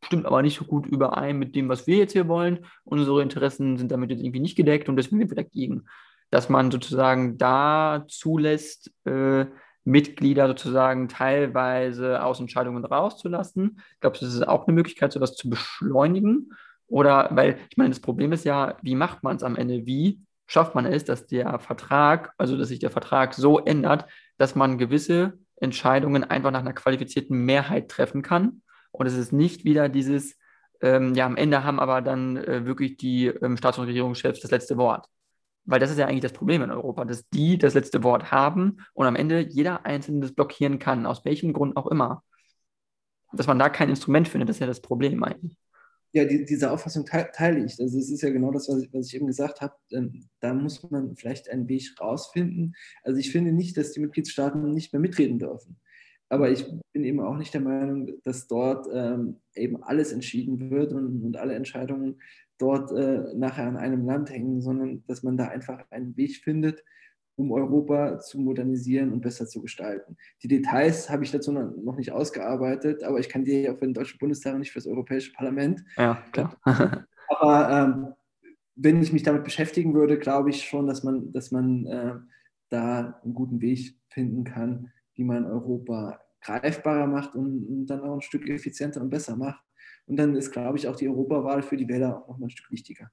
stimmt 0.04 0.26
aber 0.26 0.42
nicht 0.42 0.58
so 0.58 0.64
gut 0.64 0.86
überein 0.86 1.38
mit 1.38 1.54
dem, 1.54 1.68
was 1.68 1.86
wir 1.86 1.96
jetzt 1.96 2.12
hier 2.12 2.28
wollen. 2.28 2.66
Unsere 2.84 3.22
Interessen 3.22 3.76
sind 3.76 3.90
damit 3.92 4.10
jetzt 4.10 4.22
irgendwie 4.22 4.40
nicht 4.40 4.56
gedeckt 4.56 4.88
und 4.88 4.96
deswegen 4.96 5.20
sind 5.20 5.30
wir 5.30 5.36
dagegen. 5.36 5.86
Dass 6.30 6.48
man 6.48 6.70
sozusagen 6.70 7.38
da 7.38 8.04
zulässt, 8.08 8.90
äh, 9.04 9.46
Mitglieder 9.84 10.46
sozusagen 10.46 11.08
teilweise 11.08 12.22
aus 12.22 12.40
Entscheidungen 12.40 12.84
rauszulassen. 12.84 13.80
Ich 13.94 14.00
glaube, 14.00 14.18
das 14.20 14.32
ist 14.32 14.46
auch 14.46 14.66
eine 14.66 14.74
Möglichkeit, 14.74 15.12
sowas 15.12 15.34
zu 15.34 15.50
beschleunigen. 15.50 16.52
Oder, 16.86 17.28
weil, 17.32 17.58
ich 17.70 17.76
meine, 17.76 17.90
das 17.90 18.00
Problem 18.00 18.32
ist 18.32 18.44
ja, 18.44 18.76
wie 18.82 18.94
macht 18.94 19.22
man 19.22 19.36
es 19.36 19.42
am 19.42 19.56
Ende? 19.56 19.86
Wie 19.86 20.20
schafft 20.46 20.74
man 20.74 20.86
es, 20.86 21.04
dass 21.04 21.26
der 21.26 21.58
Vertrag, 21.58 22.32
also 22.38 22.56
dass 22.56 22.68
sich 22.68 22.78
der 22.78 22.90
Vertrag 22.90 23.34
so 23.34 23.58
ändert, 23.58 24.06
dass 24.38 24.54
man 24.54 24.78
gewisse 24.78 25.38
Entscheidungen 25.56 26.24
einfach 26.24 26.50
nach 26.50 26.60
einer 26.60 26.74
qualifizierten 26.74 27.44
Mehrheit 27.44 27.88
treffen 27.88 28.22
kann? 28.22 28.61
Und 28.92 29.06
es 29.06 29.14
ist 29.14 29.32
nicht 29.32 29.64
wieder 29.64 29.88
dieses, 29.88 30.36
ähm, 30.80 31.14
ja, 31.14 31.26
am 31.26 31.36
Ende 31.36 31.64
haben 31.64 31.80
aber 31.80 32.02
dann 32.02 32.36
äh, 32.36 32.66
wirklich 32.66 32.96
die 32.96 33.26
ähm, 33.26 33.56
Staats- 33.56 33.78
und 33.78 33.86
Regierungschefs 33.86 34.40
das 34.40 34.50
letzte 34.50 34.76
Wort. 34.76 35.06
Weil 35.64 35.80
das 35.80 35.90
ist 35.90 35.98
ja 35.98 36.06
eigentlich 36.06 36.22
das 36.22 36.32
Problem 36.32 36.62
in 36.62 36.70
Europa, 36.70 37.04
dass 37.04 37.28
die 37.30 37.56
das 37.56 37.74
letzte 37.74 38.02
Wort 38.02 38.32
haben 38.32 38.78
und 38.94 39.06
am 39.06 39.16
Ende 39.16 39.40
jeder 39.40 39.86
Einzelne 39.86 40.20
das 40.20 40.32
blockieren 40.32 40.78
kann, 40.78 41.06
aus 41.06 41.24
welchem 41.24 41.52
Grund 41.52 41.76
auch 41.76 41.86
immer. 41.86 42.22
Dass 43.32 43.46
man 43.46 43.58
da 43.58 43.70
kein 43.70 43.88
Instrument 43.88 44.28
findet, 44.28 44.48
das 44.48 44.56
ist 44.56 44.60
ja 44.60 44.66
das 44.66 44.82
Problem 44.82 45.22
eigentlich. 45.22 45.56
Ja, 46.14 46.26
die, 46.26 46.44
diese 46.44 46.70
Auffassung 46.70 47.06
teile 47.06 47.64
ich. 47.64 47.80
Also 47.80 47.98
es 47.98 48.10
ist 48.10 48.22
ja 48.22 48.28
genau 48.28 48.50
das, 48.50 48.68
was 48.68 48.82
ich, 48.82 48.92
was 48.92 49.06
ich 49.06 49.14
eben 49.14 49.26
gesagt 49.26 49.62
habe. 49.62 49.74
Ähm, 49.92 50.28
da 50.40 50.52
muss 50.52 50.82
man 50.90 51.16
vielleicht 51.16 51.48
einen 51.48 51.68
Weg 51.68 51.88
rausfinden. 51.98 52.74
Also 53.02 53.18
ich 53.18 53.32
finde 53.32 53.52
nicht, 53.52 53.78
dass 53.78 53.92
die 53.92 54.00
Mitgliedstaaten 54.00 54.74
nicht 54.74 54.92
mehr 54.92 55.00
mitreden 55.00 55.38
dürfen. 55.38 55.80
Aber 56.32 56.50
ich 56.50 56.64
bin 56.94 57.04
eben 57.04 57.20
auch 57.20 57.36
nicht 57.36 57.52
der 57.52 57.60
Meinung, 57.60 58.10
dass 58.24 58.46
dort 58.46 58.88
ähm, 58.90 59.36
eben 59.54 59.82
alles 59.82 60.12
entschieden 60.12 60.70
wird 60.70 60.94
und, 60.94 61.22
und 61.22 61.36
alle 61.36 61.54
Entscheidungen 61.54 62.22
dort 62.56 62.90
äh, 62.90 63.34
nachher 63.34 63.66
an 63.66 63.76
einem 63.76 64.06
Land 64.06 64.30
hängen, 64.30 64.62
sondern 64.62 65.04
dass 65.06 65.22
man 65.22 65.36
da 65.36 65.48
einfach 65.48 65.84
einen 65.90 66.16
Weg 66.16 66.36
findet, 66.36 66.82
um 67.36 67.52
Europa 67.52 68.18
zu 68.18 68.40
modernisieren 68.40 69.12
und 69.12 69.20
besser 69.20 69.46
zu 69.46 69.60
gestalten. 69.60 70.16
Die 70.42 70.48
Details 70.48 71.10
habe 71.10 71.22
ich 71.22 71.32
dazu 71.32 71.52
noch 71.52 71.98
nicht 71.98 72.12
ausgearbeitet, 72.12 73.04
aber 73.04 73.18
ich 73.18 73.28
kann 73.28 73.44
dir 73.44 73.60
ja 73.60 73.74
für 73.74 73.84
den 73.84 73.92
Deutschen 73.92 74.16
Bundestag 74.16 74.58
nicht 74.58 74.72
für 74.72 74.78
das 74.78 74.86
Europäische 74.86 75.34
Parlament. 75.34 75.84
Ja, 75.98 76.22
klar. 76.32 76.56
aber 77.28 77.70
ähm, 77.70 78.14
wenn 78.74 79.02
ich 79.02 79.12
mich 79.12 79.22
damit 79.22 79.44
beschäftigen 79.44 79.92
würde, 79.92 80.18
glaube 80.18 80.48
ich 80.48 80.64
schon, 80.64 80.86
dass 80.86 81.04
man, 81.04 81.30
dass 81.30 81.50
man 81.50 81.84
äh, 81.84 82.14
da 82.70 83.20
einen 83.22 83.34
guten 83.34 83.60
Weg 83.60 83.98
finden 84.08 84.44
kann, 84.44 84.90
wie 85.14 85.24
man 85.24 85.44
Europa 85.44 86.21
greifbarer 86.42 87.06
macht 87.06 87.34
und, 87.34 87.86
dann 87.86 88.00
auch 88.00 88.14
ein 88.14 88.22
Stück 88.22 88.48
effizienter 88.48 89.00
und 89.00 89.10
besser 89.10 89.36
macht. 89.36 89.62
Und 90.06 90.16
dann 90.16 90.34
ist, 90.34 90.52
glaube 90.52 90.78
ich, 90.78 90.88
auch 90.88 90.96
die 90.96 91.08
Europawahl 91.08 91.62
für 91.62 91.76
die 91.76 91.88
Wähler 91.88 92.16
auch 92.16 92.28
noch 92.28 92.38
mal 92.38 92.46
ein 92.46 92.50
Stück 92.50 92.70
wichtiger. 92.70 93.10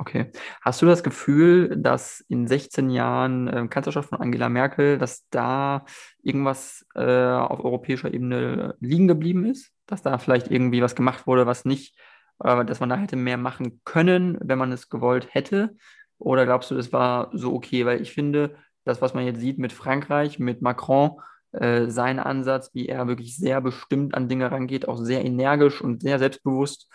Okay. 0.00 0.30
Hast 0.62 0.80
du 0.80 0.86
das 0.86 1.02
Gefühl, 1.02 1.76
dass 1.76 2.24
in 2.28 2.46
16 2.46 2.88
Jahren 2.88 3.48
äh, 3.48 3.68
Kanzlerschaft 3.68 4.08
von 4.08 4.20
Angela 4.20 4.48
Merkel, 4.48 4.96
dass 4.96 5.28
da 5.28 5.84
irgendwas 6.22 6.86
äh, 6.94 7.02
auf 7.02 7.62
europäischer 7.62 8.12
Ebene 8.12 8.76
liegen 8.80 9.08
geblieben 9.08 9.44
ist? 9.44 9.70
Dass 9.86 10.00
da 10.00 10.16
vielleicht 10.16 10.50
irgendwie 10.50 10.80
was 10.80 10.94
gemacht 10.94 11.26
wurde, 11.26 11.46
was 11.46 11.66
nicht, 11.66 11.98
äh, 12.42 12.64
dass 12.64 12.80
man 12.80 12.88
da 12.88 12.96
hätte 12.96 13.16
mehr 13.16 13.36
machen 13.36 13.82
können, 13.84 14.38
wenn 14.40 14.58
man 14.58 14.72
es 14.72 14.88
gewollt 14.88 15.34
hätte? 15.34 15.76
Oder 16.16 16.46
glaubst 16.46 16.70
du, 16.70 16.76
das 16.76 16.94
war 16.94 17.30
so 17.34 17.52
okay? 17.52 17.84
Weil 17.84 18.00
ich 18.00 18.12
finde, 18.12 18.56
das, 18.84 19.02
was 19.02 19.12
man 19.12 19.26
jetzt 19.26 19.40
sieht 19.40 19.58
mit 19.58 19.74
Frankreich, 19.74 20.38
mit 20.38 20.62
Macron, 20.62 21.20
äh, 21.52 21.88
sein 21.88 22.18
Ansatz, 22.18 22.70
wie 22.74 22.86
er 22.86 23.08
wirklich 23.08 23.36
sehr 23.36 23.60
bestimmt 23.60 24.14
an 24.14 24.28
Dinge 24.28 24.50
rangeht, 24.50 24.86
auch 24.86 24.96
sehr 24.96 25.24
energisch 25.24 25.80
und 25.80 26.02
sehr 26.02 26.18
selbstbewusst 26.18 26.88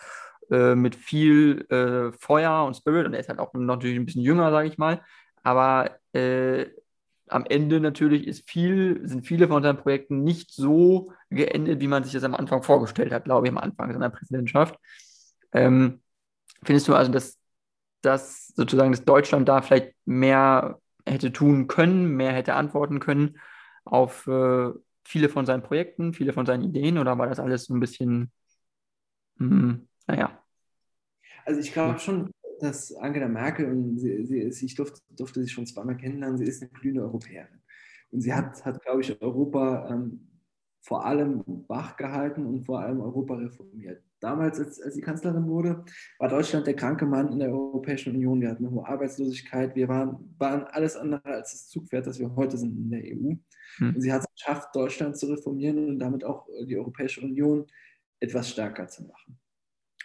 äh, 0.50 0.74
mit 0.74 0.94
viel 0.94 1.66
äh, 1.70 2.12
Feuer 2.18 2.64
und 2.64 2.74
Spirit 2.74 3.06
und 3.06 3.14
er 3.14 3.20
ist 3.20 3.28
halt 3.28 3.38
auch 3.38 3.52
natürlich 3.54 3.96
ein 3.96 4.06
bisschen 4.06 4.22
jünger, 4.22 4.50
sage 4.50 4.68
ich 4.68 4.78
mal, 4.78 5.02
aber 5.42 5.90
äh, 6.14 6.66
am 7.28 7.44
Ende 7.44 7.80
natürlich 7.80 8.26
ist 8.26 8.48
viel, 8.48 9.00
sind 9.04 9.26
viele 9.26 9.48
von 9.48 9.62
seinen 9.62 9.78
Projekten 9.78 10.22
nicht 10.22 10.52
so 10.52 11.12
geendet, 11.28 11.80
wie 11.80 11.88
man 11.88 12.04
sich 12.04 12.12
das 12.12 12.24
am 12.24 12.34
Anfang 12.34 12.62
vorgestellt 12.62 13.12
hat, 13.12 13.24
glaube 13.24 13.46
ich, 13.46 13.52
am 13.52 13.58
Anfang 13.58 13.92
seiner 13.92 14.10
Präsidentschaft. 14.10 14.78
Ähm, 15.52 16.00
findest 16.62 16.88
du 16.88 16.94
also, 16.94 17.10
dass, 17.10 17.38
dass 18.02 18.48
sozusagen 18.48 18.92
dass 18.92 19.04
Deutschland 19.04 19.48
da 19.48 19.60
vielleicht 19.60 19.94
mehr 20.04 20.78
hätte 21.04 21.32
tun 21.32 21.66
können, 21.66 22.16
mehr 22.16 22.32
hätte 22.32 22.54
antworten 22.54 23.00
können 23.00 23.38
auf 23.86 24.26
äh, 24.26 24.70
viele 25.04 25.28
von 25.28 25.46
seinen 25.46 25.62
Projekten, 25.62 26.12
viele 26.12 26.32
von 26.32 26.46
seinen 26.46 26.64
Ideen 26.64 26.98
oder 26.98 27.16
war 27.18 27.28
das 27.28 27.40
alles 27.40 27.64
so 27.64 27.74
ein 27.74 27.80
bisschen, 27.80 28.32
mh, 29.38 29.50
hm, 29.50 29.88
naja. 30.06 30.42
Also 31.44 31.60
ich 31.60 31.72
glaube 31.72 31.98
schon, 31.98 32.30
dass 32.60 32.94
Angela 32.96 33.28
Merkel, 33.28 33.70
und 33.70 33.98
sie, 33.98 34.24
sie 34.26 34.40
ist, 34.40 34.62
ich 34.62 34.74
durfte, 34.74 35.00
durfte 35.10 35.42
sie 35.42 35.48
schon 35.48 35.66
zweimal 35.66 35.96
kennenlernen, 35.96 36.38
sie 36.38 36.44
ist 36.44 36.62
eine 36.62 36.70
glühende 36.72 37.02
Europäerin. 37.02 37.60
Und 38.10 38.20
sie 38.20 38.32
hat, 38.32 38.64
hat 38.64 38.82
glaube 38.82 39.02
ich, 39.02 39.20
Europa 39.20 39.88
ähm, 39.90 40.28
vor 40.80 41.04
allem 41.04 41.44
wach 41.68 41.96
gehalten 41.96 42.46
und 42.46 42.64
vor 42.64 42.80
allem 42.80 43.00
Europa 43.00 43.34
reformiert. 43.34 44.02
Damals, 44.20 44.58
als, 44.58 44.80
als 44.80 44.94
sie 44.94 45.02
Kanzlerin 45.02 45.46
wurde, 45.46 45.84
war 46.18 46.28
Deutschland 46.28 46.66
der 46.66 46.74
kranke 46.74 47.04
Mann 47.04 47.32
in 47.32 47.38
der 47.38 47.50
Europäischen 47.50 48.14
Union. 48.14 48.40
Wir 48.40 48.50
hatten 48.50 48.66
eine 48.66 48.74
hohe 48.74 48.86
Arbeitslosigkeit. 48.86 49.76
Wir 49.76 49.88
waren, 49.88 50.34
waren 50.38 50.64
alles 50.64 50.96
andere 50.96 51.22
als 51.24 51.52
das 51.52 51.68
Zugpferd, 51.68 52.06
das 52.06 52.18
wir 52.18 52.34
heute 52.34 52.56
sind 52.56 52.76
in 52.76 52.90
der 52.90 53.02
EU. 53.02 53.34
Hm. 53.78 53.94
Und 53.94 54.00
sie 54.00 54.12
hat 54.12 54.22
es 54.22 54.34
geschafft, 54.34 54.74
Deutschland 54.74 55.18
zu 55.18 55.26
reformieren 55.26 55.88
und 55.88 55.98
damit 55.98 56.24
auch 56.24 56.46
die 56.66 56.76
Europäische 56.76 57.20
Union 57.20 57.66
etwas 58.20 58.48
stärker 58.48 58.88
zu 58.88 59.04
machen. 59.04 59.38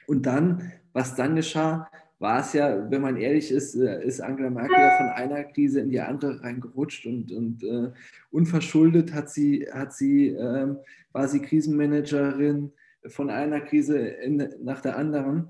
Und 0.08 0.26
dann, 0.26 0.74
was 0.92 1.16
dann 1.16 1.36
geschah, 1.36 1.90
war 2.20 2.42
es 2.42 2.54
ja, 2.54 2.92
wenn 2.92 3.02
man 3.02 3.18
ehrlich 3.18 3.50
ist, 3.50 3.76
äh, 3.76 4.06
ist 4.06 4.22
Angela 4.22 4.52
Merkel 4.52 4.78
ja 4.78 4.98
von 4.98 5.08
einer 5.08 5.44
Krise 5.46 5.80
in 5.80 5.90
die 5.90 6.00
andere 6.00 6.44
reingerutscht 6.44 7.08
und, 7.08 7.32
und 7.32 7.64
uh, 7.64 7.92
unverschuldet 8.30 9.12
hat 9.12 9.30
sie, 9.32 9.68
hat 9.72 9.94
sie, 9.94 10.28
ähm, 10.28 10.78
war 11.14 11.28
sie 11.28 11.42
Krisenmanagerin 11.42 12.72
von 13.08 13.30
einer 13.30 13.62
Krise 13.62 13.98
in, 13.98 14.48
nach 14.62 14.82
der 14.82 14.98
anderen. 14.98 15.50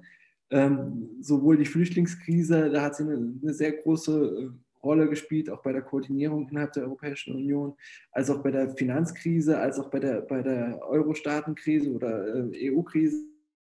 Ähm, 0.49 1.09
sowohl 1.21 1.57
die 1.57 1.65
Flüchtlingskrise, 1.65 2.69
da 2.69 2.81
hat 2.81 2.95
sie 2.95 3.03
eine, 3.03 3.35
eine 3.41 3.53
sehr 3.53 3.71
große 3.71 4.51
äh, 4.51 4.83
Rolle 4.83 5.07
gespielt, 5.07 5.49
auch 5.49 5.61
bei 5.61 5.71
der 5.71 5.81
Koordinierung 5.81 6.49
innerhalb 6.49 6.73
der 6.73 6.83
Europäischen 6.83 7.35
Union, 7.35 7.75
als 8.11 8.29
auch 8.29 8.43
bei 8.43 8.51
der 8.51 8.69
Finanzkrise, 8.75 9.57
als 9.57 9.79
auch 9.79 9.89
bei 9.89 9.99
der, 9.99 10.21
bei 10.21 10.41
der 10.41 10.81
Euro-Staatenkrise 10.85 11.93
oder 11.93 12.51
äh, 12.51 12.71
EU-Krise 12.71 13.23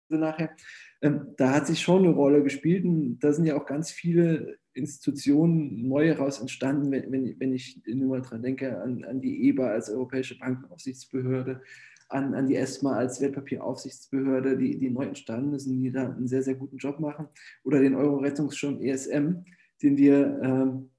nachher. 0.09 0.55
Ähm, 1.01 1.33
da 1.37 1.53
hat 1.53 1.67
sich 1.67 1.81
schon 1.81 2.05
eine 2.05 2.13
Rolle 2.13 2.43
gespielt 2.43 2.85
und 2.85 3.19
da 3.19 3.33
sind 3.33 3.45
ja 3.45 3.57
auch 3.57 3.65
ganz 3.65 3.91
viele 3.91 4.57
Institutionen 4.73 5.87
neu 5.87 6.07
heraus 6.07 6.39
entstanden, 6.39 6.91
wenn, 6.91 7.11
wenn, 7.11 7.39
wenn 7.39 7.53
ich 7.53 7.81
nur 7.85 8.09
mal 8.09 8.21
dran 8.21 8.41
denke, 8.41 8.81
an, 8.81 9.03
an 9.03 9.19
die 9.19 9.49
EBA 9.49 9.67
als 9.67 9.89
Europäische 9.89 10.37
Bankenaufsichtsbehörde, 10.37 11.61
an, 12.09 12.33
an 12.33 12.47
die 12.47 12.55
ESMA 12.55 12.93
als 12.93 13.21
Wertpapieraufsichtsbehörde, 13.21 14.57
die, 14.57 14.77
die 14.77 14.89
neu 14.89 15.05
entstanden 15.05 15.53
ist 15.53 15.67
und 15.67 15.79
die 15.79 15.91
da 15.91 16.09
einen 16.09 16.27
sehr, 16.27 16.43
sehr 16.43 16.55
guten 16.55 16.77
Job 16.77 16.99
machen, 16.99 17.27
oder 17.63 17.79
den 17.79 17.95
Euro-Rettungsschirm 17.95 18.81
ESM, 18.81 19.45
den 19.81 19.97
wir, 19.97 20.39
ähm, 20.43 20.89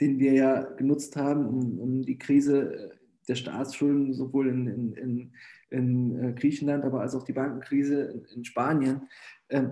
den 0.00 0.18
wir 0.18 0.32
ja 0.32 0.62
genutzt 0.62 1.16
haben, 1.16 1.46
um, 1.46 1.78
um 1.78 2.02
die 2.02 2.18
Krise 2.18 2.92
der 3.28 3.34
Staatsschulden 3.36 4.14
sowohl 4.14 4.48
in, 4.48 4.66
in, 4.66 4.92
in, 4.94 5.32
in 5.70 6.24
äh, 6.24 6.32
Griechenland, 6.32 6.84
aber 6.84 7.02
als 7.02 7.14
auch 7.14 7.22
die 7.22 7.32
Bankenkrise 7.32 8.04
in, 8.04 8.24
in 8.36 8.44
Spanien 8.44 9.02
äh, 9.48 9.64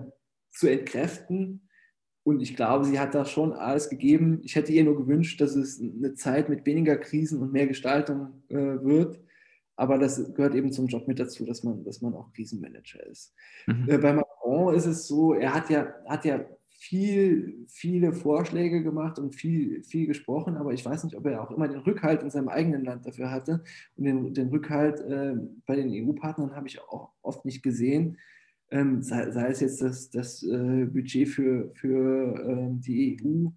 zu 0.51 0.67
entkräften. 0.67 1.67
Und 2.23 2.39
ich 2.39 2.55
glaube, 2.55 2.85
sie 2.85 2.99
hat 2.99 3.15
da 3.15 3.25
schon 3.25 3.51
alles 3.51 3.89
gegeben. 3.89 4.41
Ich 4.43 4.55
hätte 4.55 4.71
ihr 4.71 4.83
nur 4.83 4.95
gewünscht, 4.95 5.41
dass 5.41 5.55
es 5.55 5.81
eine 5.81 6.13
Zeit 6.13 6.49
mit 6.49 6.65
weniger 6.67 6.97
Krisen 6.97 7.41
und 7.41 7.51
mehr 7.51 7.65
Gestaltung 7.65 8.43
äh, 8.49 8.55
wird. 8.55 9.19
Aber 9.81 9.97
das 9.97 10.31
gehört 10.35 10.53
eben 10.53 10.71
zum 10.71 10.85
Job 10.85 11.07
mit 11.07 11.19
dazu, 11.19 11.43
dass 11.43 11.63
man, 11.63 11.83
dass 11.83 12.03
man 12.03 12.13
auch 12.13 12.31
Krisenmanager 12.33 13.03
ist. 13.07 13.33
Mhm. 13.65 13.89
Äh, 13.89 13.97
bei 13.97 14.13
Macron 14.13 14.75
ist 14.75 14.85
es 14.85 15.07
so, 15.07 15.33
er 15.33 15.55
hat 15.55 15.71
ja, 15.71 15.91
hat 16.07 16.23
ja 16.23 16.45
viel, 16.69 17.65
viele 17.67 18.13
Vorschläge 18.13 18.83
gemacht 18.83 19.17
und 19.17 19.33
viel, 19.33 19.83
viel 19.83 20.05
gesprochen, 20.05 20.55
aber 20.55 20.71
ich 20.71 20.85
weiß 20.85 21.03
nicht, 21.03 21.15
ob 21.15 21.25
er 21.25 21.41
auch 21.41 21.49
immer 21.49 21.67
den 21.67 21.79
Rückhalt 21.79 22.21
in 22.21 22.29
seinem 22.29 22.49
eigenen 22.49 22.85
Land 22.85 23.07
dafür 23.07 23.31
hatte. 23.31 23.63
Und 23.95 24.03
den, 24.03 24.35
den 24.35 24.49
Rückhalt 24.49 24.99
äh, 24.99 25.33
bei 25.65 25.75
den 25.75 25.89
EU-Partnern 25.89 26.55
habe 26.55 26.67
ich 26.67 26.79
auch 26.79 27.09
oft 27.23 27.43
nicht 27.43 27.63
gesehen. 27.63 28.19
Ähm, 28.69 29.01
sei, 29.01 29.31
sei, 29.31 29.47
es 29.47 29.61
jetzt 29.61 29.81
das, 29.81 30.11
das 30.11 30.43
äh, 30.43 30.85
Budget 30.85 31.27
für, 31.27 31.71
für 31.73 32.35
ähm, 32.47 32.81
die 32.81 33.17
EU. 33.19 33.49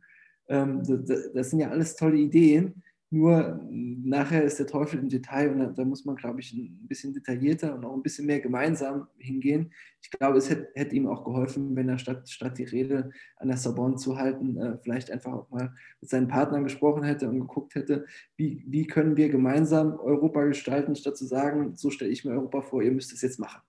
Ähm, 0.48 0.82
das, 0.86 1.32
das, 1.34 1.50
sind 1.50 1.60
ja 1.60 1.68
alles 1.68 1.96
tolle 1.96 2.16
Ideen. 2.16 2.82
Nur 3.14 3.60
nachher 3.70 4.42
ist 4.42 4.58
der 4.58 4.66
Teufel 4.66 4.98
im 4.98 5.08
Detail 5.08 5.52
und 5.52 5.60
da, 5.60 5.66
da, 5.66 5.84
muss 5.84 6.04
man, 6.04 6.16
glaube 6.16 6.40
ich, 6.40 6.52
ein 6.52 6.88
bisschen 6.88 7.14
detaillierter 7.14 7.72
und 7.72 7.84
auch 7.84 7.94
ein 7.94 8.02
bisschen 8.02 8.26
mehr 8.26 8.40
gemeinsam 8.40 9.06
hingehen. 9.18 9.72
Ich 10.02 10.10
glaube, 10.10 10.38
es 10.38 10.50
hätte, 10.50 10.68
hätte 10.74 10.96
ihm 10.96 11.06
auch 11.06 11.22
geholfen, 11.22 11.76
wenn 11.76 11.88
er 11.88 11.98
statt, 11.98 12.28
statt 12.28 12.58
die 12.58 12.64
Rede 12.64 13.12
an 13.36 13.46
der 13.46 13.56
Sorbonne 13.56 13.94
zu 13.94 14.18
halten, 14.18 14.56
äh, 14.56 14.78
vielleicht 14.82 15.12
einfach 15.12 15.32
auch 15.32 15.48
mal 15.50 15.72
mit 16.00 16.10
seinen 16.10 16.26
Partnern 16.26 16.64
gesprochen 16.64 17.04
hätte 17.04 17.28
und 17.28 17.38
geguckt 17.38 17.76
hätte, 17.76 18.04
wie, 18.36 18.64
wie 18.66 18.88
können 18.88 19.16
wir 19.16 19.28
gemeinsam 19.28 19.96
Europa 19.96 20.44
gestalten, 20.46 20.96
statt 20.96 21.16
zu 21.16 21.26
sagen, 21.26 21.76
so 21.76 21.90
stelle 21.90 22.10
ich 22.10 22.24
mir 22.24 22.32
Europa 22.32 22.62
vor, 22.62 22.82
ihr 22.82 22.90
müsst 22.90 23.12
es 23.12 23.22
jetzt 23.22 23.38
machen. 23.38 23.62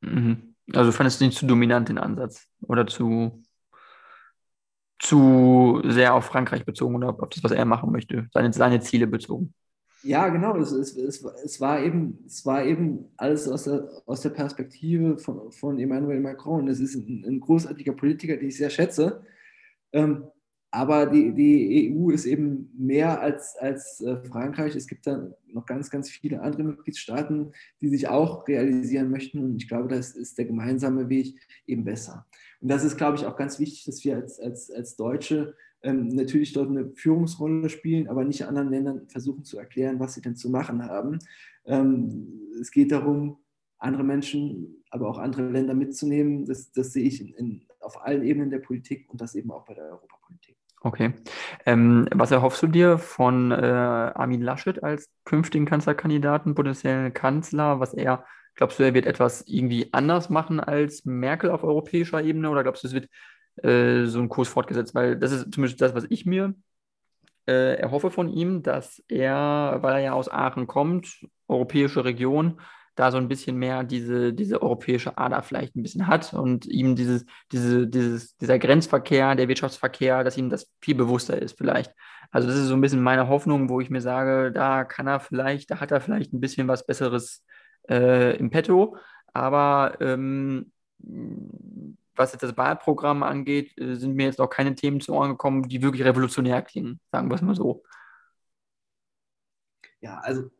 Mhm. 0.00 0.54
Also 0.72 0.92
fandest 0.92 1.20
du 1.20 1.26
nicht 1.26 1.36
zu 1.36 1.46
dominant 1.46 1.90
den 1.90 1.98
Ansatz 1.98 2.48
oder 2.62 2.86
zu 2.86 3.42
zu 4.98 5.80
sehr 5.84 6.14
auf 6.14 6.26
Frankreich 6.26 6.64
bezogen 6.64 6.96
oder 6.96 7.10
auf 7.10 7.28
das, 7.28 7.42
was 7.44 7.52
er 7.52 7.64
machen 7.64 7.92
möchte, 7.92 8.28
seine, 8.32 8.52
seine 8.52 8.80
Ziele 8.80 9.06
bezogen. 9.06 9.54
Ja, 10.02 10.28
genau. 10.28 10.56
Es, 10.56 10.70
es, 10.72 10.96
es, 10.96 11.24
es, 11.44 11.60
war 11.60 11.82
eben, 11.82 12.18
es 12.26 12.46
war 12.46 12.64
eben 12.64 13.06
alles 13.16 13.48
aus 13.48 13.64
der, 13.64 13.88
aus 14.06 14.20
der 14.20 14.30
Perspektive 14.30 15.18
von, 15.18 15.50
von 15.50 15.78
Emmanuel 15.78 16.20
Macron. 16.20 16.68
Es 16.68 16.80
ist 16.80 16.94
ein, 16.94 17.24
ein 17.26 17.40
großartiger 17.40 17.92
Politiker, 17.92 18.36
den 18.36 18.48
ich 18.48 18.56
sehr 18.56 18.70
schätze. 18.70 19.22
Ähm, 19.92 20.24
aber 20.70 21.06
die, 21.06 21.32
die 21.32 21.92
EU 21.94 22.10
ist 22.10 22.26
eben 22.26 22.70
mehr 22.76 23.20
als, 23.20 23.56
als 23.58 24.00
äh, 24.02 24.22
Frankreich. 24.24 24.76
Es 24.76 24.86
gibt 24.86 25.06
da 25.06 25.30
noch 25.46 25.64
ganz, 25.64 25.90
ganz 25.90 26.10
viele 26.10 26.42
andere 26.42 26.62
Mitgliedstaaten, 26.62 27.52
die 27.80 27.88
sich 27.88 28.08
auch 28.08 28.46
realisieren 28.46 29.10
möchten. 29.10 29.38
Und 29.38 29.56
ich 29.56 29.68
glaube, 29.68 29.88
das 29.88 30.10
ist 30.10 30.36
der 30.36 30.44
gemeinsame 30.44 31.08
Weg 31.08 31.40
eben 31.66 31.84
besser. 31.84 32.26
Und 32.60 32.68
das 32.68 32.84
ist, 32.84 32.96
glaube 32.96 33.16
ich, 33.16 33.26
auch 33.26 33.36
ganz 33.36 33.58
wichtig, 33.58 33.84
dass 33.84 34.04
wir 34.04 34.16
als, 34.16 34.40
als, 34.40 34.70
als 34.70 34.96
Deutsche 34.96 35.54
ähm, 35.82 36.08
natürlich 36.08 36.52
dort 36.52 36.68
eine 36.70 36.90
Führungsrolle 36.90 37.68
spielen, 37.68 38.08
aber 38.08 38.24
nicht 38.24 38.44
anderen 38.46 38.70
Ländern 38.70 39.08
versuchen 39.08 39.44
zu 39.44 39.58
erklären, 39.58 40.00
was 40.00 40.14
sie 40.14 40.22
denn 40.22 40.36
zu 40.36 40.50
machen 40.50 40.84
haben. 40.84 41.18
Ähm, 41.66 42.40
es 42.60 42.70
geht 42.70 42.90
darum, 42.90 43.38
andere 43.78 44.02
Menschen, 44.02 44.82
aber 44.90 45.08
auch 45.08 45.18
andere 45.18 45.48
Länder 45.48 45.74
mitzunehmen. 45.74 46.46
Das, 46.46 46.72
das 46.72 46.92
sehe 46.92 47.04
ich 47.04 47.20
in, 47.20 47.34
in, 47.34 47.66
auf 47.80 48.02
allen 48.02 48.24
Ebenen 48.24 48.50
der 48.50 48.58
Politik 48.58 49.08
und 49.08 49.20
das 49.20 49.34
eben 49.34 49.50
auch 49.52 49.64
bei 49.64 49.74
der 49.74 49.84
Europapolitik. 49.84 50.56
Okay. 50.80 51.12
Ähm, 51.66 52.08
was 52.12 52.30
erhoffst 52.30 52.62
du 52.62 52.68
dir 52.68 52.98
von 52.98 53.50
äh, 53.50 53.56
Armin 53.56 54.42
Laschet 54.42 54.82
als 54.82 55.10
künftigen 55.24 55.64
Kanzlerkandidaten, 55.64 56.54
potenziellen 56.54 57.12
Kanzler? 57.12 57.80
Was 57.80 57.94
er, 57.94 58.24
glaubst 58.58 58.78
du, 58.78 58.82
er 58.82 58.92
wird 58.92 59.06
etwas 59.06 59.44
irgendwie 59.46 59.88
anders 59.92 60.30
machen 60.30 60.58
als 60.58 61.04
Merkel 61.04 61.50
auf 61.50 61.62
europäischer 61.62 62.20
Ebene 62.20 62.50
oder 62.50 62.64
glaubst 62.64 62.82
du, 62.82 62.88
es 62.88 62.94
wird 62.94 63.08
äh, 63.62 64.06
so 64.06 64.18
ein 64.18 64.28
Kurs 64.28 64.48
fortgesetzt, 64.48 64.96
weil 64.96 65.16
das 65.16 65.30
ist 65.30 65.54
zumindest 65.54 65.80
das, 65.80 65.94
was 65.94 66.06
ich 66.10 66.26
mir 66.26 66.54
äh, 67.46 67.76
erhoffe 67.76 68.10
von 68.10 68.28
ihm, 68.28 68.64
dass 68.64 69.00
er, 69.06 69.78
weil 69.80 69.94
er 69.94 70.00
ja 70.00 70.12
aus 70.12 70.28
Aachen 70.28 70.66
kommt, 70.66 71.24
europäische 71.46 72.04
Region, 72.04 72.60
da 72.96 73.12
so 73.12 73.18
ein 73.18 73.28
bisschen 73.28 73.56
mehr 73.56 73.84
diese, 73.84 74.32
diese 74.32 74.60
europäische 74.60 75.16
Ader 75.16 75.42
vielleicht 75.42 75.76
ein 75.76 75.84
bisschen 75.84 76.08
hat 76.08 76.34
und 76.34 76.66
ihm 76.66 76.96
dieses, 76.96 77.26
diese, 77.52 77.86
dieses, 77.86 78.36
dieser 78.38 78.58
Grenzverkehr, 78.58 79.36
der 79.36 79.46
Wirtschaftsverkehr, 79.46 80.24
dass 80.24 80.36
ihm 80.36 80.50
das 80.50 80.68
viel 80.80 80.96
bewusster 80.96 81.40
ist 81.40 81.56
vielleicht. 81.56 81.92
Also 82.32 82.48
das 82.48 82.56
ist 82.56 82.66
so 82.66 82.74
ein 82.74 82.80
bisschen 82.80 83.04
meine 83.04 83.28
Hoffnung, 83.28 83.68
wo 83.68 83.80
ich 83.80 83.88
mir 83.88 84.00
sage, 84.00 84.50
da 84.50 84.82
kann 84.82 85.06
er 85.06 85.20
vielleicht, 85.20 85.70
da 85.70 85.78
hat 85.78 85.92
er 85.92 86.00
vielleicht 86.00 86.32
ein 86.32 86.40
bisschen 86.40 86.66
was 86.66 86.84
Besseres 86.84 87.44
äh, 87.88 88.36
im 88.36 88.50
Petto, 88.50 88.96
aber 89.32 89.96
ähm, 90.00 90.72
was 92.14 92.32
jetzt 92.32 92.42
das 92.42 92.56
Wahlprogramm 92.56 93.22
angeht, 93.22 93.78
äh, 93.78 93.94
sind 93.94 94.14
mir 94.14 94.26
jetzt 94.26 94.40
auch 94.40 94.50
keine 94.50 94.74
Themen 94.74 95.00
zu 95.00 95.14
Ohren 95.14 95.30
gekommen, 95.30 95.62
die 95.62 95.82
wirklich 95.82 96.04
revolutionär 96.04 96.62
klingen, 96.62 97.00
sagen 97.12 97.30
wir 97.30 97.36
es 97.36 97.42
mal 97.42 97.54
so. 97.54 97.82
Ja, 100.00 100.18
also 100.18 100.50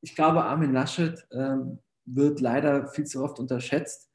ich 0.00 0.14
glaube, 0.14 0.44
Armin 0.44 0.72
Laschet 0.72 1.26
ähm, 1.32 1.78
wird 2.04 2.40
leider 2.40 2.88
viel 2.88 3.04
zu 3.04 3.22
oft 3.22 3.38
unterschätzt. 3.38 4.10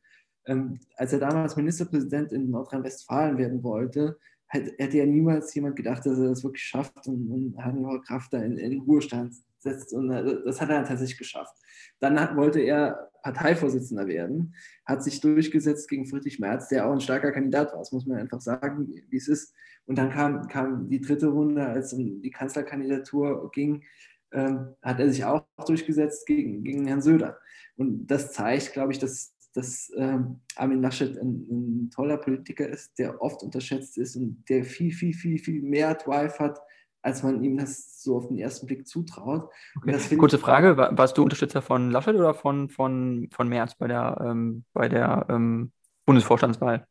Ähm, 0.46 0.80
als 0.96 1.14
er 1.14 1.20
damals 1.20 1.56
Ministerpräsident 1.56 2.32
in 2.32 2.50
Nordrhein-Westfalen 2.50 3.38
werden 3.38 3.64
wollte, 3.64 4.18
hätte, 4.48 4.98
ja 4.98 5.06
niemals 5.06 5.54
jemand 5.56 5.76
gedacht, 5.76 6.06
dass 6.06 6.18
er 6.18 6.30
das 6.30 6.44
wirklich 6.44 6.64
schafft 6.64 7.08
und, 7.08 7.30
und 7.30 7.64
Hannibal 7.64 8.02
Kraft 8.02 8.34
da 8.34 8.40
in, 8.40 8.58
in 8.58 8.82
Ruhestand 8.82 9.36
setzt. 9.70 9.94
Und 9.94 10.12
äh, 10.12 10.44
das 10.46 10.62
hat 10.62 10.70
er 10.70 10.84
tatsächlich 10.84 11.18
geschafft. 11.18 11.56
Dann 12.00 12.20
hat, 12.20 12.36
wollte 12.36 12.60
er 12.60 13.10
Parteivorsitzender 13.24 14.08
werden, 14.08 14.56
hat 14.86 15.04
sich 15.04 15.20
durchgesetzt 15.20 15.90
gegen 15.90 16.06
Friedrich 16.06 16.40
Merz, 16.40 16.70
der 16.70 16.88
auch 16.88 16.94
ein 16.94 17.02
starker 17.02 17.32
Kandidat 17.32 17.72
war. 17.72 17.80
Das 17.80 17.92
muss 17.92 18.06
man 18.06 18.18
einfach 18.18 18.42
sagen, 18.42 18.88
wie 19.10 19.18
es 19.18 19.28
ist. 19.28 19.54
Und 19.86 19.98
dann 19.98 20.10
kam, 20.10 20.48
kam 20.48 20.90
die 20.90 21.02
dritte 21.02 21.28
Runde, 21.28 21.66
als 21.66 21.94
um 21.94 22.22
die 22.22 22.32
Kanzlerkandidatur 22.32 23.50
ging, 23.52 23.84
ähm, 24.32 24.76
hat 24.82 25.00
er 25.00 25.10
sich 25.10 25.24
auch 25.24 25.46
durchgesetzt 25.66 26.26
gegen, 26.26 26.64
gegen 26.64 26.86
Herrn 26.88 27.02
Söder. 27.02 27.38
Und 27.78 28.08
das 28.08 28.34
zeigt, 28.34 28.74
glaube 28.74 28.92
ich, 28.92 29.00
dass, 29.00 29.34
dass 29.54 29.92
ähm, 29.96 30.42
Armin 30.56 30.82
Laschet 30.82 31.18
ein, 31.18 31.48
ein, 31.50 31.90
toller 31.94 32.18
Politiker 32.18 32.68
ist, 32.68 32.98
der 33.00 33.22
oft 33.22 33.44
unterschätzt 33.44 33.98
ist 33.98 34.16
und 34.16 34.44
der 34.50 34.64
viel, 34.64 34.92
viel, 34.92 35.14
viel, 35.14 35.40
viel 35.40 35.62
mehr 35.62 35.96
Drive 35.96 36.40
hat, 36.40 36.60
als 37.02 37.24
man 37.24 37.44
ihm 37.44 37.58
das 37.58 38.02
so 38.04 38.18
auf 38.18 38.28
den 38.28 38.38
ersten 38.38 38.68
Blick 38.68 38.88
zutraut. 38.88 39.50
Okay. 39.78 40.18
Kurze 40.18 40.38
Frage, 40.38 40.78
warst 40.78 41.18
du 41.18 41.24
Unterstützer 41.24 41.62
von 41.62 41.92
Laschet 41.92 42.16
oder 42.16 42.34
von, 42.34 42.70
von, 42.70 43.30
von 43.32 43.48
Merz 43.48 43.76
bei 43.76 43.88
der, 43.88 44.18
ähm, 44.22 44.66
bei 44.74 44.90
der 44.90 45.26
ähm, 45.30 45.72
Bundesvorstandswahl? 46.06 46.86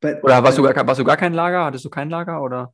Bei, 0.00 0.22
oder 0.22 0.42
warst, 0.42 0.58
bei, 0.58 0.68
du 0.68 0.74
gar, 0.74 0.86
warst 0.86 1.00
du 1.00 1.04
gar 1.04 1.16
kein 1.16 1.32
Lager? 1.32 1.64
Hattest 1.64 1.84
du 1.84 1.90
kein 1.90 2.10
Lager? 2.10 2.42
Oder? 2.42 2.72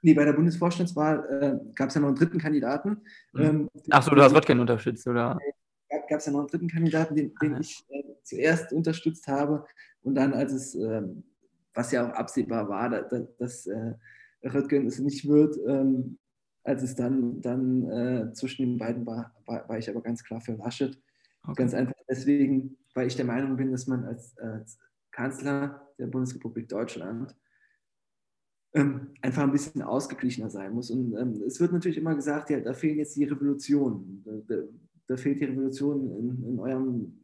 Nee, 0.00 0.14
bei 0.14 0.24
der 0.24 0.32
Bundesvorstandswahl 0.32 1.60
äh, 1.64 1.74
gab 1.74 1.88
es 1.88 1.94
ja 1.94 2.00
noch 2.00 2.08
einen 2.08 2.16
dritten 2.16 2.38
Kandidaten. 2.38 3.02
Mhm. 3.32 3.42
Ähm, 3.42 3.68
Ach 3.90 4.02
so, 4.02 4.14
du 4.14 4.22
hast 4.22 4.34
Röttgen 4.34 4.60
unterstützt, 4.60 5.06
oder? 5.06 5.38
Gab 6.08 6.18
es 6.18 6.26
ja 6.26 6.32
noch 6.32 6.40
einen 6.40 6.48
dritten 6.48 6.68
Kandidaten, 6.68 7.14
den, 7.14 7.34
den 7.40 7.60
ich 7.60 7.84
äh, 7.88 8.02
zuerst 8.22 8.72
unterstützt 8.72 9.28
habe. 9.28 9.64
Und 10.02 10.14
dann, 10.14 10.34
als 10.34 10.52
es, 10.52 10.74
äh, 10.74 11.02
was 11.74 11.92
ja 11.92 12.08
auch 12.08 12.14
absehbar 12.14 12.68
war, 12.68 12.90
dass, 12.90 13.36
dass 13.38 13.66
äh, 13.66 13.92
Röttgen 14.44 14.86
es 14.86 14.98
nicht 14.98 15.28
wird. 15.28 15.56
Ähm, 15.66 16.18
als 16.64 16.82
es 16.82 16.94
dann, 16.94 17.40
dann 17.40 17.90
äh, 17.90 18.32
zwischen 18.34 18.62
den 18.62 18.78
beiden 18.78 19.04
war, 19.04 19.34
war, 19.46 19.68
war, 19.68 19.78
ich 19.78 19.90
aber 19.90 20.00
ganz 20.00 20.22
klar 20.22 20.40
für 20.40 20.52
Laschet. 20.52 20.96
Okay. 21.42 21.54
Ganz 21.56 21.74
einfach 21.74 21.94
deswegen, 22.08 22.76
weil 22.94 23.08
ich 23.08 23.16
der 23.16 23.24
Meinung 23.24 23.56
bin, 23.56 23.72
dass 23.72 23.86
man 23.86 24.04
als, 24.04 24.36
als 24.38 24.78
Kanzler 25.10 25.88
der 25.98 26.06
Bundesrepublik 26.06 26.68
Deutschland 26.68 27.34
ähm, 28.74 29.14
einfach 29.20 29.42
ein 29.42 29.52
bisschen 29.52 29.82
ausgeglichener 29.82 30.50
sein 30.50 30.72
muss. 30.72 30.90
Und 30.90 31.14
ähm, 31.16 31.42
es 31.46 31.60
wird 31.60 31.72
natürlich 31.72 31.98
immer 31.98 32.14
gesagt, 32.14 32.50
ja, 32.50 32.60
da 32.60 32.72
fehlen 32.72 32.98
jetzt 32.98 33.16
die 33.16 33.24
Revolutionen. 33.24 34.22
Da, 34.24 34.32
da, 34.46 34.62
da 35.08 35.16
fehlt 35.16 35.40
die 35.40 35.46
Revolution 35.46 36.10
in, 36.16 36.48
in 36.48 36.58
eurem 36.60 37.18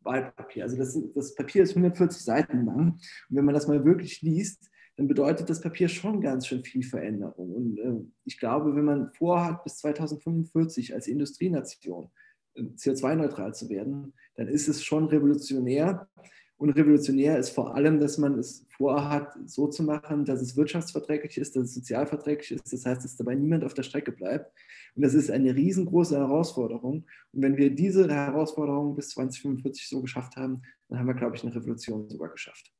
Wahlpapier. 0.00 0.62
Also 0.62 0.76
das, 0.76 0.98
das 1.14 1.34
Papier 1.34 1.64
ist 1.64 1.70
140 1.70 2.22
Seiten 2.22 2.64
lang. 2.64 2.92
Und 2.92 3.36
wenn 3.36 3.44
man 3.44 3.54
das 3.54 3.68
mal 3.68 3.84
wirklich 3.84 4.22
liest, 4.22 4.70
dann 4.98 5.06
bedeutet 5.06 5.48
das 5.48 5.60
Papier 5.60 5.88
schon 5.88 6.20
ganz 6.20 6.48
schön 6.48 6.64
viel 6.64 6.82
Veränderung. 6.82 7.54
Und 7.54 7.78
äh, 7.78 8.04
ich 8.24 8.36
glaube, 8.36 8.74
wenn 8.74 8.84
man 8.84 9.12
vorhat, 9.12 9.62
bis 9.62 9.76
2045 9.76 10.92
als 10.92 11.06
Industrienation 11.06 12.10
äh, 12.54 12.62
CO2-neutral 12.62 13.54
zu 13.54 13.68
werden, 13.68 14.12
dann 14.34 14.48
ist 14.48 14.66
es 14.66 14.82
schon 14.82 15.04
revolutionär. 15.04 16.08
Und 16.56 16.70
revolutionär 16.70 17.38
ist 17.38 17.50
vor 17.50 17.76
allem, 17.76 18.00
dass 18.00 18.18
man 18.18 18.40
es 18.40 18.66
vorhat, 18.76 19.38
so 19.46 19.68
zu 19.68 19.84
machen, 19.84 20.24
dass 20.24 20.42
es 20.42 20.56
wirtschaftsverträglich 20.56 21.38
ist, 21.38 21.54
dass 21.54 21.66
es 21.66 21.74
sozialverträglich 21.74 22.50
ist. 22.50 22.72
Das 22.72 22.84
heißt, 22.84 23.04
dass 23.04 23.16
dabei 23.16 23.36
niemand 23.36 23.62
auf 23.62 23.74
der 23.74 23.84
Strecke 23.84 24.10
bleibt. 24.10 24.52
Und 24.96 25.02
das 25.02 25.14
ist 25.14 25.30
eine 25.30 25.54
riesengroße 25.54 26.18
Herausforderung. 26.18 27.06
Und 27.32 27.42
wenn 27.42 27.56
wir 27.56 27.72
diese 27.72 28.12
Herausforderung 28.12 28.96
bis 28.96 29.10
2045 29.10 29.88
so 29.88 30.02
geschafft 30.02 30.34
haben, 30.34 30.62
dann 30.88 30.98
haben 30.98 31.06
wir, 31.06 31.14
glaube 31.14 31.36
ich, 31.36 31.44
eine 31.44 31.54
Revolution 31.54 32.10
sogar 32.10 32.30
geschafft. 32.30 32.72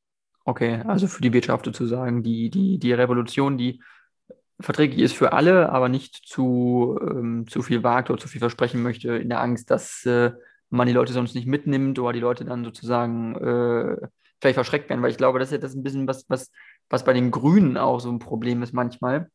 Okay, 0.48 0.80
also 0.86 1.08
für 1.08 1.20
die 1.20 1.34
Wirtschaft 1.34 1.66
sozusagen, 1.66 2.22
die, 2.22 2.48
die, 2.48 2.78
die 2.78 2.94
Revolution, 2.94 3.58
die 3.58 3.82
verträglich 4.58 5.00
ist 5.00 5.14
für 5.14 5.34
alle, 5.34 5.68
aber 5.68 5.90
nicht 5.90 6.14
zu, 6.26 6.98
ähm, 7.02 7.46
zu 7.46 7.60
viel 7.60 7.82
wagt 7.82 8.08
oder 8.08 8.18
zu 8.18 8.28
viel 8.28 8.38
versprechen 8.38 8.82
möchte, 8.82 9.14
in 9.16 9.28
der 9.28 9.42
Angst, 9.42 9.70
dass 9.70 10.06
äh, 10.06 10.32
man 10.70 10.86
die 10.86 10.94
Leute 10.94 11.12
sonst 11.12 11.34
nicht 11.34 11.46
mitnimmt 11.46 11.98
oder 11.98 12.14
die 12.14 12.20
Leute 12.20 12.46
dann 12.46 12.64
sozusagen 12.64 13.34
äh, 13.34 14.08
vielleicht 14.40 14.54
verschreckt 14.54 14.88
werden, 14.88 15.02
weil 15.02 15.10
ich 15.10 15.18
glaube, 15.18 15.38
das 15.38 15.48
ist 15.48 15.52
ja 15.52 15.58
das 15.58 15.74
ein 15.74 15.82
bisschen 15.82 16.08
was, 16.08 16.24
was, 16.30 16.50
was 16.88 17.04
bei 17.04 17.12
den 17.12 17.30
Grünen 17.30 17.76
auch 17.76 18.00
so 18.00 18.10
ein 18.10 18.18
Problem 18.18 18.62
ist 18.62 18.72
manchmal. 18.72 19.30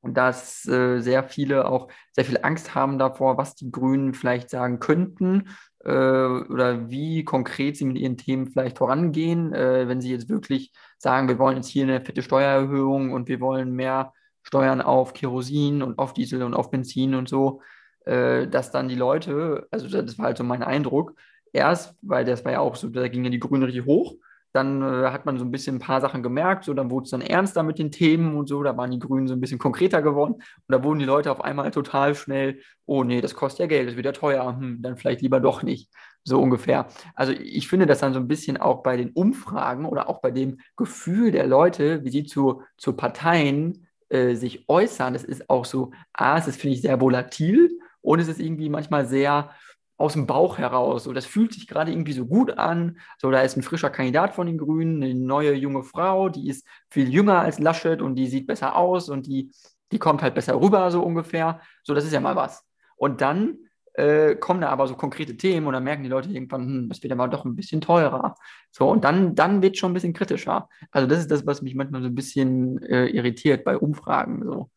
Und 0.00 0.14
dass 0.14 0.66
äh, 0.66 0.98
sehr 0.98 1.22
viele 1.22 1.68
auch 1.68 1.86
sehr 2.14 2.24
viel 2.24 2.38
Angst 2.42 2.74
haben 2.74 2.98
davor, 2.98 3.36
was 3.36 3.54
die 3.54 3.70
Grünen 3.70 4.12
vielleicht 4.12 4.50
sagen 4.50 4.80
könnten 4.80 5.50
äh, 5.88 5.90
oder 5.90 6.90
wie 6.90 7.24
konkret 7.24 7.76
sie 7.76 7.86
mit 7.86 7.98
ihren 7.98 8.18
Themen 8.18 8.46
vielleicht 8.46 8.76
vorangehen, 8.78 9.54
äh, 9.54 9.88
wenn 9.88 10.02
sie 10.02 10.10
jetzt 10.10 10.28
wirklich 10.28 10.72
sagen, 10.98 11.28
wir 11.28 11.38
wollen 11.38 11.56
jetzt 11.56 11.68
hier 11.68 11.84
eine 11.84 12.02
fette 12.02 12.22
Steuererhöhung 12.22 13.12
und 13.12 13.28
wir 13.28 13.40
wollen 13.40 13.72
mehr 13.72 14.12
Steuern 14.42 14.82
auf 14.82 15.14
Kerosin 15.14 15.82
und 15.82 15.98
auf 15.98 16.12
Diesel 16.12 16.42
und 16.42 16.54
auf 16.54 16.70
Benzin 16.70 17.14
und 17.14 17.28
so, 17.28 17.62
äh, 18.04 18.46
dass 18.48 18.70
dann 18.70 18.88
die 18.88 18.96
Leute, 18.96 19.66
also 19.70 19.88
das 19.88 20.18
war 20.18 20.26
halt 20.26 20.36
so 20.36 20.44
mein 20.44 20.62
Eindruck, 20.62 21.14
erst, 21.52 21.96
weil 22.02 22.26
das 22.26 22.44
war 22.44 22.52
ja 22.52 22.60
auch 22.60 22.76
so, 22.76 22.88
da 22.88 23.08
ging 23.08 23.24
ja 23.24 23.30
die 23.30 23.40
Grünen 23.40 23.62
richtig 23.62 23.86
hoch 23.86 24.14
dann 24.52 24.82
äh, 24.82 25.10
hat 25.10 25.26
man 25.26 25.38
so 25.38 25.44
ein 25.44 25.50
bisschen 25.50 25.76
ein 25.76 25.80
paar 25.80 26.00
Sachen 26.00 26.22
gemerkt, 26.22 26.64
so 26.64 26.74
dann 26.74 26.90
wurde 26.90 27.04
es 27.04 27.10
dann 27.10 27.20
ernster 27.20 27.62
mit 27.62 27.78
den 27.78 27.90
Themen 27.90 28.36
und 28.36 28.48
so, 28.48 28.62
da 28.62 28.76
waren 28.76 28.90
die 28.90 28.98
Grünen 28.98 29.28
so 29.28 29.34
ein 29.34 29.40
bisschen 29.40 29.58
konkreter 29.58 30.02
geworden 30.02 30.34
und 30.34 30.42
da 30.68 30.82
wurden 30.82 30.98
die 30.98 31.04
Leute 31.04 31.30
auf 31.30 31.42
einmal 31.42 31.70
total 31.70 32.14
schnell, 32.14 32.60
oh 32.86 33.04
nee, 33.04 33.20
das 33.20 33.34
kostet 33.34 33.60
ja 33.60 33.66
Geld, 33.66 33.88
das 33.88 33.96
wird 33.96 34.06
ja 34.06 34.12
teuer, 34.12 34.56
hm, 34.58 34.80
dann 34.80 34.96
vielleicht 34.96 35.20
lieber 35.20 35.40
doch 35.40 35.62
nicht, 35.62 35.90
so 36.24 36.40
ungefähr. 36.40 36.86
Also 37.14 37.32
ich 37.32 37.68
finde 37.68 37.86
das 37.86 38.00
dann 38.00 38.14
so 38.14 38.20
ein 38.20 38.28
bisschen 38.28 38.56
auch 38.56 38.82
bei 38.82 38.96
den 38.96 39.10
Umfragen 39.10 39.84
oder 39.86 40.08
auch 40.08 40.20
bei 40.20 40.30
dem 40.30 40.58
Gefühl 40.76 41.30
der 41.30 41.46
Leute, 41.46 42.04
wie 42.04 42.10
sie 42.10 42.24
zu, 42.24 42.62
zu 42.76 42.94
Parteien 42.94 43.86
äh, 44.08 44.34
sich 44.34 44.68
äußern, 44.68 45.12
das 45.12 45.24
ist 45.24 45.50
auch 45.50 45.64
so, 45.64 45.92
ah, 46.12 46.38
es 46.38 46.48
ist, 46.48 46.60
finde 46.60 46.74
ich, 46.74 46.82
sehr 46.82 47.00
volatil 47.00 47.78
und 48.00 48.20
es 48.20 48.28
ist 48.28 48.40
irgendwie 48.40 48.70
manchmal 48.70 49.06
sehr 49.06 49.50
aus 49.98 50.14
dem 50.14 50.26
Bauch 50.26 50.56
heraus. 50.56 51.04
So, 51.04 51.12
das 51.12 51.26
fühlt 51.26 51.52
sich 51.52 51.66
gerade 51.66 51.90
irgendwie 51.92 52.14
so 52.14 52.24
gut 52.24 52.56
an. 52.56 52.98
So, 53.18 53.30
da 53.30 53.42
ist 53.42 53.56
ein 53.56 53.62
frischer 53.62 53.90
Kandidat 53.90 54.34
von 54.34 54.46
den 54.46 54.56
Grünen, 54.56 55.02
eine 55.02 55.14
neue 55.14 55.52
junge 55.54 55.82
Frau, 55.82 56.30
die 56.30 56.48
ist 56.48 56.66
viel 56.88 57.08
jünger 57.12 57.40
als 57.40 57.58
Laschet 57.58 58.00
und 58.00 58.14
die 58.14 58.28
sieht 58.28 58.46
besser 58.46 58.76
aus 58.76 59.10
und 59.10 59.26
die 59.26 59.50
die 59.92 59.98
kommt 59.98 60.22
halt 60.22 60.34
besser 60.34 60.60
rüber, 60.60 60.90
so 60.90 61.02
ungefähr. 61.02 61.60
So, 61.82 61.94
das 61.94 62.04
ist 62.04 62.12
ja 62.12 62.20
mal 62.20 62.36
was. 62.36 62.64
Und 62.96 63.20
dann 63.20 63.58
äh, 63.94 64.36
kommen 64.36 64.60
da 64.60 64.68
aber 64.68 64.86
so 64.86 64.94
konkrete 64.94 65.36
Themen 65.36 65.66
und 65.66 65.72
dann 65.72 65.84
merken 65.84 66.02
die 66.02 66.08
Leute 66.08 66.30
irgendwann, 66.30 66.66
hm, 66.66 66.88
das 66.88 67.02
wird 67.02 67.12
aber 67.12 67.28
doch 67.28 67.44
ein 67.44 67.56
bisschen 67.56 67.80
teurer. 67.80 68.34
So, 68.70 68.88
und 68.88 69.04
dann, 69.04 69.34
dann 69.34 69.62
wird 69.62 69.74
es 69.74 69.80
schon 69.80 69.90
ein 69.90 69.94
bisschen 69.94 70.12
kritischer. 70.12 70.68
Also 70.90 71.08
das 71.08 71.20
ist 71.20 71.30
das, 71.30 71.46
was 71.46 71.62
mich 71.62 71.74
manchmal 71.74 72.02
so 72.02 72.08
ein 72.08 72.14
bisschen 72.14 72.82
äh, 72.82 73.06
irritiert 73.06 73.64
bei 73.64 73.76
Umfragen. 73.76 74.44
So. 74.44 74.70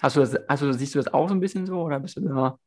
Hast 0.00 0.16
du 0.16 0.20
das, 0.20 0.38
hast 0.48 0.78
siehst 0.78 0.94
du 0.94 0.98
das 0.98 1.12
auch 1.12 1.28
so 1.28 1.34
ein 1.34 1.40
bisschen 1.40 1.66
so 1.66 1.82
oder 1.82 2.00
bist 2.00 2.16
du 2.16 2.20
da? 2.20 2.58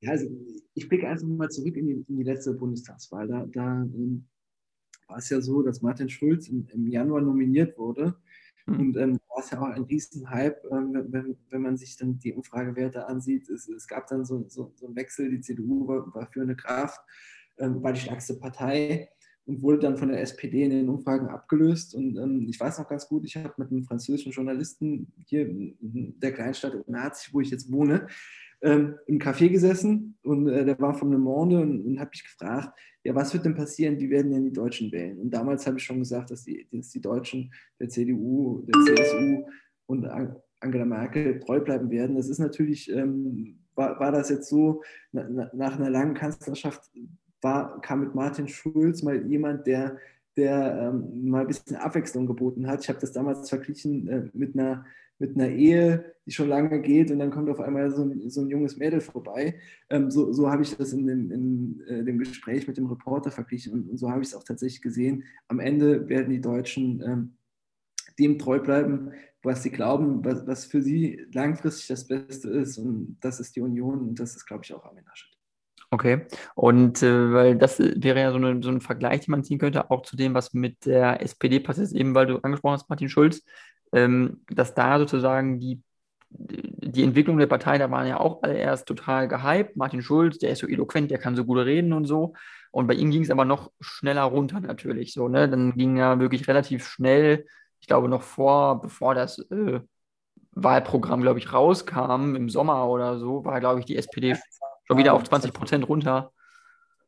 Ja, 0.00 0.12
also 0.12 0.26
ich 0.74 0.88
blicke 0.88 1.08
einfach 1.08 1.26
mal 1.26 1.50
zurück 1.50 1.76
in 1.76 1.86
die, 1.86 2.04
in 2.08 2.16
die 2.16 2.22
letzte 2.22 2.54
Bundestagswahl. 2.54 3.28
Da, 3.28 3.46
da 3.46 3.82
ähm, 3.82 4.26
war 5.08 5.18
es 5.18 5.28
ja 5.30 5.40
so, 5.40 5.62
dass 5.62 5.82
Martin 5.82 6.08
Schulz 6.08 6.48
im, 6.48 6.66
im 6.72 6.86
Januar 6.86 7.20
nominiert 7.20 7.76
wurde 7.78 8.16
Mhm. 8.68 8.80
Und 8.80 8.96
ähm, 8.96 9.20
war 9.28 9.42
es 9.42 9.50
ja 9.50 9.60
auch 9.60 9.68
ein 9.68 9.84
Riesenhype, 9.84 10.60
ähm, 10.70 11.06
wenn, 11.08 11.36
wenn 11.50 11.62
man 11.62 11.76
sich 11.76 11.96
dann 11.96 12.18
die 12.18 12.34
Umfragewerte 12.34 13.06
ansieht. 13.06 13.48
Es, 13.48 13.68
es 13.68 13.86
gab 13.88 14.06
dann 14.08 14.24
so, 14.24 14.44
so, 14.48 14.72
so 14.76 14.86
einen 14.86 14.96
Wechsel, 14.96 15.30
die 15.30 15.40
CDU 15.40 15.88
war, 15.88 16.14
war 16.14 16.26
für 16.30 16.42
eine 16.42 16.56
Kraft, 16.56 17.00
ähm, 17.58 17.82
war 17.82 17.92
die 17.92 18.00
stärkste 18.00 18.34
Partei 18.34 19.08
und 19.46 19.62
wurde 19.62 19.78
dann 19.78 19.96
von 19.96 20.08
der 20.08 20.20
SPD 20.20 20.64
in 20.64 20.70
den 20.70 20.88
Umfragen 20.88 21.28
abgelöst. 21.28 21.94
Und 21.94 22.16
ähm, 22.18 22.46
ich 22.48 22.60
weiß 22.60 22.78
noch 22.78 22.88
ganz 22.88 23.08
gut, 23.08 23.24
ich 23.24 23.36
habe 23.36 23.54
mit 23.56 23.70
einem 23.70 23.84
französischen 23.84 24.32
Journalisten 24.32 25.12
hier 25.26 25.48
in 25.48 26.14
der 26.18 26.32
Kleinstadt 26.32 26.74
in 26.74 26.92
Leipzig, 26.92 27.32
wo 27.32 27.40
ich 27.40 27.50
jetzt 27.50 27.72
wohne, 27.72 28.06
ähm, 28.62 28.96
im 29.06 29.18
Café 29.18 29.48
gesessen 29.48 30.18
und 30.22 30.48
äh, 30.48 30.64
der 30.64 30.78
war 30.80 30.94
von 30.94 31.12
Le 31.12 31.18
Monde 31.18 31.60
und, 31.60 31.84
und 31.84 32.00
habe 32.00 32.10
mich 32.10 32.24
gefragt, 32.24 32.78
ja, 33.04 33.14
was 33.14 33.32
wird 33.32 33.44
denn 33.44 33.54
passieren, 33.54 33.98
wie 33.98 34.10
werden 34.10 34.32
denn 34.32 34.44
die 34.44 34.52
Deutschen 34.52 34.90
wählen? 34.90 35.18
Und 35.18 35.30
damals 35.30 35.66
habe 35.66 35.78
ich 35.78 35.84
schon 35.84 36.00
gesagt, 36.00 36.30
dass 36.30 36.44
die, 36.44 36.68
dass 36.72 36.90
die 36.90 37.00
Deutschen 37.00 37.52
der 37.80 37.88
CDU, 37.88 38.66
der 38.66 38.96
CSU 38.96 39.46
und 39.86 40.06
Angela 40.60 40.84
Merkel 40.84 41.38
treu 41.40 41.60
bleiben 41.60 41.90
werden. 41.90 42.16
Das 42.16 42.28
ist 42.28 42.40
natürlich, 42.40 42.90
ähm, 42.90 43.60
war, 43.74 43.98
war 44.00 44.12
das 44.12 44.28
jetzt 44.28 44.48
so, 44.48 44.82
na, 45.12 45.50
nach 45.54 45.78
einer 45.78 45.90
langen 45.90 46.14
Kanzlerschaft 46.14 46.90
war, 47.40 47.80
kam 47.80 48.00
mit 48.00 48.14
Martin 48.14 48.48
Schulz 48.48 49.02
mal 49.02 49.24
jemand, 49.26 49.66
der 49.66 49.98
der 50.38 50.92
ähm, 50.92 51.28
mal 51.28 51.40
ein 51.40 51.46
bisschen 51.48 51.76
Abwechslung 51.76 52.26
geboten 52.26 52.68
hat. 52.68 52.82
Ich 52.82 52.88
habe 52.88 53.00
das 53.00 53.12
damals 53.12 53.48
verglichen 53.48 54.08
äh, 54.08 54.30
mit 54.32 54.54
einer 54.54 54.86
mit 55.18 55.36
einer 55.36 55.48
Ehe, 55.48 56.14
die 56.26 56.32
schon 56.32 56.48
lange 56.48 56.80
geht 56.80 57.10
und 57.10 57.18
dann 57.18 57.30
kommt 57.30 57.50
auf 57.50 57.60
einmal 57.60 57.90
so 57.90 58.02
ein, 58.02 58.30
so 58.30 58.42
ein 58.42 58.48
junges 58.48 58.76
Mädel 58.76 59.00
vorbei. 59.00 59.58
Ähm, 59.90 60.10
so, 60.10 60.32
so 60.32 60.50
habe 60.50 60.62
ich 60.62 60.76
das 60.76 60.92
in 60.92 61.06
dem, 61.06 61.30
in, 61.30 61.80
äh, 61.88 62.04
dem, 62.04 62.18
Gespräch 62.18 62.68
mit 62.68 62.76
dem 62.76 62.86
Reporter 62.86 63.30
verglichen 63.30 63.72
und, 63.72 63.88
und 63.88 63.96
so 63.96 64.10
habe 64.10 64.22
ich 64.22 64.28
es 64.28 64.34
auch 64.34 64.44
tatsächlich 64.44 64.82
gesehen. 64.82 65.24
Am 65.48 65.58
Ende 65.58 66.08
werden 66.08 66.30
die 66.30 66.40
Deutschen 66.40 67.02
ähm, 67.02 67.34
dem 68.18 68.38
treu 68.38 68.58
bleiben, 68.58 69.12
was 69.42 69.62
sie 69.62 69.70
glauben, 69.70 70.24
was, 70.24 70.46
was, 70.46 70.64
für 70.64 70.82
sie 70.82 71.26
langfristig 71.32 71.86
das 71.88 72.06
Beste 72.06 72.50
ist 72.50 72.78
und 72.78 73.16
das 73.20 73.40
ist 73.40 73.56
die 73.56 73.60
Union 73.60 74.00
und 74.00 74.20
das 74.20 74.36
ist, 74.36 74.46
glaube 74.46 74.64
ich, 74.64 74.74
auch 74.74 74.84
Armin 74.84 75.04
Laschet. 75.04 75.30
Okay, 75.90 76.26
und 76.54 77.02
äh, 77.02 77.32
weil 77.32 77.56
das 77.56 77.78
wäre 77.78 78.20
ja 78.20 78.30
so, 78.30 78.36
eine, 78.36 78.62
so, 78.62 78.68
ein 78.68 78.82
Vergleich, 78.82 79.22
den 79.22 79.30
man 79.30 79.44
ziehen 79.44 79.58
könnte, 79.58 79.90
auch 79.90 80.02
zu 80.02 80.16
dem, 80.16 80.34
was 80.34 80.52
mit 80.52 80.84
der 80.84 81.22
SPD 81.22 81.60
passiert 81.60 81.86
ist, 81.86 81.94
eben 81.94 82.14
weil 82.14 82.26
du 82.26 82.36
angesprochen 82.40 82.74
hast, 82.74 82.90
Martin 82.90 83.08
Schulz, 83.08 83.42
dass 83.90 84.74
da 84.74 84.98
sozusagen 84.98 85.60
die, 85.60 85.82
die 86.30 87.04
Entwicklung 87.04 87.38
der 87.38 87.46
Partei, 87.46 87.78
da 87.78 87.90
waren 87.90 88.06
ja 88.06 88.20
auch 88.20 88.42
alle 88.42 88.56
erst 88.58 88.86
total 88.86 89.28
gehypt. 89.28 89.76
Martin 89.76 90.02
Schulz, 90.02 90.38
der 90.38 90.50
ist 90.50 90.58
so 90.58 90.66
eloquent, 90.66 91.10
der 91.10 91.18
kann 91.18 91.36
so 91.36 91.44
gut 91.44 91.58
reden 91.58 91.92
und 91.92 92.04
so. 92.04 92.34
Und 92.70 92.86
bei 92.86 92.94
ihm 92.94 93.10
ging 93.10 93.22
es 93.22 93.30
aber 93.30 93.44
noch 93.44 93.72
schneller 93.80 94.24
runter 94.24 94.60
natürlich. 94.60 95.12
So, 95.12 95.28
ne? 95.28 95.48
Dann 95.48 95.72
ging 95.72 95.96
ja 95.96 96.20
wirklich 96.20 96.46
relativ 96.48 96.86
schnell, 96.86 97.46
ich 97.80 97.86
glaube 97.86 98.08
noch 98.08 98.22
vor, 98.22 98.82
bevor 98.82 99.14
das 99.14 99.38
äh, 99.50 99.80
Wahlprogramm, 100.52 101.22
glaube 101.22 101.38
ich, 101.38 101.52
rauskam 101.52 102.34
im 102.34 102.50
Sommer 102.50 102.88
oder 102.88 103.18
so, 103.18 103.44
war, 103.44 103.60
glaube 103.60 103.80
ich, 103.80 103.86
die 103.86 103.96
SPD 103.96 104.36
schon 104.86 104.98
wieder 104.98 105.14
auf 105.14 105.24
20 105.24 105.52
Prozent 105.52 105.88
runter. 105.88 106.32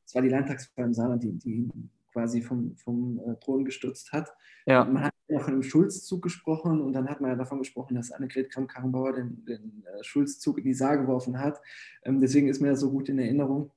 Das 0.05 0.15
war 0.15 0.23
die 0.23 0.29
Landtagswahl 0.29 0.87
im 0.87 0.95
Saarland, 0.95 1.23
die, 1.23 1.39
die 1.39 1.69
quasi 2.13 2.43
vom, 2.43 2.77
vom 2.77 3.21
äh, 3.21 3.37
Thron 3.37 3.65
gestürzt 3.65 4.13
hat. 4.13 4.35
Ja. 4.67 4.85
Man 4.85 5.05
hat 5.05 5.15
ja 5.29 5.41
von 5.41 5.55
dem 5.55 5.63
Schulzzug 5.63 6.23
gesprochen 6.23 6.81
und 6.81 6.93
dann 6.93 7.09
hat 7.09 7.21
man 7.21 7.31
ja 7.31 7.37
davon 7.37 7.59
gesprochen, 7.59 7.95
dass 7.95 8.13
Annegret 8.13 8.51
Kramp-Karrenbauer 8.51 9.15
den, 9.15 9.45
den 9.45 9.85
äh, 9.85 10.03
Schulzzug 10.03 10.59
in 10.59 10.65
die 10.65 10.75
Saar 10.75 10.99
geworfen 10.99 11.39
hat. 11.39 11.61
Ähm, 12.05 12.21
deswegen 12.21 12.49
ist 12.49 12.61
mir 12.61 12.71
das 12.71 12.81
so 12.81 12.91
gut 12.91 13.09
in 13.09 13.19
Erinnerung. 13.19 13.71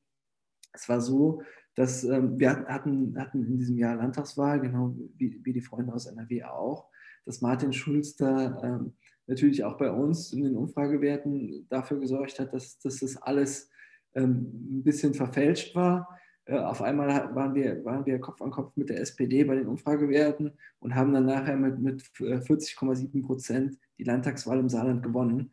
Es 0.74 0.90
war 0.90 1.02
so, 1.02 1.42
dass 1.76 2.04
ähm, 2.04 2.40
wir 2.40 2.52
hatten, 2.68 3.20
hatten 3.20 3.46
in 3.46 3.58
diesem 3.58 3.78
Jahr 3.78 3.96
Landtagswahl, 3.96 4.60
genau 4.60 4.96
wie, 5.16 5.40
wie 5.44 5.54
die 5.54 5.62
Freunde 5.62 5.94
aus 5.94 6.06
NRW 6.06 6.44
auch, 6.44 6.90
dass 7.26 7.42
Martin 7.42 7.74
Schulz 7.74 8.16
da 8.16 8.62
ähm, 8.64 8.94
natürlich 9.28 9.64
auch 9.64 9.78
bei 9.78 9.92
uns 9.92 10.34
in 10.34 10.44
den 10.44 10.56
Umfragewerten 10.56 11.68
dafür 11.70 12.00
gesorgt 12.00 12.40
hat, 12.40 12.54
dass, 12.54 12.80
dass 12.80 13.00
das 13.00 13.18
alles 13.18 13.70
ähm, 14.16 14.80
ein 14.80 14.84
bisschen 14.84 15.14
verfälscht 15.14 15.76
war 15.76 16.20
auf 16.52 16.82
einmal 16.82 17.34
waren 17.36 17.56
wir, 17.56 17.86
waren 17.86 18.06
wir 18.06 18.20
Kopf 18.20 18.42
an 18.42 18.52
Kopf 18.52 18.76
mit 18.76 18.90
der 18.90 19.00
SPD 19.00 19.44
bei 19.46 19.56
den 19.56 19.68
Umfragewerten 19.68 20.52
und 20.80 20.96
haben 20.96 21.14
dann 21.14 21.26
nachher 21.26 21.56
mit, 21.56 21.80
mit 21.80 22.02
40,7 22.02 23.18
äh, 23.18 23.22
Prozent 23.22 23.78
die 23.98 24.04
Landtagswahl 24.04 24.60
im 24.60 24.70
Saarland 24.70 25.04
gewonnen. 25.04 25.52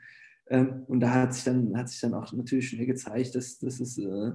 Ähm, 0.49 0.83
und 0.89 1.01
da 1.01 1.15
hat 1.15 1.35
sich 1.35 1.45
dann, 1.45 1.77
hat 1.77 1.89
sich 1.89 2.01
dann 2.01 2.15
auch 2.15 2.33
natürlich 2.33 2.71
schnell 2.71 2.87
gezeigt, 2.87 3.37
dass, 3.37 3.61
dass 3.61 3.79
es 3.79 3.99
äh, 3.99 4.33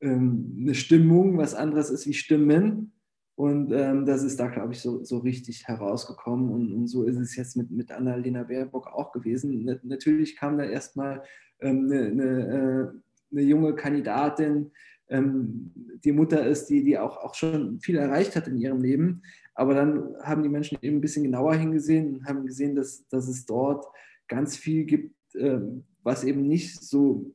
ähm, 0.00 0.58
eine 0.60 0.74
Stimmung 0.74 1.38
was 1.38 1.54
anderes 1.54 1.88
ist 1.88 2.06
wie 2.06 2.14
Stimmen. 2.14 2.92
Und 3.34 3.72
ähm, 3.72 4.04
das 4.04 4.24
ist 4.24 4.38
da, 4.38 4.48
glaube 4.48 4.74
ich, 4.74 4.80
so, 4.80 5.04
so 5.04 5.18
richtig 5.18 5.68
herausgekommen. 5.68 6.50
Und, 6.50 6.72
und, 6.72 6.86
so 6.88 7.04
ist 7.04 7.16
es 7.16 7.34
jetzt 7.36 7.56
mit, 7.56 7.70
mit 7.70 7.92
Annalena 7.92 8.42
Baerbock 8.42 8.88
auch 8.88 9.12
gewesen. 9.12 9.64
natürlich 9.84 10.36
kam 10.36 10.58
da 10.58 10.64
erstmal 10.64 11.22
eine, 11.60 12.06
eine, 12.06 13.02
eine 13.30 13.42
junge 13.42 13.74
Kandidatin, 13.74 14.70
ähm, 15.08 15.72
die 16.04 16.12
Mutter 16.12 16.46
ist, 16.46 16.66
die, 16.66 16.84
die 16.84 16.98
auch, 16.98 17.16
auch 17.18 17.34
schon 17.34 17.80
viel 17.80 17.96
erreicht 17.96 18.36
hat 18.36 18.48
in 18.48 18.58
ihrem 18.58 18.80
Leben. 18.80 19.22
Aber 19.54 19.74
dann 19.74 20.14
haben 20.22 20.42
die 20.42 20.48
Menschen 20.48 20.78
eben 20.82 20.98
ein 20.98 21.00
bisschen 21.00 21.24
genauer 21.24 21.54
hingesehen 21.54 22.14
und 22.14 22.26
haben 22.26 22.46
gesehen, 22.46 22.76
dass, 22.76 23.06
dass 23.08 23.28
es 23.28 23.46
dort 23.46 23.86
ganz 24.28 24.56
viel 24.56 24.84
gibt, 24.84 25.14
ähm, 25.34 25.84
was 26.02 26.24
eben 26.24 26.46
nicht 26.46 26.80
so 26.82 27.34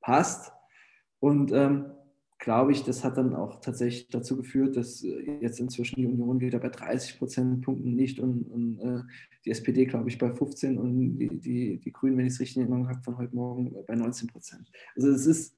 passt. 0.00 0.52
Und 1.20 1.52
ähm, 1.52 1.92
glaube 2.42 2.72
ich, 2.72 2.82
das 2.82 3.04
hat 3.04 3.18
dann 3.18 3.36
auch 3.36 3.60
tatsächlich 3.60 4.08
dazu 4.08 4.36
geführt, 4.36 4.76
dass 4.76 5.04
äh, 5.04 5.38
jetzt 5.40 5.60
inzwischen 5.60 5.94
die 5.94 6.06
Union 6.06 6.40
wieder 6.40 6.58
bei 6.58 6.70
30 6.70 7.18
Prozentpunkten 7.18 7.96
liegt 7.96 8.18
und, 8.18 8.42
und 8.50 8.78
äh, 8.80 9.02
die 9.44 9.50
SPD, 9.50 9.86
glaube 9.86 10.08
ich, 10.08 10.18
bei 10.18 10.34
15 10.34 10.76
und 10.76 11.18
die, 11.18 11.28
die, 11.38 11.78
die 11.78 11.92
Grünen, 11.92 12.18
wenn 12.18 12.26
ich 12.26 12.32
es 12.32 12.40
richtig 12.40 12.56
in 12.56 12.62
Erinnerung 12.62 12.88
habe, 12.88 13.02
von 13.04 13.16
heute 13.16 13.34
Morgen 13.36 13.72
bei 13.86 13.94
19 13.94 14.26
Prozent. 14.26 14.72
Also 14.96 15.10
es 15.10 15.26
ist 15.26 15.54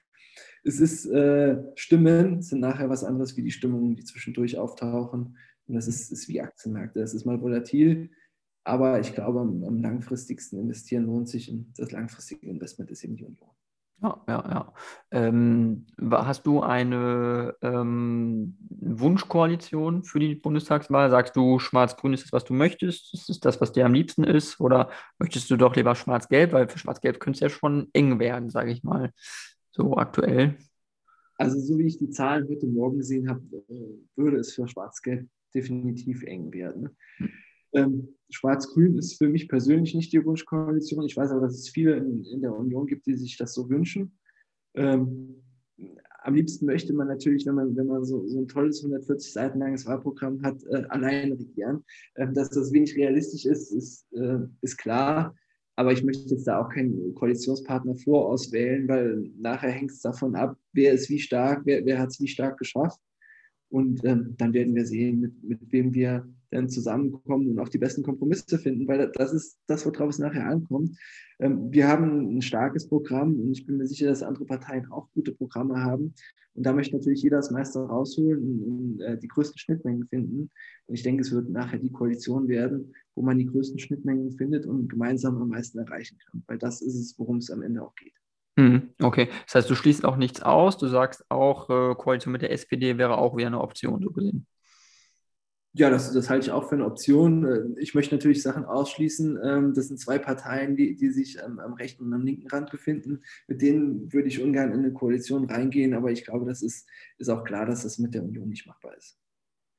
es 0.65 0.81
ist 0.81 1.07
äh, 1.07 1.63
Stimmen 1.75 2.43
sind 2.43 2.61
nachher 2.61 2.89
was 2.89 3.05
anderes 3.05 3.37
wie 3.37 3.43
die 3.43 3.51
Stimmungen, 3.51 3.97
die 3.97 4.05
zwischendurch 4.05 4.59
auftauchen. 4.59 5.37
Und 5.67 5.75
das 5.75 5.87
ist, 5.87 6.11
ist 6.11 6.29
wie 6.29 6.41
Aktienmärkte. 6.41 7.01
Das 7.01 7.15
ist 7.15 7.25
mal 7.25 7.41
volatil, 7.41 8.11
aber 8.65 9.01
ich 9.01 9.15
glaube, 9.15 9.41
am, 9.41 9.63
am, 9.63 9.81
langfristigsten 9.81 10.59
investieren 10.59 11.07
lohnt 11.07 11.29
sich 11.29 11.51
und 11.51 11.73
das 11.77 11.93
langfristige 11.93 12.49
Investment 12.49 12.91
ist 12.91 13.05
eben 13.05 13.17
die 13.17 13.25
Union. 13.25 13.51
Ja, 14.03 14.23
ja, 14.29 14.45
ja. 14.51 14.73
Ähm, 15.13 15.87
hast 16.11 16.47
du 16.47 16.61
eine 16.61 17.55
ähm, 17.63 18.57
Wunschkoalition 18.69 20.03
für 20.03 20.19
die 20.19 20.35
Bundestagswahl? 20.35 21.11
Sagst 21.11 21.37
du, 21.37 21.59
Schwarz-Grün 21.59 22.13
ist 22.13 22.25
das, 22.25 22.33
was 22.33 22.45
du 22.45 22.55
möchtest? 22.55 23.15
Ist 23.15 23.29
das 23.29 23.41
das, 23.41 23.61
was 23.61 23.73
dir 23.73 23.87
am 23.87 23.95
liebsten 23.95 24.25
ist? 24.25 24.61
Oder 24.61 24.91
möchtest 25.19 25.49
du 25.51 25.57
doch 25.57 25.77
lieber 25.77 25.95
Schwarz-Gelb? 25.95 26.53
Weil 26.53 26.69
für 26.69 26.79
Schwarz-Gelb 26.79 27.21
könnte 27.21 27.37
es 27.37 27.41
ja 27.41 27.49
schon 27.49 27.89
eng 27.93 28.19
werden, 28.19 28.51
sage 28.51 28.73
ich 28.73 28.83
mal 28.83 29.13
so 29.75 29.97
aktuell? 29.97 30.57
Also 31.37 31.59
so 31.59 31.79
wie 31.79 31.87
ich 31.87 31.99
die 31.99 32.11
Zahlen 32.11 32.49
heute 32.49 32.67
Morgen 32.67 32.99
gesehen 32.99 33.29
habe, 33.29 33.43
äh, 33.69 33.99
würde 34.17 34.39
es 34.39 34.55
für 34.55 34.69
Schwarz-Gelb 34.69 35.29
definitiv 35.55 36.23
eng 36.23 36.53
werden. 36.53 36.91
Hm. 37.19 37.31
Ähm, 37.73 38.09
Schwarz-Grün 38.31 38.99
ist 38.99 39.19
für 39.19 39.29
mich 39.29 39.49
persönlich 39.49 39.95
nicht 39.95 40.13
die 40.13 40.25
Wunschkoalition. 40.25 41.05
Ich 41.05 41.17
weiß 41.17 41.33
aber, 41.33 41.41
dass 41.41 41.59
es 41.59 41.69
viele 41.71 41.97
in, 41.97 42.25
in 42.25 42.41
der 42.41 42.57
Union 42.57 42.87
gibt, 42.87 43.07
die 43.07 43.15
sich 43.15 43.37
das 43.37 43.53
so 43.53 43.69
wünschen. 43.69 44.17
Ähm, 44.75 45.43
am 46.23 46.35
liebsten 46.35 46.67
möchte 46.67 46.93
man 46.93 47.09
natürlich, 47.09 47.45
wenn 47.47 47.57
man, 47.57 47.77
wenn 47.77 47.89
man 47.89 48.05
so, 48.05 48.27
so 48.29 48.39
ein 48.39 48.49
tolles 48.49 48.79
140 48.79 49.33
Seiten 49.33 49.59
langes 49.59 49.87
Wahlprogramm 49.87 50.41
hat, 50.43 50.63
äh, 50.71 50.85
allein 50.89 51.33
regieren. 51.33 51.85
Ähm, 52.15 52.33
dass 52.33 52.51
das 52.51 52.73
wenig 52.73 52.95
realistisch 52.97 53.45
ist, 53.45 53.73
ist, 53.73 54.07
äh, 54.13 54.39
ist 54.63 54.77
klar. 54.77 55.35
Aber 55.77 55.93
ich 55.93 56.05
möchte 56.05 56.29
jetzt 56.35 56.47
da 56.47 56.61
auch 56.61 56.69
keinen 56.69 57.15
Koalitionspartner 57.15 57.97
vorauswählen, 57.97 58.89
weil 58.89 59.31
nachher 59.39 59.71
hängt 59.71 59.91
es 59.91 60.01
davon 60.01 60.37
ab, 60.37 60.57
wer 60.73 60.93
ist 60.93 61.09
wie 61.11 61.19
stark, 61.19 61.63
wer, 61.65 61.85
wer 61.85 61.99
hat 61.99 62.11
es 62.11 62.21
wie 62.21 62.29
stark 62.29 62.59
geschafft. 62.59 63.01
Und 63.75 64.05
ähm, 64.05 64.37
dann 64.39 64.53
werden 64.53 64.77
wir 64.77 64.87
sehen, 64.87 65.19
mit, 65.19 65.43
mit 65.43 65.73
wem 65.73 65.93
wir 65.95 66.29
dann 66.53 66.69
zusammenkommen 66.69 67.51
und 67.51 67.59
auch 67.59 67.69
die 67.69 67.79
besten 67.79 68.05
Kompromisse 68.05 68.57
finden, 68.57 68.87
weil 68.87 69.11
das 69.13 69.33
ist 69.33 69.59
das, 69.67 69.85
worauf 69.85 70.11
es 70.11 70.21
nachher 70.21 70.47
ankommt. 70.47 70.97
Ähm, 71.41 71.73
wir 71.73 71.89
haben 71.89 72.37
ein 72.37 72.41
starkes 72.41 72.89
Programm 72.89 73.35
und 73.41 73.51
ich 73.51 73.67
bin 73.67 73.79
mir 73.79 73.89
sicher, 73.89 74.07
dass 74.07 74.23
andere 74.23 74.45
Parteien 74.45 74.87
auch 74.93 75.11
gute 75.13 75.33
Programme 75.33 75.83
haben. 75.83 76.15
Und 76.55 76.65
da 76.65 76.73
möchte 76.73 76.95
natürlich 76.95 77.25
jeder 77.25 77.39
das 77.39 77.51
meiste 77.51 77.81
rausholen 77.81 78.39
und, 78.45 78.63
und 78.63 79.01
äh, 79.01 79.19
die 79.19 79.27
größten 79.27 79.59
Schnittmengen 79.59 80.07
finden. 80.07 80.51
Und 80.87 80.95
ich 80.95 81.03
denke, 81.03 81.23
es 81.23 81.33
wird 81.33 81.51
nachher 81.51 81.81
die 81.81 81.91
Koalition 81.91 82.47
werden, 82.47 82.95
wo 83.17 83.23
man 83.23 83.39
die 83.39 83.47
größten 83.47 83.81
Schnittmengen 83.81 84.31
findet 84.31 84.67
und 84.67 84.87
gemeinsam 84.87 85.37
am 85.43 85.49
meisten 85.49 85.81
erreichen 85.81 86.17
kann. 86.31 86.45
Weil 86.47 86.59
das 86.59 86.81
ist 86.81 86.95
es, 86.95 87.19
worum 87.19 87.39
es 87.39 87.51
am 87.51 87.63
Ende 87.63 87.83
auch 87.83 87.97
geht. 87.97 88.15
Hm, 88.57 88.91
okay, 89.03 89.29
das 89.47 89.57
heißt, 89.57 89.71
du 89.71 89.75
schließt 89.75 90.05
auch 90.05 90.17
nichts 90.17 90.43
aus. 90.43 90.79
Du 90.79 90.87
sagst 90.87 91.25
auch, 91.29 91.69
äh, 91.71 91.95
Koalition 91.97 92.33
mit 92.33 92.43
der 92.43 92.53
SPD 92.53 92.99
wäre 92.99 93.19
auch 93.19 93.37
wieder 93.37 93.49
eine 93.49 93.61
Option, 93.61 94.01
so 94.03 94.11
gesehen. 94.11 94.47
Ja, 95.77 95.91
das, 95.91 96.13
das 96.13 96.31
halte 96.31 96.47
ich 96.47 96.53
auch 96.53 96.69
für 96.69 96.77
eine 96.77 96.85
Option. 96.85 97.45
Äh, 97.45 97.81
ich 97.81 97.97
möchte 97.97 98.15
natürlich 98.15 98.43
Sachen 98.43 98.65
ausschließen. 98.65 99.41
Ähm, 99.43 99.75
das 99.75 99.89
sind 99.89 99.99
zwei 99.99 100.19
Parteien, 100.21 100.77
die, 100.77 100.95
die 100.95 101.11
sich 101.11 101.43
am, 101.43 101.59
am, 101.59 101.73
rechten 101.73 102.05
und 102.05 102.13
am 102.13 102.23
linken 102.23 102.47
Rand 102.47 102.71
befinden. 102.71 103.25
Mit 103.49 103.61
denen 103.61 104.13
würde 104.13 104.29
ich 104.29 104.41
ungern 104.41 104.71
in 104.71 104.79
eine 104.79 104.93
Koalition 104.93 105.51
reingehen, 105.51 105.95
aber 105.95 106.13
ich 106.13 106.25
glaube, 106.25 106.47
das 106.47 106.63
ist, 106.63 106.89
ist 107.19 107.29
auch 107.29 107.43
klar, 107.43 107.67
dass 107.67 107.83
das 107.83 107.99
mit 107.99 108.15
der 108.15 108.23
Union 108.23 108.49
nicht 108.49 108.69
machbar 108.69 108.97
ist. 108.97 109.19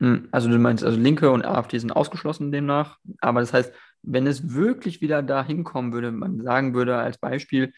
Hm, 0.01 0.27
also 0.31 0.49
du 0.49 0.59
meinst, 0.59 0.83
also 0.83 0.99
Linke 0.99 1.31
und 1.31 1.45
AfD 1.45 1.77
sind 1.77 1.91
ausgeschlossen 1.91 2.51
demnach. 2.51 2.99
Aber 3.21 3.39
das 3.39 3.53
heißt, 3.53 3.71
wenn 4.03 4.27
es 4.27 4.53
wirklich 4.53 4.99
wieder 4.99 5.23
dahin 5.23 5.63
kommen 5.63 5.93
würde, 5.93 6.11
man 6.11 6.41
sagen 6.43 6.73
würde 6.73 6.97
als 6.97 7.17
Beispiel, 7.17 7.71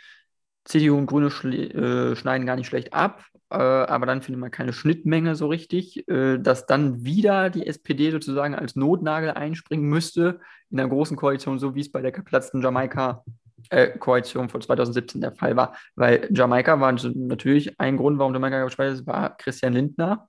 CDU 0.67 0.97
und 0.97 1.05
Grüne 1.05 1.27
äh, 1.27 2.15
schneiden 2.15 2.45
gar 2.45 2.55
nicht 2.57 2.67
schlecht 2.67 2.93
ab, 2.93 3.23
äh, 3.49 3.55
aber 3.55 4.05
dann 4.05 4.21
findet 4.21 4.41
man 4.41 4.51
keine 4.51 4.73
Schnittmenge 4.73 5.35
so 5.35 5.47
richtig, 5.47 6.07
äh, 6.09 6.37
dass 6.37 6.65
dann 6.65 7.05
wieder 7.05 7.49
die 7.49 7.65
SPD 7.65 8.11
sozusagen 8.11 8.53
als 8.53 8.75
Notnagel 8.75 9.31
einspringen 9.31 9.87
müsste 9.87 10.39
in 10.69 10.79
einer 10.79 10.89
großen 10.89 11.15
Koalition, 11.15 11.57
so 11.57 11.73
wie 11.73 11.79
es 11.79 11.91
bei 11.91 12.01
der 12.01 12.11
geplatzten 12.11 12.61
Jamaika-Koalition 12.61 14.45
äh, 14.45 14.49
von 14.49 14.61
2017 14.61 15.21
der 15.21 15.31
Fall 15.31 15.55
war. 15.55 15.75
Weil 15.95 16.27
Jamaika 16.31 16.79
war 16.81 16.91
natürlich 16.91 17.79
ein 17.79 17.95
Grund, 17.95 18.19
warum 18.19 18.33
Jamaika 18.33 18.65
gespalten 18.65 18.95
ist, 18.95 19.07
war 19.07 19.37
Christian 19.37 19.73
Lindner. 19.73 20.27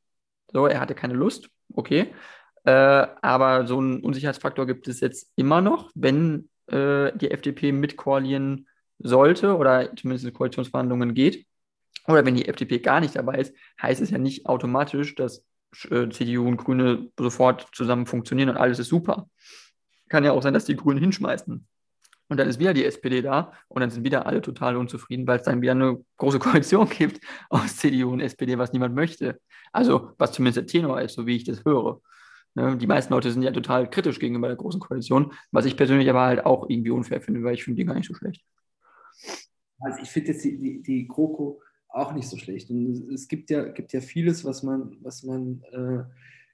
So, 0.53 0.67
er 0.67 0.81
hatte 0.81 0.95
keine 0.95 1.15
Lust, 1.15 1.51
okay. 1.75 2.15
Äh, 2.65 2.71
aber 2.71 3.67
so 3.67 3.79
einen 3.79 4.01
Unsicherheitsfaktor 4.01 4.67
gibt 4.67 4.87
es 4.87 5.01
jetzt 5.01 5.33
immer 5.35 5.61
noch, 5.61 5.91
wenn 5.97 6.49
äh, 6.69 7.11
die 7.17 7.33
FDP 7.33 7.73
mit 7.73 7.97
koalieren 7.97 8.69
sollte 8.99 9.57
oder 9.57 9.95
zumindest 9.97 10.27
in 10.27 10.35
Koalitionsverhandlungen 10.35 11.15
geht, 11.15 11.47
oder 12.07 12.25
wenn 12.25 12.35
die 12.35 12.49
FDP 12.49 12.79
gar 12.79 13.01
nicht 13.01 13.17
dabei 13.17 13.39
ist, 13.39 13.55
heißt 13.81 14.01
es 14.01 14.11
ja 14.11 14.19
nicht 14.19 14.47
automatisch, 14.47 15.15
dass 15.15 15.45
äh, 15.91 16.09
CDU 16.09 16.49
und 16.49 16.57
Grüne 16.57 17.11
sofort 17.19 17.69
zusammen 17.73 18.07
funktionieren 18.07 18.49
und 18.49 18.57
alles 18.57 18.79
ist 18.79 18.89
super. 18.89 19.29
Kann 20.09 20.25
ja 20.25 20.33
auch 20.33 20.43
sein, 20.43 20.55
dass 20.55 20.65
die 20.65 20.77
Grünen 20.77 21.01
hinschmeißen. 21.01 21.67
Und 22.31 22.37
dann 22.37 22.49
ist 22.49 22.59
wieder 22.59 22.75
die 22.75 22.85
SPD 22.85 23.23
da 23.23 23.53
und 23.69 23.81
dann 23.81 23.91
sind 23.91 24.05
wieder 24.05 24.27
alle 24.27 24.43
total 24.43 24.77
unzufrieden, 24.77 25.27
weil 25.27 25.39
es 25.39 25.45
dann 25.45 25.63
wieder 25.63 25.73
eine 25.73 26.03
große 26.17 26.39
Koalition 26.41 26.89
gibt 26.89 27.21
aus 27.51 27.77
CDU 27.77 28.13
und 28.13 28.21
SPD, 28.21 28.57
was 28.59 28.73
niemand 28.73 28.95
möchte. 28.95 29.41
Also, 29.73 30.13
was 30.19 30.33
zumindest 30.33 30.57
der 30.57 30.67
Tenor 30.67 31.01
ist, 31.01 31.15
so 31.15 31.27
wie 31.27 31.37
ich 31.37 31.45
das 31.45 31.65
höre. 31.65 32.01
Ne? 32.55 32.77
Die 32.77 32.87
meisten 32.87 33.13
Leute 33.13 33.31
sind 33.31 33.43
ja 33.43 33.51
total 33.51 33.89
kritisch 33.89 34.19
gegenüber 34.19 34.49
der 34.49 34.57
großen 34.57 34.81
Koalition, 34.81 35.33
was 35.53 35.67
ich 35.67 35.77
persönlich 35.77 36.09
aber 36.09 36.23
halt 36.23 36.45
auch 36.45 36.69
irgendwie 36.69 36.91
unfair 36.91 37.21
finde, 37.21 37.43
weil 37.45 37.55
ich 37.55 37.65
finde 37.65 37.81
die 37.81 37.87
gar 37.87 37.95
nicht 37.95 38.09
so 38.09 38.15
schlecht. 38.15 38.43
Also 39.81 40.03
ich 40.03 40.11
finde 40.11 40.33
jetzt 40.33 40.45
die, 40.45 40.59
die, 40.59 40.83
die 40.83 41.09
GroKo 41.09 41.61
auch 41.89 42.13
nicht 42.13 42.29
so 42.29 42.37
schlecht. 42.37 42.71
Und 42.71 43.11
es 43.13 43.29
gibt 43.29 43.51
ja, 43.51 43.65
gibt 43.69 43.93
ja 43.93 44.01
vieles, 44.01 44.45
was 44.45 44.63
man, 44.63 44.97
was 45.01 45.23
man 45.23 45.63
äh, 45.73 46.05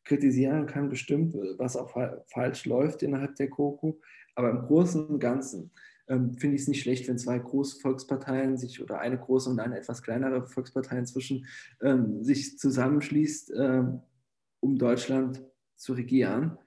kritisieren 0.04 0.66
kann, 0.66 0.88
bestimmt, 0.88 1.34
was 1.58 1.76
auch 1.76 1.90
fa 1.90 2.22
falsch 2.28 2.66
läuft 2.66 3.02
innerhalb 3.02 3.36
der 3.36 3.48
GroKo. 3.48 4.00
Aber 4.34 4.50
im 4.50 4.62
Großen 4.62 5.06
und 5.06 5.18
Ganzen 5.18 5.70
ähm, 6.08 6.34
finde 6.34 6.56
ich 6.56 6.62
es 6.62 6.68
nicht 6.68 6.82
schlecht, 6.82 7.08
wenn 7.08 7.18
zwei 7.18 7.38
große 7.38 7.80
Volksparteien 7.80 8.58
sich 8.58 8.82
oder 8.82 9.00
eine 9.00 9.18
große 9.18 9.48
und 9.48 9.58
eine 9.58 9.78
etwas 9.78 10.02
kleinere 10.02 10.46
Volkspartei 10.46 10.98
inzwischen 10.98 11.46
ähm, 11.80 12.22
sich 12.22 12.58
zusammenschließt, 12.58 13.52
ähm, 13.56 14.00
um 14.60 14.76
Deutschland 14.76 15.42
zu 15.76 15.94
regieren. 15.94 16.58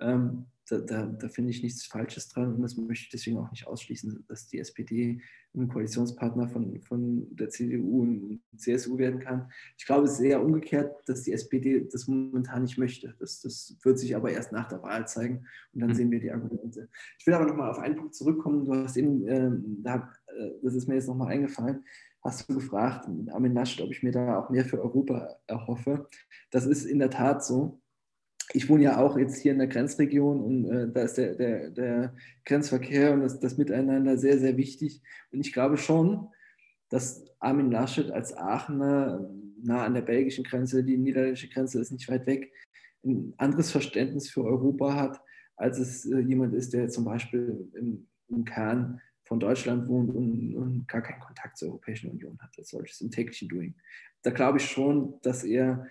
Ähm, 0.00 0.46
da, 0.68 0.78
da, 0.78 1.06
da 1.06 1.28
finde 1.28 1.50
ich 1.50 1.62
nichts 1.62 1.84
Falsches 1.84 2.28
dran 2.28 2.54
und 2.54 2.62
das 2.62 2.76
möchte 2.76 3.04
ich 3.04 3.10
deswegen 3.10 3.38
auch 3.38 3.50
nicht 3.50 3.66
ausschließen, 3.66 4.24
dass 4.28 4.46
die 4.46 4.58
SPD 4.58 5.20
ein 5.54 5.68
Koalitionspartner 5.68 6.48
von, 6.48 6.80
von 6.80 7.26
der 7.36 7.48
CDU 7.48 8.02
und 8.02 8.40
CSU 8.56 8.98
werden 8.98 9.20
kann. 9.20 9.50
Ich 9.76 9.86
glaube, 9.86 10.06
es 10.06 10.14
ist 10.14 10.20
eher 10.20 10.42
umgekehrt, 10.42 10.96
dass 11.06 11.22
die 11.22 11.32
SPD 11.32 11.86
das 11.90 12.08
momentan 12.08 12.62
nicht 12.62 12.78
möchte. 12.78 13.14
Das, 13.18 13.40
das 13.40 13.76
wird 13.82 13.98
sich 13.98 14.16
aber 14.16 14.30
erst 14.30 14.52
nach 14.52 14.68
der 14.68 14.82
Wahl 14.82 15.06
zeigen 15.06 15.46
und 15.72 15.80
dann 15.80 15.90
mhm. 15.90 15.94
sehen 15.94 16.10
wir 16.10 16.20
die 16.20 16.32
Argumente. 16.32 16.88
Ich 17.18 17.26
will 17.26 17.34
aber 17.34 17.46
nochmal 17.46 17.70
auf 17.70 17.78
einen 17.78 17.96
Punkt 17.96 18.14
zurückkommen. 18.14 18.64
Du 18.64 18.74
hast 18.74 18.96
eben, 18.96 19.26
äh, 19.28 19.50
da, 19.82 20.12
äh, 20.26 20.50
das 20.62 20.74
ist 20.74 20.88
mir 20.88 20.94
jetzt 20.94 21.08
nochmal 21.08 21.28
eingefallen, 21.28 21.84
hast 22.22 22.48
du 22.48 22.54
gefragt, 22.54 23.06
Armin 23.30 23.54
Laschet, 23.54 23.84
ob 23.84 23.90
ich 23.90 24.02
mir 24.02 24.12
da 24.12 24.38
auch 24.38 24.50
mehr 24.50 24.64
für 24.64 24.82
Europa 24.82 25.36
erhoffe. 25.46 26.08
Das 26.50 26.66
ist 26.66 26.84
in 26.84 26.98
der 26.98 27.10
Tat 27.10 27.44
so 27.44 27.80
ich 28.52 28.68
wohne 28.68 28.84
ja 28.84 28.98
auch 28.98 29.16
jetzt 29.16 29.40
hier 29.40 29.52
in 29.52 29.58
der 29.58 29.68
Grenzregion 29.68 30.40
und 30.40 30.64
äh, 30.70 30.88
da 30.92 31.02
ist 31.02 31.16
der, 31.16 31.34
der, 31.34 31.70
der 31.70 32.14
Grenzverkehr 32.44 33.14
und 33.14 33.20
das, 33.20 33.40
das, 33.40 33.56
Miteinander 33.56 34.18
sehr, 34.18 34.38
sehr 34.38 34.56
wichtig. 34.56 35.02
Und 35.32 35.40
ich 35.40 35.52
glaube 35.52 35.76
schon, 35.76 36.28
dass 36.90 37.24
Armin 37.40 37.70
Laschet 37.70 38.10
als 38.10 38.36
Aachener 38.36 39.28
nah 39.62 39.84
an 39.84 39.94
der 39.94 40.02
belgischen 40.02 40.44
Grenze, 40.44 40.84
die 40.84 40.98
niederländische 40.98 41.48
Grenze 41.48 41.80
ist 41.80 41.90
nicht 41.90 42.08
weit 42.08 42.26
weg, 42.26 42.52
ein 43.04 43.34
anderes 43.38 43.70
Verständnis 43.70 44.30
für 44.30 44.44
Europa 44.44 44.94
hat, 44.94 45.20
als 45.56 45.78
es 45.78 46.04
äh, 46.06 46.18
jemand 46.18 46.54
ist, 46.54 46.72
der 46.72 46.88
zum 46.88 47.04
Beispiel 47.04 47.68
im, 47.74 48.06
im 48.28 48.44
Kern 48.44 49.00
von 49.24 49.40
Deutschland 49.40 49.88
wohnt 49.88 50.14
und, 50.14 50.54
und, 50.54 50.88
gar 50.88 51.02
keinen 51.02 51.20
Kontakt 51.20 51.56
zur 51.56 51.68
Europäischen 51.68 52.10
Union 52.10 52.38
hat, 52.40 52.52
als 52.58 52.70
solches 52.70 53.00
im 53.00 53.10
täglichen 53.10 53.48
Doing. 53.48 53.74
Da 54.22 54.30
glaube 54.30 54.58
ich 54.58 54.66
schon, 54.66 55.14
dass 55.22 55.44
er 55.44 55.86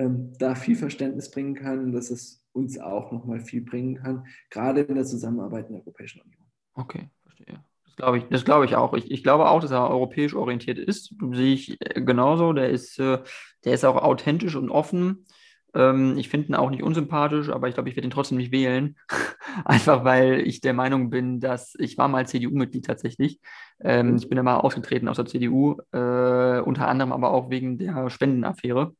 ähm, 0.00 0.32
da 0.38 0.54
viel 0.54 0.76
Verständnis 0.76 1.30
bringen 1.30 1.54
kann, 1.54 1.92
dass 1.92 2.10
es 2.10 2.42
uns 2.52 2.78
auch 2.78 3.12
nochmal 3.12 3.40
viel 3.40 3.60
bringen 3.60 3.96
kann, 3.96 4.26
gerade 4.48 4.80
in 4.80 4.94
der 4.94 5.04
Zusammenarbeit 5.04 5.66
in 5.66 5.74
der 5.74 5.82
Europäischen 5.82 6.22
Union. 6.22 6.44
Okay, 6.74 7.10
verstehe. 7.22 7.62
Das 7.84 7.96
glaube 7.96 8.18
ich, 8.18 8.24
das 8.30 8.42
ich 8.42 8.76
auch. 8.76 8.94
Ich, 8.94 9.10
ich 9.10 9.22
glaube 9.22 9.48
auch, 9.48 9.60
dass 9.60 9.70
er 9.70 9.90
europäisch 9.90 10.34
orientiert 10.34 10.78
ist. 10.78 11.14
Sehe 11.32 11.52
ich 11.52 11.76
äh, 11.80 12.00
genauso. 12.00 12.52
Der 12.52 12.70
ist, 12.70 12.98
äh, 12.98 13.18
der 13.64 13.74
ist 13.74 13.84
auch 13.84 13.96
authentisch 13.96 14.56
und 14.56 14.70
offen. 14.70 15.26
Ähm, 15.74 16.16
ich 16.16 16.28
finde 16.28 16.48
ihn 16.48 16.54
auch 16.54 16.70
nicht 16.70 16.82
unsympathisch, 16.82 17.50
aber 17.50 17.68
ich 17.68 17.74
glaube, 17.74 17.90
ich 17.90 17.96
werde 17.96 18.08
ihn 18.08 18.12
trotzdem 18.12 18.38
nicht 18.38 18.52
wählen. 18.52 18.96
Einfach 19.64 20.04
weil 20.04 20.40
ich 20.40 20.60
der 20.60 20.72
Meinung 20.72 21.10
bin, 21.10 21.40
dass 21.40 21.74
ich 21.78 21.98
war 21.98 22.08
mal 22.08 22.26
CDU-Mitglied 22.26 22.86
tatsächlich. 22.86 23.40
Ähm, 23.80 24.16
ich 24.16 24.28
bin 24.28 24.36
dann 24.36 24.46
mal 24.46 24.56
ausgetreten 24.56 25.08
aus 25.08 25.16
der 25.16 25.26
CDU, 25.26 25.76
äh, 25.92 26.60
unter 26.60 26.88
anderem 26.88 27.12
aber 27.12 27.32
auch 27.32 27.50
wegen 27.50 27.76
der 27.76 28.08
Spendenaffäre 28.08 28.94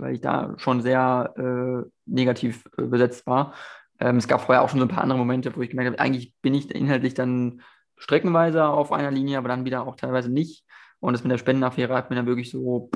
weil 0.00 0.14
ich 0.14 0.20
da 0.20 0.54
schon 0.58 0.82
sehr 0.82 1.34
äh, 1.36 1.88
negativ 2.06 2.64
äh, 2.78 2.82
besetzt 2.82 3.26
war. 3.26 3.54
Ähm, 3.98 4.16
es 4.16 4.28
gab 4.28 4.42
vorher 4.42 4.62
auch 4.62 4.68
schon 4.68 4.80
so 4.80 4.86
ein 4.86 4.90
paar 4.90 5.02
andere 5.02 5.18
Momente, 5.18 5.54
wo 5.56 5.62
ich 5.62 5.70
gemerkt 5.70 5.92
habe, 5.92 6.00
eigentlich 6.00 6.34
bin 6.42 6.54
ich 6.54 6.70
inhaltlich 6.70 7.14
dann 7.14 7.62
streckenweise 7.96 8.66
auf 8.66 8.92
einer 8.92 9.10
Linie, 9.10 9.38
aber 9.38 9.48
dann 9.48 9.64
wieder 9.64 9.86
auch 9.86 9.96
teilweise 9.96 10.30
nicht. 10.30 10.64
Und 11.00 11.12
das 11.12 11.22
mit 11.22 11.32
der 11.32 11.38
Spendenaffäre 11.38 11.94
hat 11.94 12.10
mir 12.10 12.16
dann 12.16 12.26
wirklich 12.26 12.50
so, 12.50 12.90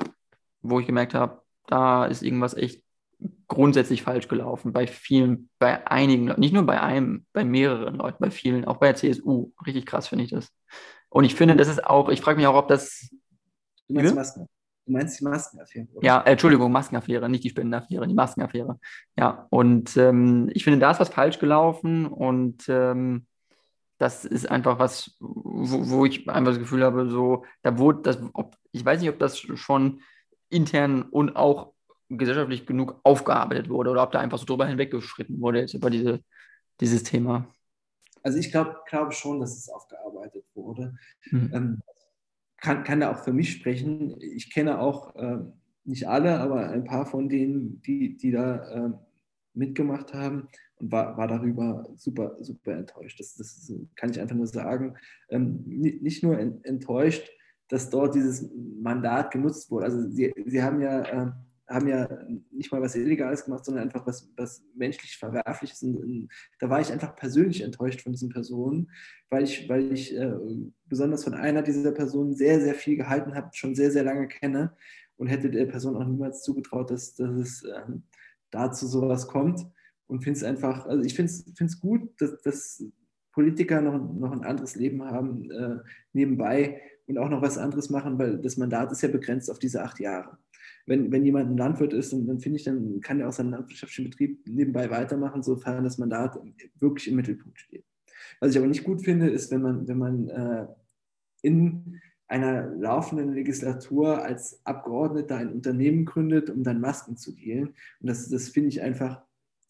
wo 0.61 0.79
ich 0.79 0.87
gemerkt 0.87 1.13
habe, 1.13 1.41
da 1.67 2.05
ist 2.05 2.23
irgendwas 2.23 2.55
echt 2.55 2.83
grundsätzlich 3.47 4.03
falsch 4.03 4.27
gelaufen. 4.27 4.73
Bei 4.73 4.87
vielen, 4.87 5.49
bei 5.59 5.85
einigen 5.87 6.27
Leuten, 6.27 6.41
nicht 6.41 6.53
nur 6.53 6.65
bei 6.65 6.81
einem, 6.81 7.25
bei 7.33 7.43
mehreren 7.43 7.95
Leuten, 7.95 8.17
bei 8.19 8.31
vielen, 8.31 8.65
auch 8.65 8.77
bei 8.77 8.87
der 8.87 8.95
CSU. 8.95 9.51
Richtig 9.65 9.85
krass 9.85 10.07
finde 10.07 10.25
ich 10.25 10.31
das. 10.31 10.49
Und 11.09 11.25
ich 11.25 11.35
finde, 11.35 11.55
das 11.55 11.67
ist 11.67 11.85
auch, 11.85 12.09
ich 12.09 12.21
frage 12.21 12.37
mich 12.37 12.47
auch, 12.47 12.55
ob 12.55 12.67
das. 12.67 13.09
Du 13.87 13.95
meinst 13.95 14.15
Masken? 14.15 14.47
Du 14.85 14.93
meinst 14.93 15.19
die 15.19 15.23
Maskenaffäre? 15.23 15.87
Oder? 15.93 16.05
Ja, 16.05 16.21
äh, 16.21 16.31
Entschuldigung, 16.31 16.71
Maskenaffäre, 16.71 17.29
nicht 17.29 17.43
die 17.43 17.49
Spendenaffäre, 17.49 18.07
die 18.07 18.13
Maskenaffäre. 18.13 18.79
Ja, 19.17 19.47
und 19.49 19.95
ähm, 19.97 20.49
ich 20.53 20.63
finde, 20.63 20.79
da 20.79 20.91
ist 20.91 20.99
was 20.99 21.09
falsch 21.09 21.39
gelaufen 21.39 22.07
und 22.07 22.67
ähm, 22.67 23.27
das 23.99 24.25
ist 24.25 24.49
einfach 24.49 24.79
was, 24.79 25.15
wo, 25.19 25.89
wo, 25.89 26.05
ich 26.05 26.27
einfach 26.27 26.51
das 26.51 26.59
Gefühl 26.59 26.83
habe, 26.83 27.09
so, 27.09 27.45
da 27.61 27.77
wurde 27.77 28.01
das, 28.01 28.17
ob, 28.33 28.57
ich 28.71 28.83
weiß 28.83 28.99
nicht, 28.99 29.11
ob 29.11 29.19
das 29.19 29.37
schon 29.39 30.01
intern 30.49 31.03
und 31.03 31.35
auch 31.35 31.73
gesellschaftlich 32.09 32.65
genug 32.65 32.99
aufgearbeitet 33.03 33.69
wurde 33.69 33.91
oder 33.91 34.03
ob 34.03 34.11
da 34.11 34.19
einfach 34.19 34.39
so 34.39 34.45
drüber 34.45 34.65
hinweggeschritten 34.65 35.39
wurde 35.39 35.59
jetzt 35.59 35.75
über 35.75 35.89
diese, 35.91 36.19
dieses 36.79 37.03
Thema. 37.03 37.47
Also 38.23 38.37
ich 38.37 38.51
glaube 38.51 38.77
glaub 38.87 39.13
schon, 39.13 39.39
dass 39.39 39.55
es 39.55 39.69
aufgearbeitet 39.69 40.45
wurde. 40.53 40.95
Mhm. 41.29 41.51
Ähm, 41.53 41.81
kann, 42.61 42.83
kann 42.83 43.01
da 43.01 43.11
auch 43.11 43.23
für 43.23 43.33
mich 43.33 43.51
sprechen. 43.51 44.15
Ich 44.21 44.53
kenne 44.53 44.79
auch 44.79 45.15
äh, 45.15 45.39
nicht 45.83 46.07
alle, 46.07 46.39
aber 46.39 46.69
ein 46.69 46.85
paar 46.85 47.05
von 47.05 47.27
denen, 47.27 47.81
die, 47.81 48.15
die 48.15 48.31
da 48.31 48.87
äh, 48.87 48.91
mitgemacht 49.53 50.13
haben 50.13 50.47
und 50.75 50.91
war, 50.91 51.17
war 51.17 51.27
darüber 51.27 51.89
super, 51.95 52.37
super 52.39 52.73
enttäuscht. 52.73 53.19
Das, 53.19 53.35
das 53.35 53.73
kann 53.95 54.11
ich 54.11 54.19
einfach 54.19 54.35
nur 54.35 54.47
sagen. 54.47 54.95
Ähm, 55.29 55.63
nicht 55.65 56.23
nur 56.23 56.39
enttäuscht, 56.39 57.29
dass 57.67 57.89
dort 57.89 58.15
dieses 58.15 58.49
Mandat 58.81 59.31
genutzt 59.31 59.71
wurde. 59.71 59.85
Also 59.85 60.09
sie, 60.09 60.33
sie 60.45 60.61
haben 60.61 60.81
ja, 60.81 61.01
äh, 61.01 61.31
haben 61.71 61.87
ja 61.87 62.07
nicht 62.51 62.71
mal 62.71 62.81
was 62.81 62.95
Illegales 62.95 63.45
gemacht, 63.45 63.65
sondern 63.65 63.83
einfach 63.83 64.05
was, 64.05 64.31
was 64.35 64.63
menschlich 64.75 65.17
Verwerfliches. 65.17 65.81
Und, 65.83 65.95
und 65.95 66.29
da 66.59 66.69
war 66.69 66.81
ich 66.81 66.91
einfach 66.91 67.15
persönlich 67.15 67.61
enttäuscht 67.61 68.01
von 68.01 68.11
diesen 68.11 68.29
Personen, 68.29 68.91
weil 69.29 69.43
ich, 69.43 69.67
weil 69.69 69.91
ich 69.91 70.15
äh, 70.15 70.33
besonders 70.85 71.23
von 71.23 71.33
einer 71.33 71.61
dieser 71.61 71.91
Personen 71.91 72.35
sehr, 72.35 72.59
sehr 72.59 72.75
viel 72.75 72.97
gehalten 72.97 73.35
habe, 73.35 73.49
schon 73.53 73.75
sehr, 73.75 73.91
sehr 73.91 74.03
lange 74.03 74.27
kenne 74.27 74.73
und 75.17 75.27
hätte 75.27 75.49
der 75.49 75.65
Person 75.65 75.95
auch 75.95 76.05
niemals 76.05 76.43
zugetraut, 76.43 76.91
dass, 76.91 77.15
dass 77.15 77.31
es 77.31 77.63
äh, 77.63 77.81
dazu 78.49 78.87
sowas 78.87 79.27
kommt. 79.27 79.65
Und 80.07 80.23
finde 80.23 80.37
es 80.37 80.43
einfach, 80.43 80.85
also 80.87 81.03
ich 81.05 81.15
finde 81.15 81.31
es 81.31 81.79
gut, 81.79 82.09
dass, 82.19 82.41
dass 82.41 82.83
Politiker 83.31 83.79
noch, 83.79 83.97
noch 83.97 84.33
ein 84.33 84.43
anderes 84.43 84.75
Leben 84.75 85.03
haben 85.05 85.49
äh, 85.51 85.77
nebenbei 86.11 86.81
und 87.07 87.17
auch 87.17 87.29
noch 87.29 87.41
was 87.41 87.57
anderes 87.57 87.89
machen, 87.89 88.19
weil 88.19 88.37
das 88.39 88.57
Mandat 88.57 88.91
ist 88.91 89.01
ja 89.01 89.09
begrenzt 89.09 89.49
auf 89.49 89.59
diese 89.59 89.83
acht 89.83 89.99
Jahre 89.99 90.37
wenn, 90.85 91.11
wenn 91.11 91.25
jemand 91.25 91.49
ein 91.49 91.57
Landwirt 91.57 91.93
ist, 91.93 92.13
dann, 92.13 92.27
dann 92.27 92.39
finde 92.39 92.57
ich, 92.57 92.63
dann 92.63 93.01
kann 93.01 93.19
er 93.19 93.29
auch 93.29 93.33
seinen 93.33 93.51
landwirtschaftlichen 93.51 94.09
Betrieb 94.09 94.47
nebenbei 94.47 94.89
weitermachen, 94.89 95.43
sofern 95.43 95.83
das 95.83 95.97
Mandat 95.97 96.39
wirklich 96.79 97.07
im 97.07 97.15
Mittelpunkt 97.15 97.59
steht. 97.59 97.85
Was 98.39 98.51
ich 98.51 98.57
aber 98.57 98.67
nicht 98.67 98.83
gut 98.83 99.03
finde, 99.03 99.29
ist, 99.29 99.51
wenn 99.51 99.61
man, 99.61 99.87
wenn 99.87 99.97
man 99.97 100.29
äh, 100.29 100.67
in 101.41 101.99
einer 102.27 102.67
laufenden 102.67 103.33
Legislatur 103.33 104.23
als 104.23 104.65
Abgeordneter 104.65 105.35
ein 105.35 105.51
Unternehmen 105.51 106.05
gründet, 106.05 106.49
um 106.49 106.63
dann 106.63 106.79
Masken 106.79 107.17
zu 107.17 107.33
dealen. 107.33 107.67
Und 107.99 108.09
das, 108.09 108.29
das 108.29 108.47
finde 108.47 108.69
ich 108.69 108.81
einfach 108.81 109.21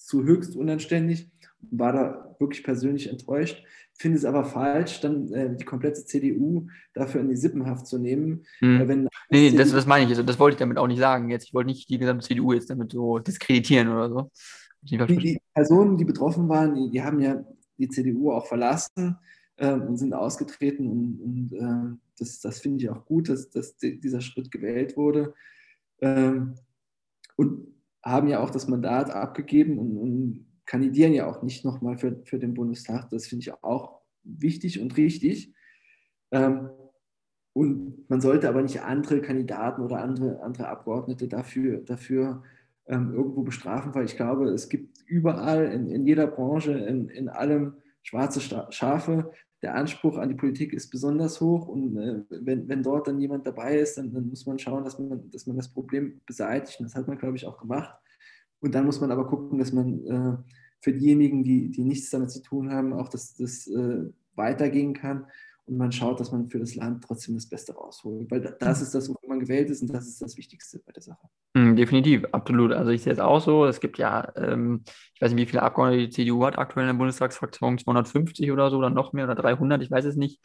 zu 0.06 0.24
höchst 0.24 0.56
unanständig 0.56 1.30
war 1.70 1.94
da 1.94 2.36
wirklich 2.40 2.64
persönlich 2.64 3.10
enttäuscht. 3.10 3.64
Finde 3.94 4.18
es 4.18 4.26
aber 4.26 4.46
falsch, 4.46 5.00
dann 5.02 5.32
äh, 5.32 5.56
die 5.56 5.64
komplette 5.64 6.04
CDU 6.04 6.68
dafür 6.94 7.22
in 7.22 7.30
die 7.30 7.36
Sippenhaft 7.36 7.86
zu 7.86 8.00
nehmen. 8.00 8.44
Hm. 8.60 8.88
Wenn 8.88 9.10
nee, 9.30 9.52
das, 9.52 9.72
das 9.72 9.86
meine 9.86 10.06
ich. 10.06 10.10
Also, 10.10 10.24
das 10.24 10.40
wollte 10.40 10.56
ich 10.56 10.60
damit 10.60 10.78
auch 10.78 10.88
nicht 10.88 11.00
sagen. 11.00 11.30
Jetzt, 11.30 11.46
ich 11.46 11.54
wollte 11.54 11.70
nicht 11.70 11.88
die 11.88 12.00
gesamte 12.00 12.26
CDU 12.26 12.54
jetzt 12.54 12.70
damit 12.70 12.92
so 12.92 13.20
diskreditieren 13.20 13.90
oder 13.90 14.10
so. 14.10 14.32
Die, 14.82 14.98
die, 14.98 15.40
Personen, 15.54 15.98
die 15.98 16.06
betroffen 16.06 16.50
waren, 16.50 16.74
die, 16.74 16.90
die, 16.90 17.04
haben 17.04 17.20
ja 17.20 17.46
die 17.78 17.90
CDU 17.90 18.32
auch 18.32 18.48
verlassen 18.48 19.18
äh, 19.58 19.74
und 19.74 19.98
sind 19.98 20.16
ausgetreten. 20.16 20.88
Und, 20.88 21.22
und 21.22 21.54
äh, 21.54 21.96
das, 22.18 22.40
das 22.40 22.60
finde 22.60 22.84
ich 22.84 22.90
auch 22.90 23.06
gut, 23.06 23.30
dass, 23.30 23.52
dass 23.52 23.78
dieser 23.78 24.22
Schritt 24.22 24.50
gewählt 24.50 24.98
wurde. 24.98 25.36
Ähm, 26.00 26.56
und 27.36 27.68
haben 28.04 28.28
ja 28.28 28.40
auch 28.40 28.50
das 28.50 28.68
Mandat 28.68 29.12
abgegeben 29.12 29.78
und, 29.78 29.98
und 29.98 30.46
kandidieren 30.66 31.14
ja 31.14 31.28
auch 31.28 31.44
nicht 31.44 31.66
nochmal 31.66 31.98
für, 31.98 32.22
für 32.26 32.40
den 32.40 32.54
Bundestag. 32.54 33.10
Das 33.10 33.28
finde 33.28 33.44
ich 33.44 33.64
auch 33.64 34.02
wichtig 34.24 34.80
und 34.80 34.96
richtig. 34.98 35.54
Ähm, 36.32 36.70
und 37.54 38.10
man 38.10 38.22
sollte 38.22 38.48
aber 38.48 38.62
nicht 38.62 38.82
andere 38.82 39.22
Kandidaten 39.22 39.82
oder 39.82 40.02
andere, 40.02 40.42
andere 40.42 40.70
Abgeordnete 40.70 41.28
dafür, 41.28 41.80
dafür 41.80 42.44
ähm, 42.88 43.14
irgendwo 43.14 43.44
bestrafen, 43.44 43.94
weil 43.94 44.06
ich 44.06 44.16
glaube, 44.16 44.50
es 44.50 44.70
gibt 44.70 45.02
überall, 45.06 45.66
in, 45.66 45.90
in 45.90 46.06
jeder 46.06 46.28
Branche, 46.28 46.72
in, 46.72 47.10
in 47.10 47.28
allem 47.30 47.76
schwarze 48.04 48.40
Schafe. 48.72 49.32
Der 49.62 49.76
Anspruch 49.76 50.18
an 50.18 50.30
die 50.30 50.36
Politik 50.36 50.74
ist 50.74 50.90
besonders 50.90 51.40
hoch 51.40 51.68
und 51.68 51.98
äh, 51.98 52.24
wenn, 52.30 52.68
wenn 52.68 52.84
dort 52.84 53.08
dann 53.08 53.20
jemand 53.20 53.46
dabei 53.46 53.78
ist, 53.78 53.98
dann, 53.98 54.12
dann, 54.12 54.28
muss 54.28 54.46
man 54.46 54.58
schauen, 54.58 54.84
dass 54.84 54.98
man, 54.98 55.30
dass 55.30 55.46
man 55.46 55.56
das 55.56 55.70
Problem 55.70 56.22
beseitigt. 56.26 56.80
Und 56.80 56.86
das 56.86 56.96
hat 56.96 57.08
man, 57.08 57.18
glaube 57.18 57.36
ich, 57.36 57.46
auch 57.46 57.60
gemacht. 57.60 57.96
Und 58.60 58.74
dann 58.74 58.86
muss 58.86 59.02
man 59.02 59.12
aber 59.12 59.28
gucken, 59.28 59.60
dass 59.60 59.72
man 59.72 60.06
äh, 60.06 60.38
für 60.82 60.94
diejenigen, 60.94 61.44
die, 61.44 61.70
die 61.70 61.84
nichts 61.84 62.10
damit 62.10 62.32
zu 62.32 62.42
tun 62.42 62.72
haben, 62.72 62.94
auch 62.94 63.10
dass 63.10 63.36
das 63.36 63.68
äh, 63.68 64.06
weitergehen 64.36 64.94
kann 64.94 65.28
und 65.72 65.78
man 65.78 65.92
schaut, 65.92 66.20
dass 66.20 66.34
man 66.34 66.50
für 66.50 66.60
das 66.60 66.76
Land 66.76 67.06
trotzdem 67.06 67.36
das 67.36 67.48
Beste 67.48 67.74
rausholt. 67.74 68.30
Weil 68.30 68.42
das 68.42 68.80
mhm. 68.80 68.84
ist 68.84 68.94
das, 68.94 69.10
wofür 69.10 69.30
man 69.30 69.40
gewählt 69.40 69.70
ist 69.70 69.82
und 69.82 69.94
das 69.94 70.06
ist 70.06 70.22
das 70.22 70.36
Wichtigste 70.36 70.82
bei 70.86 70.92
der 70.92 71.02
Sache. 71.02 71.30
Mhm, 71.54 71.78
definitiv, 71.78 72.26
absolut. 72.34 72.74
Also 72.74 72.92
ich 72.92 73.02
sehe 73.02 73.14
es 73.14 73.20
auch 73.20 73.40
so. 73.40 73.66
Es 73.66 73.80
gibt 73.80 73.98
ja, 73.98 74.34
ähm, 74.36 74.84
ich 75.16 75.22
weiß 75.22 75.32
nicht, 75.32 75.48
wie 75.48 75.50
viele 75.50 75.64
Abgeordnete 75.64 76.04
die 76.04 76.10
CDU 76.10 76.46
hat 76.46 76.58
aktuell 76.58 76.88
in 76.88 76.94
der 76.94 76.98
Bundestagsfraktion, 76.98 77.78
250 77.78 78.52
oder 78.52 78.70
so 78.70 78.78
oder 78.78 78.90
noch 78.90 79.14
mehr 79.14 79.24
oder 79.24 79.36
300, 79.36 79.82
ich 79.82 79.90
weiß 79.90 80.04
es 80.04 80.18
nicht. 80.18 80.42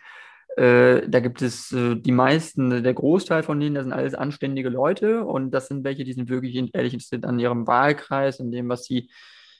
Äh, 0.57 1.09
da 1.09 1.19
gibt 1.19 1.43
es 1.43 1.73
äh, 1.73 1.97
die 1.97 2.13
meisten, 2.13 2.85
der 2.85 2.95
Großteil 2.95 3.43
von 3.43 3.59
denen, 3.59 3.75
das 3.75 3.83
sind 3.85 3.93
alles 3.93 4.15
anständige 4.15 4.69
Leute 4.69 5.25
und 5.25 5.51
das 5.51 5.67
sind 5.67 5.83
welche, 5.83 6.05
die 6.05 6.13
sind 6.13 6.29
wirklich 6.29 6.55
ehrlich 6.73 6.95
interessiert 6.95 7.27
an 7.27 7.41
ihrem 7.41 7.67
Wahlkreis, 7.67 8.41
an 8.41 8.53
dem, 8.53 8.69
was 8.69 8.85
sie 8.85 9.11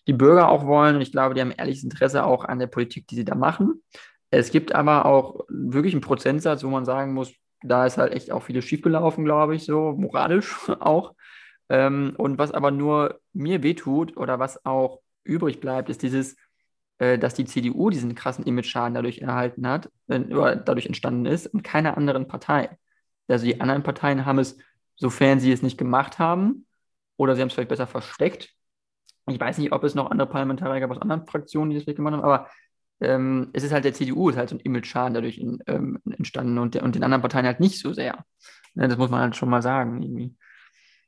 die 0.07 0.13
Bürger 0.13 0.49
auch 0.49 0.65
wollen. 0.65 0.95
Und 0.95 1.03
ich 1.03 1.11
glaube, 1.11 1.35
die 1.35 1.41
haben 1.41 1.51
ehrliches 1.51 1.83
Interesse 1.83 2.25
auch 2.25 2.45
an 2.45 2.61
der 2.61 2.69
Politik, 2.69 3.09
die 3.09 3.17
sie 3.17 3.25
da 3.25 3.35
machen. 3.35 3.83
Es 4.39 4.51
gibt 4.51 4.75
aber 4.75 5.07
auch 5.07 5.47
wirklich 5.49 5.95
einen 5.95 6.03
Prozentsatz, 6.03 6.63
wo 6.63 6.69
man 6.69 6.85
sagen 6.85 7.15
muss, 7.15 7.33
da 7.63 7.87
ist 7.87 7.97
halt 7.97 8.13
echt 8.13 8.31
auch 8.31 8.43
vieles 8.43 8.65
schiefgelaufen, 8.65 9.25
glaube 9.25 9.57
ich, 9.57 9.65
so 9.65 9.93
moralisch 9.93 10.55
auch. 10.81 11.15
Ähm, 11.69 12.15
und 12.19 12.39
was 12.39 12.53
aber 12.53 12.71
nur 12.71 13.21
mir 13.33 13.63
wehtut 13.63 14.17
oder 14.17 14.39
was 14.39 14.65
auch 14.67 15.01
übrig 15.25 15.61
bleibt, 15.61 15.89
ist 15.89 16.03
dieses, 16.03 16.37
äh, 16.99 17.19
dass 17.19 17.35
die 17.35 17.47
CDU 17.47 17.91
diesen 17.91 18.15
krassen 18.15 18.45
Image-Schaden 18.45 18.95
dadurch 18.95 19.19
erhalten 19.19 19.67
hat, 19.67 19.91
äh, 20.09 20.21
oder 20.21 20.55
dadurch 20.55 20.87
entstanden 20.87 21.27
ist 21.27 21.47
und 21.47 21.63
keiner 21.65 21.97
anderen 21.97 22.29
Partei. 22.29 22.77
Also 23.29 23.47
die 23.47 23.61
anderen 23.61 23.83
Parteien 23.83 24.27
haben 24.27 24.39
es, 24.39 24.59
sofern 24.97 25.41
sie 25.41 25.51
es 25.51 25.63
nicht 25.63 25.79
gemacht 25.79 26.19
haben, 26.19 26.67
oder 27.17 27.35
sie 27.35 27.41
haben 27.41 27.49
es 27.49 27.55
vielleicht 27.55 27.71
besser 27.71 27.87
versteckt, 27.87 28.51
ich 29.29 29.41
weiß 29.41 29.59
nicht, 29.59 29.73
ob 29.73 29.83
es 29.83 29.95
noch 29.97 30.11
andere 30.11 30.29
Parlamentarier 30.29 30.81
gab 30.81 30.91
aus 30.91 31.01
anderen 31.03 31.27
Fraktionen, 31.27 31.71
die 31.71 31.77
das 31.77 31.85
vielleicht 31.85 31.97
gemacht 31.97 32.15
haben, 32.15 32.23
aber 32.23 32.49
ähm, 33.01 33.51
es 33.53 33.63
ist 33.63 33.73
halt 33.73 33.85
der 33.85 33.95
CDU, 33.95 34.29
ist 34.31 34.37
halt 34.37 34.49
so 34.49 34.57
ein 34.57 34.61
Image-Schaden 34.61 35.15
dadurch 35.15 35.39
in, 35.39 35.63
ähm, 35.67 35.99
entstanden 36.05 36.59
und, 36.59 36.75
der, 36.75 36.83
und 36.83 36.95
den 36.95 37.03
anderen 37.03 37.23
Parteien 37.23 37.47
halt 37.47 37.61
nicht 37.61 37.79
so 37.79 37.93
sehr. 37.93 38.25
Ja, 38.75 38.89
das 38.89 38.99
muss 38.99 39.11
man 39.11 39.21
halt 39.21 39.37
schon 39.37 39.51
mal 39.51 39.63
sagen. 39.63 40.03
Irgendwie. 40.03 40.35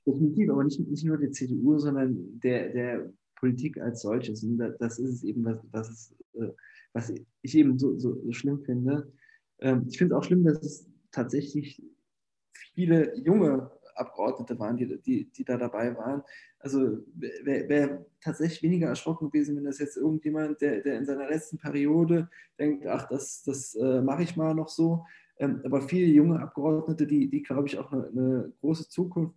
Definitiv, 0.07 0.51
aber 0.51 0.65
nicht, 0.65 0.81
nicht 0.81 1.05
nur 1.05 1.19
der 1.19 1.33
CDU, 1.33 1.79
sondern 1.79 2.41
der, 2.41 2.73
der 2.73 3.13
Politik 3.37 3.79
als 3.79 4.03
solches. 4.03 4.43
Und 4.43 4.59
das 4.59 4.99
ist 4.99 5.15
es 5.15 5.25
eben, 5.25 5.45
was, 5.45 5.61
was, 5.71 5.89
es, 5.91 6.17
äh, 6.35 6.53
was 6.93 7.13
ich 7.43 7.55
eben 7.57 7.79
so, 7.79 7.99
so, 7.99 8.21
so 8.23 8.33
schlimm 8.33 8.61
finde. 8.65 9.13
Ähm, 9.61 9.87
ich 9.89 9.99
finde 9.99 10.15
es 10.15 10.19
auch 10.19 10.25
schlimm, 10.25 10.45
dass 10.45 10.63
es 10.63 10.91
tatsächlich 11.11 11.83
viele 12.75 13.17
junge 13.19 13.71
Abgeordnete 13.99 14.59
waren, 14.59 14.77
die, 14.77 15.01
die, 15.01 15.31
die 15.31 15.45
da 15.45 15.57
dabei 15.57 15.97
waren. 15.97 16.23
Also 16.59 16.99
wäre 17.15 17.69
wär 17.69 18.07
tatsächlich 18.21 18.63
weniger 18.63 18.89
erschrocken 18.89 19.31
gewesen, 19.31 19.57
wenn 19.57 19.65
das 19.65 19.79
jetzt 19.79 19.97
irgendjemand, 19.97 20.61
der, 20.61 20.81
der 20.81 20.99
in 20.99 21.07
seiner 21.07 21.29
letzten 21.29 21.59
Periode 21.59 22.29
denkt, 22.59 22.87
ach, 22.87 23.09
das, 23.09 23.43
das 23.43 23.75
äh, 23.75 24.01
mache 24.03 24.23
ich 24.23 24.37
mal 24.37 24.55
noch 24.55 24.69
so. 24.69 25.05
Ähm, 25.39 25.61
aber 25.65 25.83
viele 25.83 26.07
junge 26.07 26.41
Abgeordnete, 26.41 27.07
die, 27.07 27.29
die 27.29 27.43
glaube 27.43 27.69
ich, 27.69 27.79
auch 27.79 27.93
eine, 27.93 28.09
eine 28.09 28.53
große 28.61 28.89
Zukunft 28.89 29.37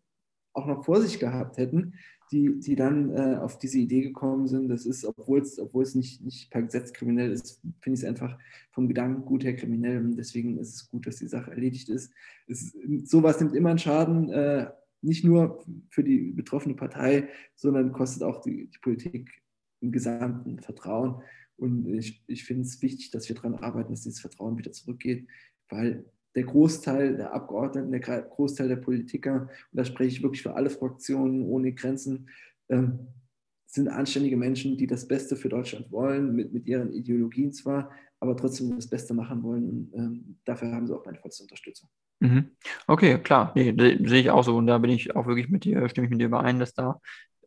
auch 0.53 0.65
noch 0.65 0.83
vor 0.83 1.01
sich 1.01 1.19
gehabt 1.19 1.57
hätten, 1.57 1.93
die, 2.31 2.59
die 2.59 2.75
dann 2.75 3.09
äh, 3.09 3.37
auf 3.37 3.57
diese 3.59 3.77
Idee 3.79 4.01
gekommen 4.01 4.47
sind. 4.47 4.69
Das 4.69 4.85
ist, 4.85 5.03
obwohl 5.05 5.39
es, 5.41 5.59
obwohl 5.59 5.83
es 5.83 5.95
nicht, 5.95 6.21
nicht 6.21 6.49
per 6.49 6.61
Gesetz 6.61 6.93
kriminell 6.93 7.31
ist, 7.31 7.61
finde 7.81 7.97
ich 7.97 8.03
es 8.03 8.05
einfach 8.05 8.37
vom 8.71 8.87
Gedankengut 8.87 9.43
her 9.43 9.55
kriminell. 9.55 9.99
Und 9.99 10.15
deswegen 10.15 10.57
ist 10.57 10.73
es 10.73 10.89
gut, 10.89 11.05
dass 11.07 11.17
die 11.17 11.27
Sache 11.27 11.51
erledigt 11.51 11.89
ist. 11.89 12.13
Es, 12.47 12.73
sowas 13.03 13.39
nimmt 13.39 13.55
immer 13.55 13.69
einen 13.69 13.79
Schaden, 13.79 14.29
äh, 14.29 14.71
nicht 15.01 15.25
nur 15.25 15.65
für 15.89 16.03
die 16.03 16.31
betroffene 16.31 16.75
Partei, 16.75 17.27
sondern 17.55 17.91
kostet 17.91 18.23
auch 18.23 18.41
die, 18.41 18.67
die 18.67 18.79
Politik 18.79 19.41
im 19.81 19.91
gesamten 19.91 20.59
Vertrauen. 20.59 21.21
Und 21.57 21.87
ich, 21.87 22.23
ich 22.27 22.45
finde 22.45 22.63
es 22.63 22.81
wichtig, 22.81 23.11
dass 23.11 23.27
wir 23.27 23.35
daran 23.35 23.55
arbeiten, 23.55 23.91
dass 23.91 24.03
dieses 24.03 24.21
Vertrauen 24.21 24.57
wieder 24.57 24.71
zurückgeht, 24.71 25.27
weil 25.69 26.05
der 26.35 26.43
Großteil 26.43 27.17
der 27.17 27.33
Abgeordneten, 27.33 27.91
der 27.91 27.99
Großteil 27.99 28.67
der 28.67 28.77
Politiker, 28.77 29.41
und 29.41 29.77
da 29.77 29.85
spreche 29.85 30.17
ich 30.17 30.23
wirklich 30.23 30.41
für 30.41 30.55
alle 30.55 30.69
Fraktionen 30.69 31.43
ohne 31.43 31.73
Grenzen, 31.73 32.29
ähm, 32.69 33.07
sind 33.65 33.87
anständige 33.87 34.37
Menschen, 34.37 34.77
die 34.77 34.87
das 34.87 35.07
Beste 35.07 35.35
für 35.35 35.49
Deutschland 35.49 35.91
wollen, 35.91 36.35
mit, 36.35 36.53
mit 36.53 36.67
ihren 36.67 36.91
Ideologien 36.91 37.53
zwar, 37.53 37.91
aber 38.19 38.35
trotzdem 38.35 38.75
das 38.75 38.87
Beste 38.87 39.13
machen 39.13 39.43
wollen. 39.43 39.69
Und 39.69 39.93
ähm, 39.93 40.37
dafür 40.45 40.71
haben 40.71 40.87
sie 40.87 40.95
auch 40.95 41.05
meine 41.05 41.17
vollste 41.17 41.43
Unterstützung. 41.43 41.89
Mhm. 42.19 42.51
Okay, 42.87 43.17
klar, 43.17 43.51
nee, 43.55 43.73
sehe 43.77 44.21
ich 44.21 44.29
auch 44.29 44.43
so. 44.43 44.57
Und 44.57 44.67
da 44.67 44.77
bin 44.77 44.91
ich 44.91 45.15
auch 45.15 45.25
wirklich 45.25 45.49
mit 45.49 45.63
dir, 45.63 45.87
stimme 45.89 46.05
ich 46.05 46.11
mit 46.11 46.19
dir 46.19 46.27
überein, 46.27 46.59
dass 46.59 46.73
da 46.73 46.99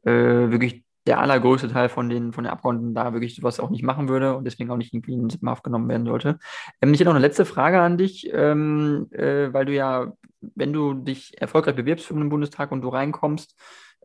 äh, 0.04 0.50
wirklich 0.50 0.83
der 1.06 1.20
allergrößte 1.20 1.68
Teil 1.68 1.88
von 1.88 2.08
den, 2.08 2.32
von 2.32 2.44
den 2.44 2.52
Abgeordneten 2.52 2.94
da 2.94 3.12
wirklich 3.12 3.36
sowas 3.36 3.60
auch 3.60 3.70
nicht 3.70 3.82
machen 3.82 4.08
würde 4.08 4.36
und 4.36 4.44
deswegen 4.44 4.70
auch 4.70 4.76
nicht 4.76 4.94
irgendwie 4.94 5.12
in 5.12 5.28
den 5.28 5.48
aufgenommen 5.48 5.88
werden 5.88 6.06
sollte. 6.06 6.38
Ähm, 6.80 6.94
ich 6.94 7.00
hätte 7.00 7.10
noch 7.10 7.16
eine 7.16 7.26
letzte 7.26 7.44
Frage 7.44 7.80
an 7.80 7.98
dich, 7.98 8.30
ähm, 8.32 9.08
äh, 9.12 9.52
weil 9.52 9.66
du 9.66 9.74
ja, 9.74 10.12
wenn 10.40 10.72
du 10.72 10.94
dich 10.94 11.40
erfolgreich 11.40 11.76
bewirbst 11.76 12.06
für 12.06 12.14
den 12.14 12.28
Bundestag 12.28 12.72
und 12.72 12.82
du 12.82 12.88
reinkommst, 12.88 13.54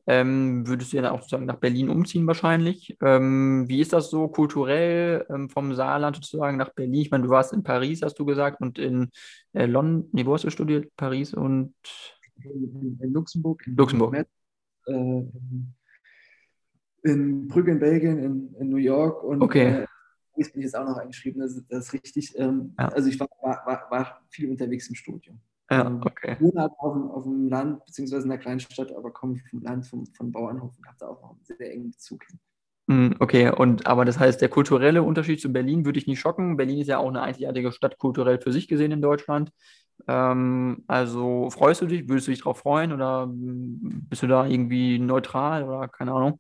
ähm, 0.08 0.68
würdest 0.68 0.92
du 0.92 0.98
ja 0.98 1.04
dann 1.04 1.12
auch 1.12 1.22
sozusagen 1.22 1.46
nach 1.46 1.58
Berlin 1.58 1.90
umziehen 1.90 2.26
wahrscheinlich. 2.26 2.98
Ähm, 3.02 3.66
wie 3.68 3.80
ist 3.80 3.94
das 3.94 4.10
so 4.10 4.28
kulturell 4.28 5.26
ähm, 5.30 5.50
vom 5.50 5.76
Saarland 5.76 6.16
sozusagen 6.16 6.58
nach 6.58 6.70
Berlin? 6.70 7.02
Ich 7.02 7.12
meine, 7.12 7.26
du 7.26 7.30
warst 7.30 7.54
in 7.54 7.64
Paris, 7.64 8.02
hast 8.02 8.18
du 8.18 8.26
gesagt, 8.26 8.60
und 8.60 8.80
in 8.80 9.12
äh, 9.54 9.68
London, 9.68 10.10
nee, 10.12 10.26
wo 10.26 10.34
hast 10.34 10.46
du 10.46 10.50
studiert? 10.50 10.90
Paris 10.98 11.34
und 11.34 11.76
in, 12.44 13.00
in 13.02 13.14
Luxemburg. 13.14 13.62
In 13.68 13.76
Luxemburg. 13.76 14.26
Äh, 14.88 15.24
in 17.04 17.48
Brügge 17.48 17.72
in 17.72 17.80
Belgien, 17.80 18.20
in, 18.20 18.56
in 18.60 18.70
New 18.70 18.78
York 18.78 19.24
und 19.24 19.42
okay. 19.42 19.84
äh, 19.84 19.88
bin 20.36 20.62
ich 20.62 20.66
jetzt 20.66 20.78
auch 20.78 20.86
noch 20.86 20.98
eingeschrieben, 20.98 21.42
das, 21.42 21.62
das 21.68 21.88
ist 21.88 21.94
richtig. 21.94 22.38
Ähm, 22.38 22.74
ja. 22.80 22.88
Also 22.90 23.10
ich 23.10 23.20
war, 23.20 23.28
war, 23.42 23.88
war, 23.90 24.22
viel 24.30 24.50
unterwegs 24.50 24.88
im 24.88 24.96
Studium. 24.96 25.40
Ja, 25.70 25.86
ähm, 25.86 26.02
okay. 26.04 26.34
Ich 26.34 26.42
wohne 26.42 26.70
auf, 26.78 26.96
auf 27.14 27.24
dem 27.24 27.50
Land, 27.50 27.86
beziehungsweise 27.86 28.26
in 28.26 28.32
einer 28.32 28.42
kleinen 28.42 28.60
Stadt, 28.60 28.96
aber 28.96 29.12
komme 29.12 29.38
vom 29.50 29.62
Land, 29.62 29.86
vom, 29.86 30.06
von 30.06 30.32
Bauernhof 30.32 30.78
und 30.78 30.88
habe 30.88 30.98
da 31.00 31.08
auch 31.08 31.22
noch 31.22 31.32
einen 31.32 31.44
sehr 31.44 31.72
engen 31.72 31.92
Bezug 31.92 32.24
hin. 32.26 32.40
Hm, 32.90 33.16
okay, 33.20 33.52
und 33.52 33.86
aber 33.86 34.04
das 34.04 34.18
heißt, 34.18 34.42
der 34.42 34.50
kulturelle 34.50 35.04
Unterschied 35.04 35.40
zu 35.40 35.54
Berlin 35.54 35.86
würde 35.86 36.00
ich 36.00 36.08
nicht 36.08 36.20
schocken. 36.20 36.58
Berlin 36.58 36.80
ist 36.80 36.88
ja 36.88 36.98
auch 36.98 37.10
eine 37.10 37.22
einzigartige 37.22 37.72
Stadt 37.72 38.00
kulturell 38.00 38.40
für 38.40 38.52
sich 38.52 38.68
gesehen 38.68 38.92
in 38.92 39.02
Deutschland. 39.02 39.52
Ähm, 40.08 40.84
also 40.88 41.52
freust 41.52 41.82
du 41.82 41.86
dich, 41.86 42.10
würdest 42.10 42.28
du 42.28 42.32
dich 42.32 42.40
darauf 42.40 42.60
freuen 42.60 42.92
oder 42.92 43.28
bist 43.30 44.24
du 44.24 44.28
da 44.28 44.48
irgendwie 44.48 44.98
neutral 44.98 45.64
oder 45.66 45.88
keine 45.88 46.14
Ahnung? 46.14 46.40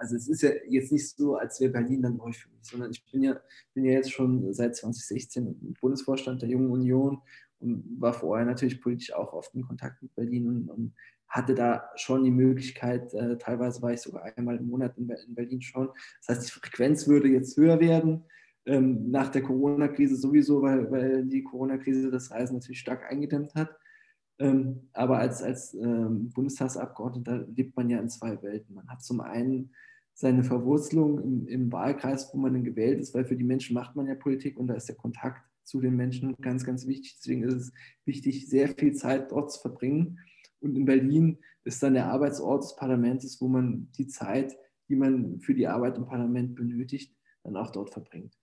Also 0.00 0.16
es 0.16 0.28
ist 0.28 0.42
ja 0.42 0.50
jetzt 0.66 0.92
nicht 0.92 1.08
so, 1.16 1.36
als 1.36 1.60
wäre 1.60 1.72
Berlin 1.72 2.00
dann 2.00 2.16
neu 2.16 2.32
für 2.32 2.48
mich, 2.48 2.62
sondern 2.62 2.90
ich 2.90 3.04
bin 3.12 3.22
ja, 3.22 3.38
bin 3.74 3.84
ja 3.84 3.92
jetzt 3.92 4.10
schon 4.10 4.52
seit 4.54 4.74
2016 4.74 5.46
im 5.46 5.74
Bundesvorstand 5.80 6.40
der 6.40 6.48
Jungen 6.48 6.70
Union 6.70 7.20
und 7.58 7.84
war 8.00 8.14
vorher 8.14 8.46
natürlich 8.46 8.80
politisch 8.80 9.12
auch 9.12 9.34
oft 9.34 9.54
in 9.54 9.62
Kontakt 9.62 10.02
mit 10.02 10.14
Berlin 10.14 10.48
und, 10.48 10.68
und 10.70 10.94
hatte 11.28 11.54
da 11.54 11.90
schon 11.96 12.24
die 12.24 12.30
Möglichkeit, 12.30 13.12
äh, 13.14 13.36
teilweise 13.36 13.82
war 13.82 13.92
ich 13.92 14.00
sogar 14.00 14.24
einmal 14.36 14.56
im 14.56 14.66
Monat 14.66 14.96
in, 14.96 15.08
in, 15.08 15.34
Berlin 15.34 15.60
schon. 15.60 15.90
Das 16.26 16.36
heißt, 16.36 16.48
die 16.48 16.52
Frequenz 16.60 17.06
würde 17.06 17.28
jetzt 17.28 17.56
höher 17.56 17.78
werden. 17.78 18.24
Ähm, 18.66 19.10
nach 19.10 19.28
der 19.28 19.42
Corona-Krise 19.42 20.16
sowieso, 20.16 20.62
weil, 20.62 20.90
weil 20.90 21.24
die 21.26 21.44
Corona-Krise 21.44 22.10
das 22.10 22.30
Reisen 22.30 22.54
natürlich 22.54 22.80
stark 22.80 23.04
eingedämmt 23.10 23.54
hat. 23.54 23.70
Ähm, 24.40 24.88
aber 24.94 25.18
als, 25.18 25.42
als 25.42 25.74
ähm, 25.74 26.30
Bundestagsabgeordneter 26.30 27.46
lebt 27.54 27.76
man 27.76 27.90
ja 27.90 27.98
in 27.98 28.08
zwei 28.08 28.42
Welten. 28.42 28.74
Man 28.74 28.88
hat 28.88 29.02
zum 29.02 29.20
einen 29.20 29.74
seine 30.20 30.44
Verwurzelung 30.44 31.18
im, 31.18 31.48
im 31.48 31.72
Wahlkreis, 31.72 32.28
wo 32.34 32.38
man 32.38 32.52
dann 32.52 32.62
gewählt 32.62 33.00
ist, 33.00 33.14
weil 33.14 33.24
für 33.24 33.36
die 33.36 33.44
Menschen 33.44 33.72
macht 33.72 33.96
man 33.96 34.06
ja 34.06 34.14
Politik 34.14 34.58
und 34.58 34.66
da 34.66 34.74
ist 34.74 34.86
der 34.86 34.96
Kontakt 34.96 35.42
zu 35.64 35.80
den 35.80 35.96
Menschen 35.96 36.36
ganz, 36.42 36.62
ganz 36.62 36.86
wichtig. 36.86 37.16
Deswegen 37.16 37.42
ist 37.44 37.54
es 37.54 37.72
wichtig, 38.04 38.46
sehr 38.46 38.68
viel 38.68 38.92
Zeit 38.92 39.32
dort 39.32 39.50
zu 39.50 39.60
verbringen. 39.62 40.18
Und 40.60 40.76
in 40.76 40.84
Berlin 40.84 41.38
ist 41.64 41.82
dann 41.82 41.94
der 41.94 42.08
Arbeitsort 42.08 42.64
des 42.64 42.76
Parlaments, 42.76 43.40
wo 43.40 43.48
man 43.48 43.88
die 43.96 44.08
Zeit, 44.08 44.54
die 44.90 44.96
man 44.96 45.40
für 45.40 45.54
die 45.54 45.66
Arbeit 45.66 45.96
im 45.96 46.04
Parlament 46.04 46.54
benötigt, 46.54 47.16
dann 47.42 47.56
auch 47.56 47.70
dort 47.70 47.88
verbringt. 47.88 48.36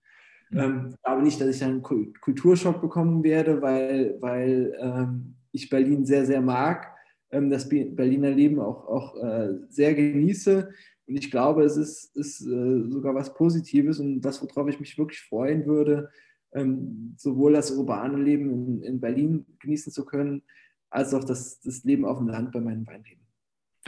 Mhm. 0.50 0.58
Ähm, 0.58 0.88
ich 0.90 1.02
glaube 1.02 1.22
nicht, 1.22 1.40
dass 1.40 1.54
ich 1.54 1.62
einen 1.62 1.82
Kulturschock 1.82 2.80
bekommen 2.80 3.22
werde, 3.22 3.62
weil, 3.62 4.16
weil 4.20 4.76
ähm, 4.80 5.36
ich 5.52 5.70
Berlin 5.70 6.04
sehr, 6.04 6.26
sehr 6.26 6.40
mag, 6.40 6.92
ähm, 7.30 7.50
das 7.50 7.68
Berliner 7.68 8.30
Leben 8.30 8.58
auch, 8.58 8.84
auch 8.88 9.22
äh, 9.22 9.54
sehr 9.68 9.94
genieße. 9.94 10.70
Und 11.08 11.16
ich 11.16 11.30
glaube, 11.30 11.64
es 11.64 11.76
ist, 11.76 12.14
ist 12.16 12.42
äh, 12.42 12.90
sogar 12.90 13.14
was 13.14 13.32
Positives 13.32 13.98
und 13.98 14.20
das, 14.20 14.42
worauf 14.42 14.68
ich 14.68 14.78
mich 14.78 14.98
wirklich 14.98 15.22
freuen 15.22 15.66
würde, 15.66 16.10
ähm, 16.52 17.14
sowohl 17.16 17.54
das 17.54 17.70
urbane 17.70 18.22
Leben 18.22 18.50
in, 18.50 18.82
in 18.82 19.00
Berlin 19.00 19.46
genießen 19.58 19.90
zu 19.90 20.04
können, 20.04 20.42
als 20.90 21.14
auch 21.14 21.24
das, 21.24 21.60
das 21.60 21.82
Leben 21.84 22.04
auf 22.04 22.18
dem 22.18 22.28
Land 22.28 22.52
bei 22.52 22.60
meinen 22.60 22.86
Weinreben. 22.86 23.24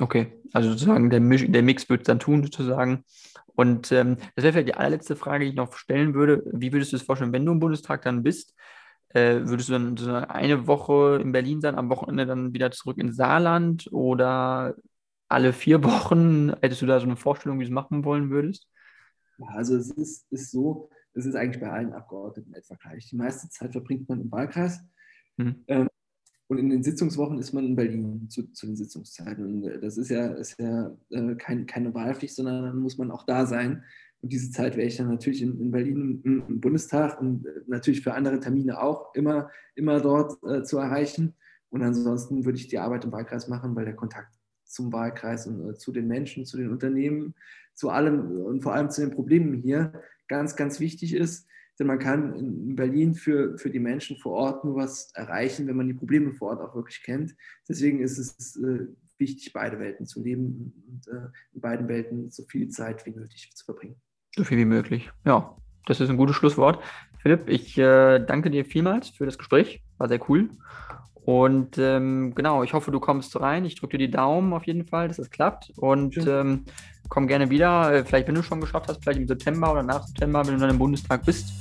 Okay, 0.01 0.33
also 0.53 0.71
sozusagen 0.71 1.11
der, 1.11 1.21
Misch, 1.21 1.45
der 1.47 1.63
Mix 1.63 1.89
wird 1.91 2.03
es 2.03 2.07
dann 2.07 2.21
tun, 2.21 2.43
sozusagen. 2.43 3.05
Und 3.55 3.93
ähm, 3.93 4.17
das 4.35 4.43
wäre 4.43 4.55
vielleicht 4.55 4.69
die 4.69 4.75
allerletzte 4.75 5.15
Frage, 5.15 5.45
die 5.45 5.51
ich 5.51 5.57
noch 5.57 5.75
stellen 5.75 6.15
würde. 6.15 6.43
Wie 6.53 6.73
würdest 6.73 6.93
du 6.93 6.97
es 6.97 7.03
vorstellen, 7.03 7.33
wenn 7.35 7.45
du 7.45 7.53
im 7.53 7.61
Bundestag 7.61 8.03
dann 8.03 8.23
bist? 8.23 8.55
Äh, 9.11 9.41
würdest 9.45 9.69
du 9.69 9.73
dann 9.75 9.97
so 9.99 10.11
eine 10.11 10.67
Woche 10.67 11.19
in 11.21 11.33
Berlin 11.33 11.61
sein, 11.61 11.75
am 11.75 11.91
Wochenende 11.91 12.25
dann 12.25 12.55
wieder 12.55 12.71
zurück 12.71 12.97
ins 12.97 13.17
Saarland 13.17 13.89
oder 13.93 14.75
alle 15.31 15.53
vier 15.53 15.83
Wochen? 15.85 16.53
Hättest 16.61 16.83
du 16.83 16.87
da 16.87 16.99
so 17.01 17.07
eine 17.07 17.17
Vorstellung, 17.17 17.59
wie 17.59 17.65
du 17.65 17.71
es 17.71 17.75
machen 17.75 18.05
wollen 18.05 18.31
würdest? 18.31 18.69
Ja, 19.39 19.47
also 19.49 19.77
es 19.77 19.91
ist, 19.91 20.31
ist 20.31 20.51
so, 20.51 20.91
es 21.15 21.27
ist 21.27 21.35
eigentlich 21.35 21.61
bei 21.61 21.71
allen 21.71 21.93
Abgeordneten 21.93 22.55
etwa 22.55 22.75
gleich. 22.75 23.09
Die 23.09 23.17
meiste 23.17 23.49
Zeit 23.49 23.73
verbringt 23.73 24.09
man 24.09 24.21
im 24.21 24.31
Wahlkreis. 24.31 24.81
Mhm. 25.37 25.65
Ähm, 25.69 25.89
und 26.49 26.59
in 26.59 26.69
den 26.69 26.83
Sitzungswochen 26.83 27.39
ist 27.39 27.53
man 27.53 27.65
in 27.65 27.77
Berlin 27.77 28.29
zu, 28.29 28.53
zu 28.53 28.67
den 28.67 28.77
Sitzungszeiten. 28.77 29.45
Und 29.45 29.65
äh, 29.65 29.81
das 29.81 29.97
ist 29.97 30.11
ja, 30.11 30.27
ist 30.33 30.59
ja 30.59 30.91
äh, 31.11 31.37
kein, 31.37 31.67
keine 31.67 31.95
Wahlpflicht, 31.95 32.35
sondern 32.35 32.65
dann 32.65 32.79
muss 32.79 32.99
man 32.99 33.11
auch 33.11 33.25
da 33.25 33.47
sein. 33.47 33.85
Und 34.21 34.33
diese 34.33 34.51
Zeit 34.51 34.77
wäre 34.77 34.89
ich 34.89 34.97
dann 34.97 35.09
natürlich 35.09 35.43
in, 35.43 35.59
in 35.61 35.71
Berlin 35.71 36.21
im, 36.25 36.45
im, 36.49 36.61
Bundestag 36.61 37.21
und 37.21 37.47
äh, 37.47 37.61
natürlich 37.67 38.03
für 38.03 38.15
andere 38.15 38.41
Termine 38.41 38.83
auch 38.83 39.15
immer, 39.15 39.49
immer 39.77 40.01
dort 40.01 40.43
äh, 40.43 40.63
zu 40.63 40.79
erreichen. 40.79 41.35
Und 41.71 41.83
ansonsten 41.83 42.45
würde 42.45 42.59
ich 42.59 42.69
die 42.69 42.79
Arbeit 42.79 43.05
im 43.05 43.13
Wahlkreis 43.13 43.47
machen, 43.47 43.77
weil 43.77 43.85
der 43.85 43.95
Kontakt 43.95 44.40
zum 44.71 44.93
Wahlkreis 44.93 45.47
und 45.47 45.71
äh, 45.71 45.75
zu 45.75 45.93
den 45.93 46.07
Menschen, 46.07 46.47
zu 46.47 46.57
den 46.57 46.71
Unternehmen, 46.71 47.35
zu 47.75 47.91
allem 47.91 48.31
und 48.43 48.63
vor 48.63 48.75
allem 48.75 48.91
zu 48.91 49.01
den 49.01 49.11
Problemen 49.11 49.55
hier 49.55 49.93
ganz, 50.29 50.57
ganz 50.57 50.81
wichtig 50.81 51.15
ist. 51.15 51.47
Denn 51.79 51.87
man 51.87 51.99
kann 51.99 52.35
in 52.35 52.77
Berlin 52.77 53.15
für, 53.15 53.57
für 53.57 53.71
die 53.71 53.79
Menschen 53.79 54.19
vor 54.19 54.33
Ort 54.33 54.65
nur 54.65 54.77
was 54.77 55.13
erreichen, 55.15 55.67
wenn 55.67 55.77
man 55.77 55.89
die 55.89 55.95
Probleme 55.95 56.35
vor 56.35 56.51
Ort 56.51 56.61
auch 56.61 56.75
wirklich 56.75 57.03
kennt. 57.03 57.35
Deswegen 57.69 58.03
ist 58.03 58.19
es 58.19 58.57
äh, 58.57 58.87
wichtig, 59.17 59.53
beide 59.53 59.79
Welten 59.79 60.05
zu 60.07 60.23
leben 60.23 60.75
und 60.89 61.09
äh, 61.09 61.29
in 61.55 61.61
beiden 61.61 61.89
Welten 61.89 62.31
so 62.31 62.45
viel 62.45 62.69
Zeit 62.69 63.07
wie 63.07 63.11
nötig 63.11 63.51
zu 63.55 63.65
verbringen. 63.65 63.97
So 64.37 64.45
viel 64.45 64.59
wie 64.59 64.67
möglich. 64.67 65.11
Ja, 65.25 65.57
das 65.87 66.01
ist 66.01 66.11
ein 66.11 66.19
gutes 66.19 66.37
Schlusswort. 66.37 66.83
Philipp, 67.23 67.49
ich 67.49 67.77
äh, 67.79 68.19
danke 68.19 68.51
dir 68.51 68.65
vielmals 68.65 69.09
für 69.09 69.25
das 69.25 69.39
Gespräch. 69.39 69.83
War 69.99 70.09
sehr 70.09 70.21
cool. 70.29 70.51
Und 71.25 71.79
ähm, 71.79 72.35
genau, 72.35 72.63
ich 72.63 72.73
hoffe, 72.73 72.91
du 72.91 73.01
kommst 73.01 73.39
rein. 73.41 73.65
Ich 73.65 73.77
drücke 73.77 73.99
dir 73.99 74.07
die 74.07 74.11
Daumen 74.11 74.53
auf 74.53 74.67
jeden 74.67 74.87
Fall, 74.87 75.09
dass 75.09 75.19
das 75.19 75.31
klappt. 75.31 75.73
Und 75.77 76.17
ähm, 76.27 76.65
komm 77.09 77.27
gerne 77.27 77.51
wieder. 77.51 77.93
Äh, 77.93 78.05
vielleicht, 78.05 78.29
wenn 78.29 78.35
du 78.35 78.43
schon 78.43 78.61
geschafft 78.61 78.89
hast, 78.89 79.03
vielleicht 79.03 79.21
im 79.21 79.29
September 79.29 79.73
oder 79.73 79.83
nach 79.83 80.03
September, 80.03 80.47
wenn 80.47 80.55
du 80.55 80.61
dann 80.61 80.71
im 80.71 80.79
Bundestag 80.79 81.25
bist 81.25 81.53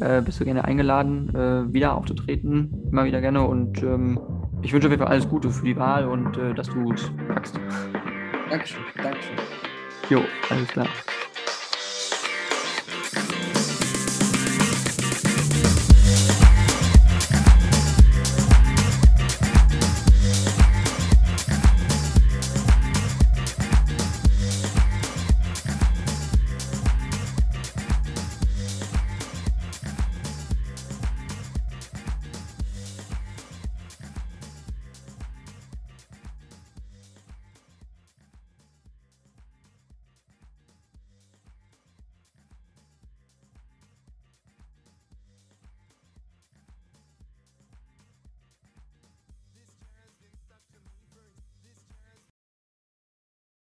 äh, 0.00 0.22
bist 0.22 0.40
du 0.40 0.44
gerne 0.44 0.64
eingeladen, 0.64 1.34
äh, 1.34 1.72
wieder 1.72 1.96
aufzutreten. 1.96 2.88
Immer 2.90 3.04
wieder 3.04 3.20
gerne. 3.20 3.42
Und 3.42 3.82
ähm, 3.82 4.20
ich 4.62 4.72
wünsche 4.72 4.88
auf 4.88 4.92
jeden 4.92 5.02
Fall 5.02 5.12
alles 5.12 5.28
Gute 5.28 5.50
für 5.50 5.64
die 5.64 5.76
Wahl 5.76 6.06
und 6.06 6.36
äh, 6.36 6.54
dass 6.54 6.68
du 6.68 6.92
es 6.92 7.10
packst. 7.28 7.58
Dankeschön, 8.50 8.82
Dankeschön. 9.02 9.36
Jo, 10.08 10.22
alles 10.50 10.68
klar. 10.68 10.88